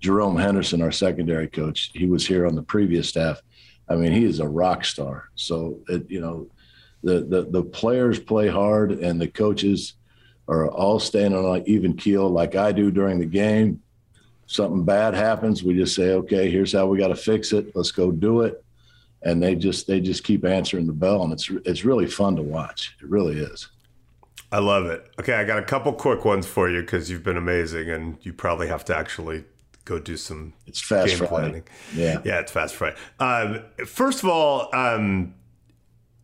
Jerome 0.00 0.36
Henderson, 0.36 0.82
our 0.82 0.90
secondary 0.90 1.46
coach. 1.46 1.90
He 1.94 2.06
was 2.06 2.26
here 2.26 2.46
on 2.46 2.56
the 2.56 2.62
previous 2.62 3.08
staff. 3.08 3.40
I 3.88 3.94
mean, 3.94 4.12
he 4.12 4.24
is 4.24 4.40
a 4.40 4.48
rock 4.48 4.84
star. 4.84 5.28
So 5.36 5.78
it, 5.88 6.10
you 6.10 6.20
know, 6.20 6.48
the, 7.02 7.20
the 7.20 7.42
the 7.50 7.62
players 7.62 8.18
play 8.18 8.48
hard 8.48 8.92
and 8.92 9.20
the 9.20 9.28
coaches 9.28 9.94
are 10.48 10.68
all 10.68 10.98
staying 10.98 11.34
on 11.34 11.56
an 11.56 11.64
even 11.66 11.96
keel 11.96 12.28
like 12.28 12.56
I 12.56 12.72
do 12.72 12.90
during 12.90 13.18
the 13.18 13.26
game. 13.26 13.82
Something 14.52 14.84
bad 14.84 15.14
happens, 15.14 15.62
we 15.64 15.72
just 15.72 15.94
say, 15.94 16.10
okay, 16.10 16.50
here's 16.50 16.74
how 16.74 16.84
we 16.84 16.98
got 16.98 17.08
to 17.08 17.16
fix 17.16 17.54
it. 17.54 17.74
Let's 17.74 17.90
go 17.90 18.12
do 18.12 18.42
it. 18.42 18.62
And 19.22 19.42
they 19.42 19.54
just 19.54 19.86
they 19.86 19.98
just 19.98 20.24
keep 20.24 20.44
answering 20.44 20.86
the 20.86 20.92
bell, 20.92 21.22
and 21.22 21.32
it's 21.32 21.48
it's 21.64 21.86
really 21.86 22.06
fun 22.06 22.36
to 22.36 22.42
watch. 22.42 22.94
It 23.00 23.08
really 23.08 23.38
is. 23.38 23.68
I 24.50 24.58
love 24.58 24.84
it. 24.84 25.10
Okay, 25.18 25.32
I 25.32 25.44
got 25.44 25.58
a 25.58 25.62
couple 25.62 25.90
quick 25.94 26.26
ones 26.26 26.46
for 26.46 26.68
you 26.68 26.82
because 26.82 27.08
you've 27.08 27.22
been 27.22 27.38
amazing, 27.38 27.88
and 27.88 28.18
you 28.20 28.34
probably 28.34 28.68
have 28.68 28.84
to 28.86 28.96
actually 28.96 29.44
go 29.86 29.98
do 29.98 30.18
some 30.18 30.52
it's 30.66 30.82
fast 30.82 31.08
game 31.08 31.18
Friday. 31.18 31.30
planning. 31.30 31.62
Yeah, 31.94 32.20
yeah, 32.24 32.40
it's 32.40 32.52
fast 32.52 32.74
Friday. 32.74 32.96
Um, 33.20 33.62
first 33.86 34.22
of 34.22 34.28
all, 34.28 34.68
um, 34.74 35.34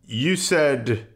you 0.04 0.36
said 0.36 1.06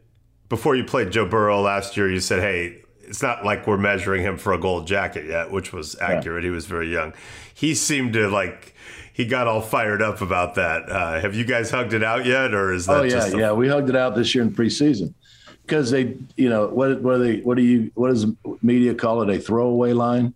before 0.49 0.75
you 0.75 0.83
played 0.83 1.11
Joe 1.11 1.27
Burrow 1.27 1.61
last 1.61 1.95
year, 1.95 2.09
you 2.09 2.21
said, 2.21 2.39
"Hey, 2.39 2.82
it's 3.13 3.21
not 3.21 3.45
like 3.45 3.67
we're 3.67 3.77
measuring 3.77 4.23
him 4.23 4.39
for 4.39 4.53
a 4.53 4.57
gold 4.57 4.87
jacket 4.87 5.27
yet," 5.27 5.51
which 5.51 5.71
was 5.71 5.95
accurate. 6.01 6.43
Yeah. 6.43 6.49
He 6.49 6.55
was 6.55 6.65
very 6.65 6.91
young. 6.91 7.13
He 7.53 7.75
seemed 7.75 8.13
to 8.13 8.27
like 8.27 8.73
he 9.13 9.23
got 9.27 9.45
all 9.45 9.61
fired 9.61 10.01
up 10.01 10.21
about 10.21 10.55
that. 10.55 10.89
Uh, 10.89 11.19
have 11.21 11.35
you 11.35 11.45
guys 11.45 11.69
hugged 11.69 11.93
it 11.93 12.03
out 12.03 12.25
yet, 12.25 12.55
or 12.55 12.73
is 12.73 12.87
that? 12.87 13.01
Oh 13.01 13.03
yeah, 13.03 13.25
a- 13.27 13.37
yeah, 13.37 13.51
we 13.51 13.67
hugged 13.67 13.89
it 13.89 13.95
out 13.95 14.15
this 14.15 14.33
year 14.33 14.43
in 14.43 14.49
preseason 14.51 15.13
because 15.61 15.91
they, 15.91 16.17
you 16.37 16.49
know, 16.49 16.65
what 16.69 17.01
what 17.03 17.13
are 17.13 17.17
they? 17.19 17.41
What 17.41 17.55
do 17.55 17.61
you? 17.61 17.91
What 17.93 18.07
does 18.07 18.25
media 18.63 18.95
call 18.95 19.21
it? 19.21 19.29
A 19.29 19.39
throwaway 19.39 19.93
line? 19.93 20.33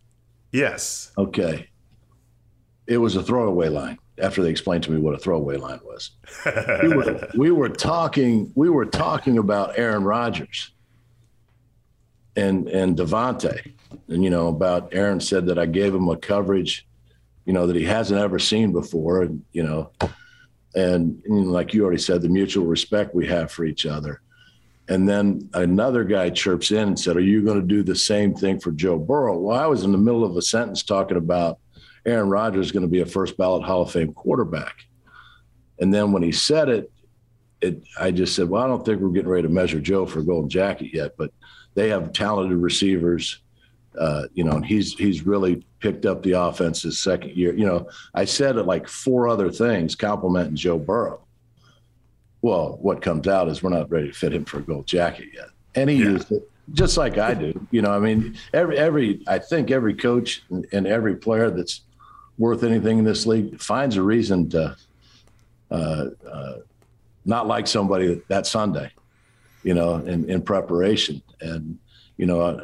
Yes. 0.51 1.11
Okay. 1.17 1.69
It 2.85 2.99
was 2.99 3.15
a 3.15 3.23
throwaway 3.23 3.69
line. 3.69 3.97
After 4.19 4.43
they 4.43 4.51
explained 4.51 4.83
to 4.83 4.91
me 4.91 4.99
what 4.99 5.15
a 5.15 5.17
throwaway 5.17 5.57
line 5.57 5.79
was, 5.83 6.11
we, 6.83 6.89
were, 6.89 7.27
we 7.35 7.49
were 7.51 7.69
talking. 7.69 8.51
We 8.53 8.69
were 8.69 8.85
talking 8.85 9.39
about 9.39 9.79
Aaron 9.79 10.03
Rodgers 10.03 10.73
and 12.37 12.69
and 12.69 12.97
Davante, 12.97 13.73
and 14.07 14.23
you 14.23 14.29
know 14.29 14.47
about 14.47 14.93
Aaron 14.93 15.19
said 15.19 15.47
that 15.47 15.59
I 15.59 15.65
gave 15.65 15.93
him 15.93 16.07
a 16.07 16.15
coverage, 16.15 16.87
you 17.45 17.51
know 17.51 17.67
that 17.67 17.75
he 17.75 17.83
hasn't 17.83 18.19
ever 18.19 18.39
seen 18.39 18.71
before, 18.71 19.23
and 19.23 19.43
you 19.51 19.63
know, 19.63 19.91
and, 20.75 21.21
and 21.25 21.51
like 21.51 21.73
you 21.73 21.83
already 21.83 22.01
said, 22.01 22.21
the 22.21 22.29
mutual 22.29 22.65
respect 22.65 23.13
we 23.13 23.27
have 23.27 23.51
for 23.51 23.65
each 23.65 23.85
other 23.85 24.21
and 24.89 25.07
then 25.07 25.49
another 25.53 26.03
guy 26.03 26.29
chirps 26.29 26.71
in 26.71 26.89
and 26.89 26.99
said, 26.99 27.17
Are 27.17 27.21
you 27.21 27.43
going 27.43 27.59
to 27.59 27.67
do 27.67 27.83
the 27.83 27.95
same 27.95 28.33
thing 28.33 28.59
for 28.59 28.71
Joe 28.71 28.97
Burrow? 28.97 29.37
Well, 29.37 29.59
I 29.59 29.65
was 29.65 29.83
in 29.83 29.91
the 29.91 29.97
middle 29.97 30.23
of 30.23 30.37
a 30.37 30.41
sentence 30.41 30.83
talking 30.83 31.17
about 31.17 31.59
Aaron 32.05 32.29
Rodgers 32.29 32.71
going 32.71 32.83
to 32.83 32.89
be 32.89 33.01
a 33.01 33.05
first 33.05 33.37
ballot 33.37 33.63
Hall 33.63 33.81
of 33.81 33.91
Fame 33.91 34.13
quarterback. 34.13 34.75
And 35.79 35.93
then 35.93 36.11
when 36.11 36.23
he 36.23 36.31
said 36.31 36.69
it, 36.69 36.91
it, 37.61 37.81
I 37.99 38.11
just 38.11 38.35
said, 38.35 38.49
Well, 38.49 38.63
I 38.63 38.67
don't 38.67 38.85
think 38.85 39.01
we're 39.01 39.09
getting 39.09 39.29
ready 39.29 39.47
to 39.47 39.53
measure 39.53 39.79
Joe 39.79 40.05
for 40.05 40.19
a 40.19 40.23
golden 40.23 40.49
jacket 40.49 40.93
yet, 40.93 41.15
but 41.17 41.31
they 41.73 41.89
have 41.89 42.13
talented 42.13 42.57
receivers. 42.57 43.39
Uh, 43.99 44.27
you 44.33 44.43
know, 44.43 44.51
and 44.51 44.65
he's 44.65 44.93
he's 44.93 45.25
really 45.25 45.65
picked 45.79 46.05
up 46.05 46.21
the 46.21 46.33
offense 46.33 46.83
his 46.83 47.01
second 47.01 47.31
year. 47.31 47.53
You 47.55 47.65
know, 47.65 47.89
I 48.13 48.25
said 48.25 48.57
it 48.57 48.63
like 48.63 48.87
four 48.87 49.27
other 49.27 49.49
things 49.49 49.95
complimenting 49.95 50.55
Joe 50.55 50.77
Burrow 50.77 51.21
well, 52.41 52.77
what 52.81 53.01
comes 53.01 53.27
out 53.27 53.47
is 53.47 53.63
we're 53.63 53.69
not 53.69 53.89
ready 53.89 54.07
to 54.07 54.13
fit 54.13 54.33
him 54.33 54.45
for 54.45 54.59
a 54.59 54.61
gold 54.61 54.87
jacket 54.87 55.27
yet. 55.33 55.49
And 55.75 55.89
he 55.89 55.97
yeah. 55.97 56.11
used 56.11 56.31
it 56.31 56.49
just 56.73 56.97
like 56.97 57.17
I 57.17 57.33
do. 57.33 57.67
You 57.71 57.81
know, 57.81 57.91
I 57.91 57.99
mean, 57.99 58.37
every 58.53 58.77
every 58.77 59.23
I 59.27 59.39
think 59.39 59.71
every 59.71 59.93
coach 59.93 60.43
and 60.49 60.87
every 60.87 61.15
player 61.15 61.49
that's 61.49 61.81
worth 62.37 62.63
anything 62.63 62.99
in 62.99 63.03
this 63.03 63.25
league 63.25 63.59
finds 63.59 63.95
a 63.97 64.01
reason 64.01 64.49
to 64.49 64.75
uh, 65.71 66.05
uh, 66.29 66.53
not 67.27 67.47
like 67.47 67.67
somebody 67.67 68.21
that 68.29 68.47
Sunday. 68.47 68.91
You 69.63 69.73
know, 69.73 69.95
in, 69.95 70.29
in 70.29 70.41
preparation, 70.43 71.21
and 71.41 71.77
you 72.15 72.25
know, 72.25 72.57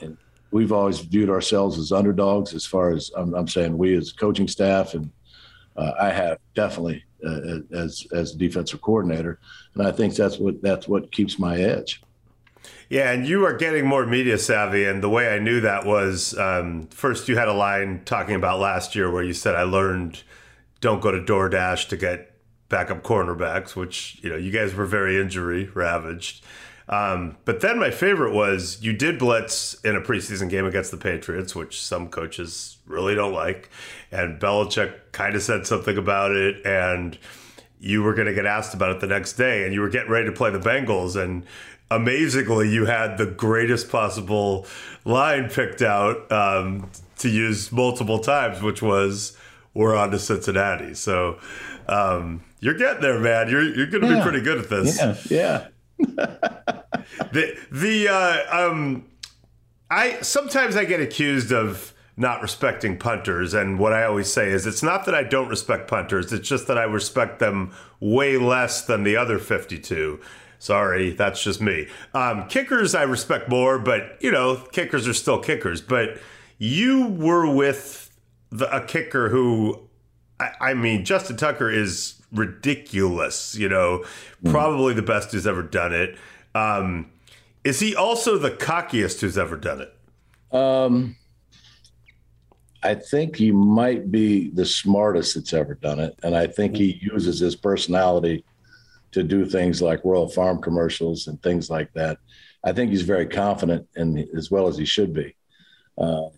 and 0.00 0.18
we've 0.50 0.72
always 0.72 0.98
viewed 0.98 1.30
ourselves 1.30 1.78
as 1.78 1.92
underdogs. 1.92 2.54
As 2.54 2.66
far 2.66 2.90
as 2.90 3.10
I'm, 3.16 3.34
I'm 3.34 3.46
saying, 3.46 3.78
we 3.78 3.96
as 3.96 4.12
coaching 4.12 4.48
staff, 4.48 4.94
and 4.94 5.10
uh, 5.76 5.92
I 6.00 6.10
have 6.10 6.38
definitely 6.54 7.04
uh, 7.24 7.58
as 7.72 8.06
as 8.12 8.32
defensive 8.32 8.80
coordinator, 8.80 9.38
and 9.74 9.86
I 9.86 9.92
think 9.92 10.16
that's 10.16 10.38
what 10.38 10.60
that's 10.60 10.88
what 10.88 11.12
keeps 11.12 11.38
my 11.38 11.56
edge. 11.58 12.02
Yeah, 12.88 13.12
and 13.12 13.26
you 13.26 13.44
are 13.44 13.56
getting 13.56 13.86
more 13.86 14.06
media 14.06 14.38
savvy, 14.38 14.84
and 14.84 15.02
the 15.02 15.08
way 15.08 15.32
I 15.32 15.38
knew 15.38 15.60
that 15.60 15.86
was 15.86 16.36
um, 16.36 16.88
first 16.88 17.28
you 17.28 17.36
had 17.36 17.48
a 17.48 17.52
line 17.52 18.02
talking 18.04 18.34
about 18.34 18.58
last 18.58 18.94
year 18.96 19.10
where 19.10 19.22
you 19.22 19.34
said 19.34 19.54
I 19.54 19.62
learned 19.62 20.22
don't 20.80 21.00
go 21.00 21.10
to 21.10 21.20
DoorDash 21.20 21.88
to 21.88 21.96
get 21.96 22.33
backup 22.74 23.04
cornerbacks, 23.04 23.76
which 23.76 24.18
you 24.20 24.28
know 24.30 24.36
you 24.36 24.50
guys 24.50 24.74
were 24.74 24.86
very 24.86 25.20
injury 25.20 25.70
ravaged. 25.74 26.44
Um, 26.88 27.36
but 27.44 27.60
then 27.60 27.78
my 27.78 27.90
favorite 27.90 28.34
was 28.34 28.82
you 28.82 28.92
did 28.92 29.18
blitz 29.18 29.74
in 29.84 29.96
a 29.96 30.00
preseason 30.00 30.50
game 30.50 30.66
against 30.66 30.90
the 30.90 30.96
Patriots, 30.96 31.54
which 31.54 31.80
some 31.80 32.08
coaches 32.08 32.78
really 32.86 33.14
don't 33.14 33.32
like. 33.32 33.70
And 34.10 34.40
Belichick 34.40 34.92
kind 35.12 35.34
of 35.34 35.42
said 35.42 35.66
something 35.66 35.96
about 35.96 36.32
it. 36.32 36.64
And 36.66 37.16
you 37.80 38.02
were 38.02 38.14
going 38.14 38.26
to 38.26 38.34
get 38.34 38.46
asked 38.46 38.74
about 38.74 38.90
it 38.90 39.00
the 39.00 39.06
next 39.06 39.34
day. 39.34 39.64
And 39.64 39.72
you 39.72 39.80
were 39.80 39.88
getting 39.88 40.10
ready 40.10 40.26
to 40.26 40.32
play 40.32 40.50
the 40.50 40.58
Bengals. 40.58 41.16
And 41.16 41.44
amazingly, 41.90 42.70
you 42.70 42.84
had 42.86 43.16
the 43.16 43.26
greatest 43.26 43.88
possible 43.88 44.66
line 45.04 45.48
picked 45.48 45.80
out 45.80 46.30
um, 46.30 46.90
to 47.18 47.28
use 47.30 47.72
multiple 47.72 48.18
times, 48.18 48.60
which 48.60 48.82
was, 48.82 49.38
we're 49.72 49.96
on 49.96 50.10
to 50.10 50.18
Cincinnati. 50.18 50.94
So 50.94 51.38
um, 51.88 52.42
you're 52.60 52.74
getting 52.74 53.02
there, 53.02 53.18
man. 53.18 53.48
You're, 53.48 53.62
you're 53.62 53.86
going 53.86 54.02
to 54.02 54.08
yeah. 54.08 54.16
be 54.16 54.22
pretty 54.22 54.40
good 54.40 54.58
at 54.58 54.68
this. 54.68 54.98
Yeah. 54.98 55.16
Yeah 55.30 55.66
the 55.98 57.56
the 57.70 58.08
uh, 58.08 58.68
um, 58.68 59.06
I 59.90 60.20
sometimes 60.22 60.76
I 60.76 60.84
get 60.84 61.00
accused 61.00 61.52
of 61.52 61.92
not 62.16 62.42
respecting 62.42 62.98
punters, 62.98 63.54
and 63.54 63.78
what 63.78 63.92
I 63.92 64.04
always 64.04 64.32
say 64.32 64.50
is 64.50 64.66
it's 64.66 64.82
not 64.82 65.04
that 65.06 65.14
I 65.14 65.22
don't 65.22 65.48
respect 65.48 65.88
punters; 65.88 66.32
it's 66.32 66.48
just 66.48 66.66
that 66.66 66.78
I 66.78 66.84
respect 66.84 67.38
them 67.38 67.72
way 68.00 68.36
less 68.38 68.84
than 68.84 69.04
the 69.04 69.16
other 69.16 69.38
fifty-two. 69.38 70.20
Sorry, 70.58 71.10
that's 71.10 71.42
just 71.42 71.60
me. 71.60 71.88
Um, 72.12 72.48
kickers 72.48 72.94
I 72.94 73.02
respect 73.02 73.48
more, 73.48 73.78
but 73.78 74.16
you 74.20 74.32
know, 74.32 74.56
kickers 74.72 75.06
are 75.06 75.14
still 75.14 75.38
kickers. 75.38 75.80
But 75.80 76.18
you 76.58 77.06
were 77.06 77.52
with 77.52 78.10
the, 78.50 78.74
a 78.74 78.84
kicker 78.84 79.28
who, 79.28 79.83
I, 80.40 80.50
I 80.60 80.74
mean, 80.74 81.04
Justin 81.04 81.36
Tucker 81.36 81.70
is 81.70 82.20
ridiculous. 82.32 83.56
You 83.56 83.68
know, 83.68 84.04
mm. 84.42 84.50
probably 84.50 84.94
the 84.94 85.02
best 85.02 85.32
who's 85.32 85.46
ever 85.46 85.62
done 85.62 85.92
it. 85.92 86.16
Um, 86.54 87.10
is 87.64 87.80
he 87.80 87.96
also 87.96 88.38
the 88.38 88.50
cockiest 88.50 89.20
who's 89.20 89.38
ever 89.38 89.56
done 89.56 89.80
it? 89.80 90.56
Um, 90.56 91.16
I 92.82 92.94
think 92.94 93.36
he 93.36 93.50
might 93.50 94.12
be 94.12 94.50
the 94.50 94.66
smartest 94.66 95.34
that's 95.34 95.54
ever 95.54 95.74
done 95.74 95.98
it, 95.98 96.18
and 96.22 96.36
I 96.36 96.46
think 96.46 96.76
he 96.76 97.00
uses 97.00 97.40
his 97.40 97.56
personality 97.56 98.44
to 99.12 99.22
do 99.22 99.46
things 99.46 99.80
like 99.80 100.04
Royal 100.04 100.28
Farm 100.28 100.60
commercials 100.60 101.28
and 101.28 101.42
things 101.42 101.70
like 101.70 101.92
that. 101.94 102.18
I 102.62 102.72
think 102.72 102.90
he's 102.90 103.02
very 103.02 103.26
confident, 103.26 103.88
and 103.96 104.26
as 104.36 104.50
well 104.50 104.68
as 104.68 104.76
he 104.76 104.84
should 104.84 105.14
be, 105.14 105.34
because 105.96 106.32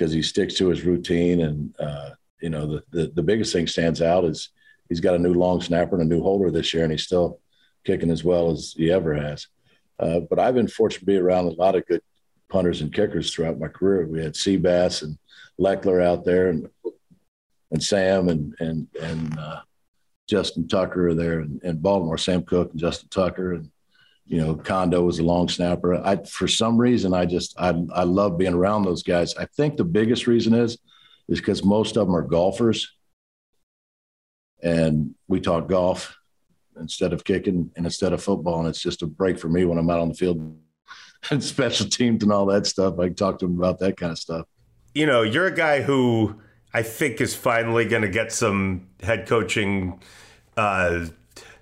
uh, 0.00 0.08
he 0.08 0.22
sticks 0.22 0.54
to 0.54 0.68
his 0.68 0.82
routine. 0.82 1.40
And 1.40 1.74
uh, 1.78 2.10
you 2.40 2.50
know, 2.50 2.66
the, 2.66 2.82
the 2.90 3.12
the 3.14 3.22
biggest 3.22 3.52
thing 3.52 3.66
stands 3.66 4.02
out 4.02 4.24
is 4.24 4.50
he's 4.88 5.00
got 5.00 5.14
a 5.14 5.18
new 5.18 5.34
long 5.34 5.60
snapper 5.60 5.98
and 5.98 6.10
a 6.10 6.14
new 6.14 6.22
holder 6.22 6.50
this 6.50 6.72
year, 6.74 6.82
and 6.82 6.92
he's 6.92 7.04
still 7.04 7.40
kicking 7.84 8.10
as 8.10 8.24
well 8.24 8.50
as 8.50 8.74
he 8.76 8.90
ever 8.90 9.14
has. 9.14 9.46
Uh, 9.98 10.20
but 10.20 10.38
I've 10.38 10.54
been 10.54 10.68
fortunate 10.68 11.00
to 11.00 11.06
be 11.06 11.16
around 11.16 11.46
a 11.46 11.50
lot 11.50 11.74
of 11.74 11.86
good 11.86 12.02
punters 12.48 12.80
and 12.80 12.92
kickers 12.92 13.32
throughout 13.32 13.58
my 13.58 13.68
career. 13.68 14.06
We 14.06 14.22
had 14.22 14.34
Seabass 14.34 15.02
and 15.02 15.18
Lechler 15.58 16.02
out 16.04 16.24
there, 16.24 16.50
and 16.50 16.68
and 17.70 17.82
Sam 17.82 18.28
and 18.28 18.54
and 18.60 18.86
and 19.00 19.38
uh, 19.38 19.60
Justin 20.28 20.68
Tucker 20.68 21.08
are 21.08 21.14
there, 21.14 21.40
and, 21.40 21.60
and 21.62 21.82
Baltimore, 21.82 22.18
Sam 22.18 22.42
Koch 22.42 22.70
and 22.70 22.80
Justin 22.80 23.08
Tucker, 23.08 23.54
and 23.54 23.70
you 24.26 24.38
know 24.38 24.54
Condo 24.54 25.02
was 25.02 25.18
a 25.18 25.24
long 25.24 25.48
snapper. 25.48 25.94
I 25.94 26.16
for 26.24 26.48
some 26.48 26.76
reason 26.76 27.14
I 27.14 27.24
just 27.24 27.54
I 27.58 27.68
I 27.94 28.02
love 28.02 28.38
being 28.38 28.54
around 28.54 28.84
those 28.84 29.02
guys. 29.02 29.34
I 29.36 29.46
think 29.46 29.76
the 29.76 29.84
biggest 29.84 30.26
reason 30.26 30.52
is 30.52 30.78
is 31.28 31.40
because 31.40 31.64
most 31.64 31.96
of 31.96 32.06
them 32.06 32.16
are 32.16 32.22
golfers 32.22 32.92
and 34.62 35.14
we 35.28 35.40
talk 35.40 35.68
golf 35.68 36.16
instead 36.80 37.12
of 37.12 37.24
kicking 37.24 37.70
and 37.76 37.86
instead 37.86 38.12
of 38.12 38.22
football. 38.22 38.60
And 38.60 38.68
it's 38.68 38.80
just 38.80 39.02
a 39.02 39.06
break 39.06 39.38
for 39.38 39.48
me 39.48 39.64
when 39.64 39.78
I'm 39.78 39.90
out 39.90 40.00
on 40.00 40.08
the 40.08 40.14
field 40.14 40.56
and 41.30 41.42
special 41.42 41.88
teams 41.88 42.22
and 42.22 42.32
all 42.32 42.46
that 42.46 42.66
stuff. 42.66 42.98
I 42.98 43.08
talk 43.08 43.38
to 43.40 43.46
them 43.46 43.58
about 43.58 43.78
that 43.80 43.96
kind 43.96 44.12
of 44.12 44.18
stuff. 44.18 44.46
You 44.94 45.06
know, 45.06 45.22
you're 45.22 45.46
a 45.46 45.54
guy 45.54 45.82
who 45.82 46.40
I 46.72 46.82
think 46.82 47.20
is 47.20 47.34
finally 47.34 47.84
going 47.84 48.02
to 48.02 48.08
get 48.08 48.32
some 48.32 48.88
head 49.02 49.26
coaching 49.26 50.00
uh, 50.56 51.06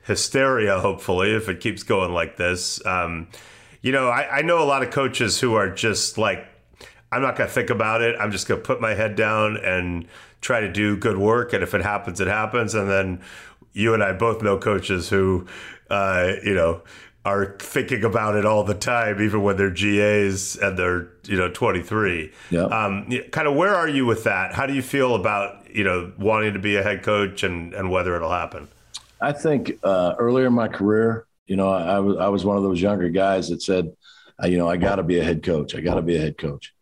hysteria, 0.04 0.78
hopefully, 0.78 1.34
if 1.34 1.48
it 1.48 1.60
keeps 1.60 1.82
going 1.82 2.12
like 2.12 2.36
this. 2.36 2.84
Um, 2.86 3.28
you 3.82 3.92
know, 3.92 4.08
I, 4.08 4.38
I 4.38 4.42
know 4.42 4.62
a 4.62 4.64
lot 4.64 4.82
of 4.82 4.90
coaches 4.90 5.40
who 5.40 5.54
are 5.54 5.70
just 5.70 6.16
like, 6.16 6.46
I'm 7.14 7.22
not 7.22 7.36
going 7.36 7.48
to 7.48 7.54
think 7.54 7.70
about 7.70 8.02
it. 8.02 8.16
I'm 8.18 8.32
just 8.32 8.48
going 8.48 8.60
to 8.60 8.66
put 8.66 8.80
my 8.80 8.94
head 8.94 9.14
down 9.14 9.56
and 9.56 10.08
try 10.40 10.60
to 10.60 10.72
do 10.72 10.96
good 10.96 11.16
work. 11.16 11.52
And 11.52 11.62
if 11.62 11.72
it 11.72 11.82
happens, 11.82 12.20
it 12.20 12.26
happens. 12.26 12.74
And 12.74 12.90
then 12.90 13.20
you 13.72 13.94
and 13.94 14.02
I 14.02 14.12
both 14.12 14.42
know 14.42 14.58
coaches 14.58 15.08
who, 15.10 15.46
uh, 15.90 16.32
you 16.42 16.54
know, 16.54 16.82
are 17.24 17.56
thinking 17.58 18.04
about 18.04 18.34
it 18.34 18.44
all 18.44 18.64
the 18.64 18.74
time, 18.74 19.22
even 19.22 19.42
when 19.42 19.56
they're 19.56 19.70
GAs 19.70 20.56
and 20.56 20.76
they're 20.76 21.08
you 21.24 21.36
know 21.36 21.48
23. 21.50 22.32
Yeah. 22.50 22.62
Um, 22.64 23.08
kind 23.30 23.46
of 23.46 23.54
where 23.54 23.74
are 23.74 23.88
you 23.88 24.04
with 24.06 24.24
that? 24.24 24.52
How 24.52 24.66
do 24.66 24.74
you 24.74 24.82
feel 24.82 25.14
about 25.14 25.70
you 25.70 25.84
know 25.84 26.12
wanting 26.18 26.52
to 26.54 26.58
be 26.58 26.76
a 26.76 26.82
head 26.82 27.02
coach 27.02 27.44
and 27.44 27.72
and 27.74 27.90
whether 27.90 28.14
it'll 28.16 28.30
happen? 28.30 28.68
I 29.20 29.32
think 29.32 29.78
uh, 29.84 30.14
earlier 30.18 30.48
in 30.48 30.52
my 30.52 30.68
career, 30.68 31.26
you 31.46 31.56
know, 31.56 31.70
I, 31.70 31.94
I 31.94 31.98
was 32.00 32.16
I 32.18 32.28
was 32.28 32.44
one 32.44 32.56
of 32.56 32.62
those 32.62 32.82
younger 32.82 33.08
guys 33.08 33.48
that 33.48 33.62
said, 33.62 33.90
uh, 34.42 34.46
you 34.46 34.58
know, 34.58 34.68
I 34.68 34.76
got 34.76 34.96
to 34.96 35.02
be 35.02 35.18
a 35.18 35.24
head 35.24 35.42
coach. 35.42 35.74
I 35.74 35.80
got 35.80 35.94
to 35.94 36.02
be 36.02 36.16
a 36.16 36.20
head 36.20 36.36
coach. 36.36 36.74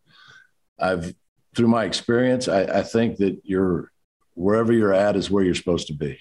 I've 0.82 1.14
through 1.54 1.68
my 1.68 1.84
experience, 1.84 2.48
I, 2.48 2.62
I 2.62 2.82
think 2.82 3.18
that 3.18 3.40
you're 3.44 3.92
wherever 4.34 4.72
you're 4.72 4.94
at 4.94 5.16
is 5.16 5.30
where 5.30 5.44
you're 5.44 5.54
supposed 5.54 5.86
to 5.88 5.94
be, 5.94 6.18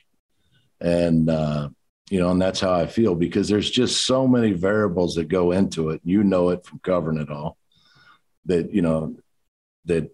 and 0.80 1.30
uh, 1.30 1.70
you 2.10 2.20
know, 2.20 2.30
and 2.32 2.42
that's 2.42 2.60
how 2.60 2.74
I 2.74 2.88
feel 2.88 3.16
because 3.16 3.48
there's 3.48 3.72
just 3.72 4.06
so 4.06 4.28
many 4.28 4.52
variables 4.52 5.16
that 5.16 5.30
go 5.30 5.52
into 5.52 5.90
it. 5.90 6.02
You 6.04 6.24
know 6.24 6.50
it 6.50 6.66
from 6.66 6.80
covering 6.80 7.18
it 7.18 7.30
all. 7.30 7.58
That 8.46 8.74
you 8.74 8.82
know 8.82 9.16
that 9.86 10.12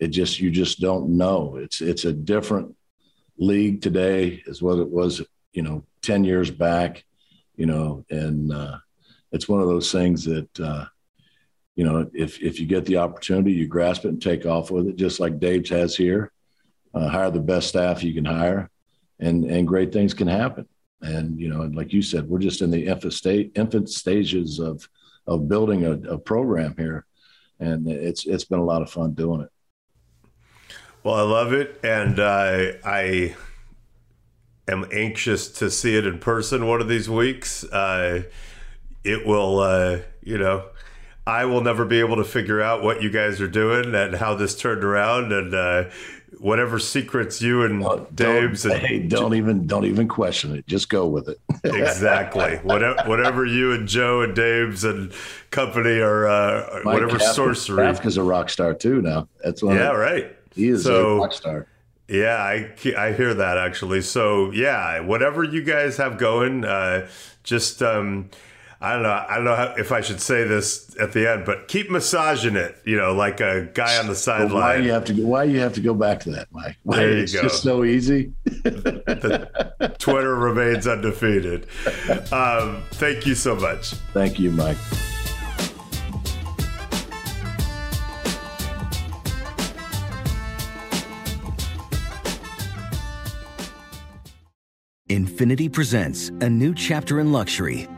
it 0.00 0.08
just 0.08 0.40
you 0.40 0.50
just 0.50 0.80
don't 0.80 1.16
know. 1.16 1.56
It's 1.56 1.80
it's 1.80 2.04
a 2.04 2.12
different 2.12 2.74
league 3.38 3.82
today 3.82 4.42
as 4.48 4.60
what 4.60 4.78
it 4.78 4.88
was, 4.88 5.22
you 5.52 5.62
know, 5.62 5.84
ten 6.02 6.24
years 6.24 6.50
back. 6.50 7.04
You 7.56 7.66
know, 7.66 8.04
and 8.10 8.52
uh, 8.52 8.78
it's 9.32 9.48
one 9.48 9.60
of 9.60 9.68
those 9.68 9.90
things 9.92 10.24
that 10.24 10.60
uh, 10.60 10.86
you 11.76 11.84
know 11.84 12.10
if 12.12 12.42
if 12.42 12.58
you 12.58 12.66
get 12.66 12.84
the 12.86 12.96
opportunity, 12.96 13.52
you 13.52 13.68
grasp 13.68 14.04
it 14.04 14.08
and 14.08 14.20
take 14.20 14.46
off 14.46 14.70
with 14.70 14.88
it, 14.88 14.96
just 14.96 15.20
like 15.20 15.38
Dabes 15.38 15.70
has 15.70 15.94
here. 15.94 16.32
Uh, 16.94 17.08
hire 17.08 17.30
the 17.30 17.38
best 17.38 17.68
staff 17.68 18.02
you 18.02 18.14
can 18.14 18.24
hire, 18.24 18.70
and 19.20 19.44
and 19.44 19.68
great 19.68 19.92
things 19.92 20.14
can 20.14 20.26
happen. 20.26 20.66
And 21.02 21.38
you 21.38 21.48
know, 21.48 21.62
and 21.62 21.76
like 21.76 21.92
you 21.92 22.02
said, 22.02 22.28
we're 22.28 22.38
just 22.38 22.62
in 22.62 22.70
the 22.70 22.86
infant 22.86 23.12
state, 23.12 23.52
infant 23.54 23.90
stages 23.90 24.58
of 24.58 24.88
of 25.26 25.48
building 25.48 25.84
a, 25.84 25.92
a 26.14 26.18
program 26.18 26.74
here, 26.78 27.04
and 27.60 27.86
it's 27.88 28.26
it's 28.26 28.44
been 28.44 28.58
a 28.58 28.64
lot 28.64 28.82
of 28.82 28.90
fun 28.90 29.12
doing 29.12 29.42
it. 29.42 29.50
Well, 31.02 31.14
I 31.14 31.22
love 31.22 31.52
it, 31.52 31.78
and 31.84 32.18
uh, 32.18 32.72
I 32.84 33.36
am 34.66 34.86
anxious 34.92 35.48
to 35.58 35.70
see 35.70 35.96
it 35.96 36.06
in 36.06 36.18
person 36.18 36.66
one 36.66 36.80
of 36.80 36.88
these 36.88 37.08
weeks. 37.08 37.64
Uh, 37.64 38.22
it 39.04 39.26
will, 39.26 39.60
uh, 39.60 39.98
you 40.22 40.38
know, 40.38 40.64
I 41.26 41.44
will 41.44 41.60
never 41.60 41.84
be 41.84 41.98
able 42.00 42.16
to 42.16 42.24
figure 42.24 42.60
out 42.62 42.82
what 42.82 43.02
you 43.02 43.10
guys 43.10 43.40
are 43.40 43.48
doing 43.48 43.94
and 43.94 44.14
how 44.14 44.34
this 44.34 44.56
turned 44.56 44.84
around, 44.84 45.32
and 45.32 45.52
uh, 45.54 45.84
whatever 46.38 46.78
secrets 46.78 47.42
you 47.42 47.64
and 47.64 47.82
Dabes 48.14 48.62
don't, 48.62 48.72
and 48.72 48.80
hey, 48.86 48.98
don't 49.00 49.34
even 49.34 49.66
don't 49.66 49.84
even 49.86 50.06
question 50.06 50.54
it. 50.54 50.66
Just 50.66 50.88
go 50.88 51.06
with 51.06 51.28
it. 51.28 51.40
exactly 51.64 52.56
whatever 52.58 53.02
whatever 53.08 53.44
you 53.44 53.72
and 53.72 53.88
Joe 53.88 54.20
and 54.22 54.36
Dabes 54.36 54.84
and 54.84 55.12
company 55.50 55.98
are 55.98 56.28
uh, 56.28 56.80
Mike 56.84 56.94
whatever 56.94 57.18
Kafka- 57.18 57.32
sorcery. 57.34 57.78
Kafka's 57.86 58.16
a 58.16 58.22
rock 58.22 58.48
star 58.50 58.72
too. 58.74 59.02
Now 59.02 59.26
that's 59.42 59.62
one. 59.62 59.76
Yeah, 59.76 59.90
of, 59.92 59.98
right. 59.98 60.36
He 60.54 60.68
is 60.68 60.84
So- 60.84 61.16
a 61.16 61.20
rock 61.20 61.32
star. 61.32 61.66
Yeah, 62.08 62.36
I, 62.36 62.72
I 62.96 63.12
hear 63.14 63.34
that 63.34 63.58
actually. 63.58 64.00
So 64.00 64.52
yeah, 64.52 65.00
whatever 65.00 65.42
you 65.42 65.64
guys 65.64 65.96
have 65.96 66.18
going, 66.18 66.64
uh, 66.64 67.08
just 67.42 67.82
um, 67.82 68.30
I 68.80 68.92
don't 68.92 69.02
know. 69.02 69.24
I 69.28 69.36
don't 69.36 69.44
know 69.44 69.54
how, 69.56 69.74
if 69.78 69.90
I 69.90 70.02
should 70.02 70.20
say 70.20 70.44
this 70.44 70.94
at 71.00 71.12
the 71.12 71.30
end, 71.30 71.44
but 71.46 71.66
keep 71.66 71.90
massaging 71.90 72.56
it. 72.56 72.76
You 72.84 72.96
know, 72.96 73.14
like 73.14 73.40
a 73.40 73.70
guy 73.72 73.96
on 73.98 74.06
the 74.06 74.12
But 74.12 74.52
why 74.52 74.74
sideline. 74.74 74.84
you 74.84 74.90
have 74.92 75.04
to 75.06 75.14
why 75.24 75.44
you 75.44 75.60
have 75.60 75.72
to 75.74 75.80
go 75.80 75.94
back 75.94 76.20
to 76.20 76.30
that, 76.32 76.48
Mike? 76.50 76.76
Why 76.82 76.96
There 76.98 77.12
you 77.12 77.22
it's 77.22 77.32
go. 77.32 77.42
just 77.42 77.62
so 77.62 77.84
easy. 77.84 78.32
Twitter 79.98 80.34
remains 80.36 80.86
undefeated. 80.86 81.66
Um, 82.32 82.82
thank 82.92 83.26
you 83.26 83.34
so 83.34 83.56
much. 83.56 83.92
Thank 84.12 84.38
you, 84.38 84.50
Mike. 84.50 84.76
Infiniti 95.08 95.72
presents 95.72 96.30
a 96.40 96.50
new 96.50 96.74
chapter 96.74 97.20
in 97.20 97.30
luxury, 97.30 97.86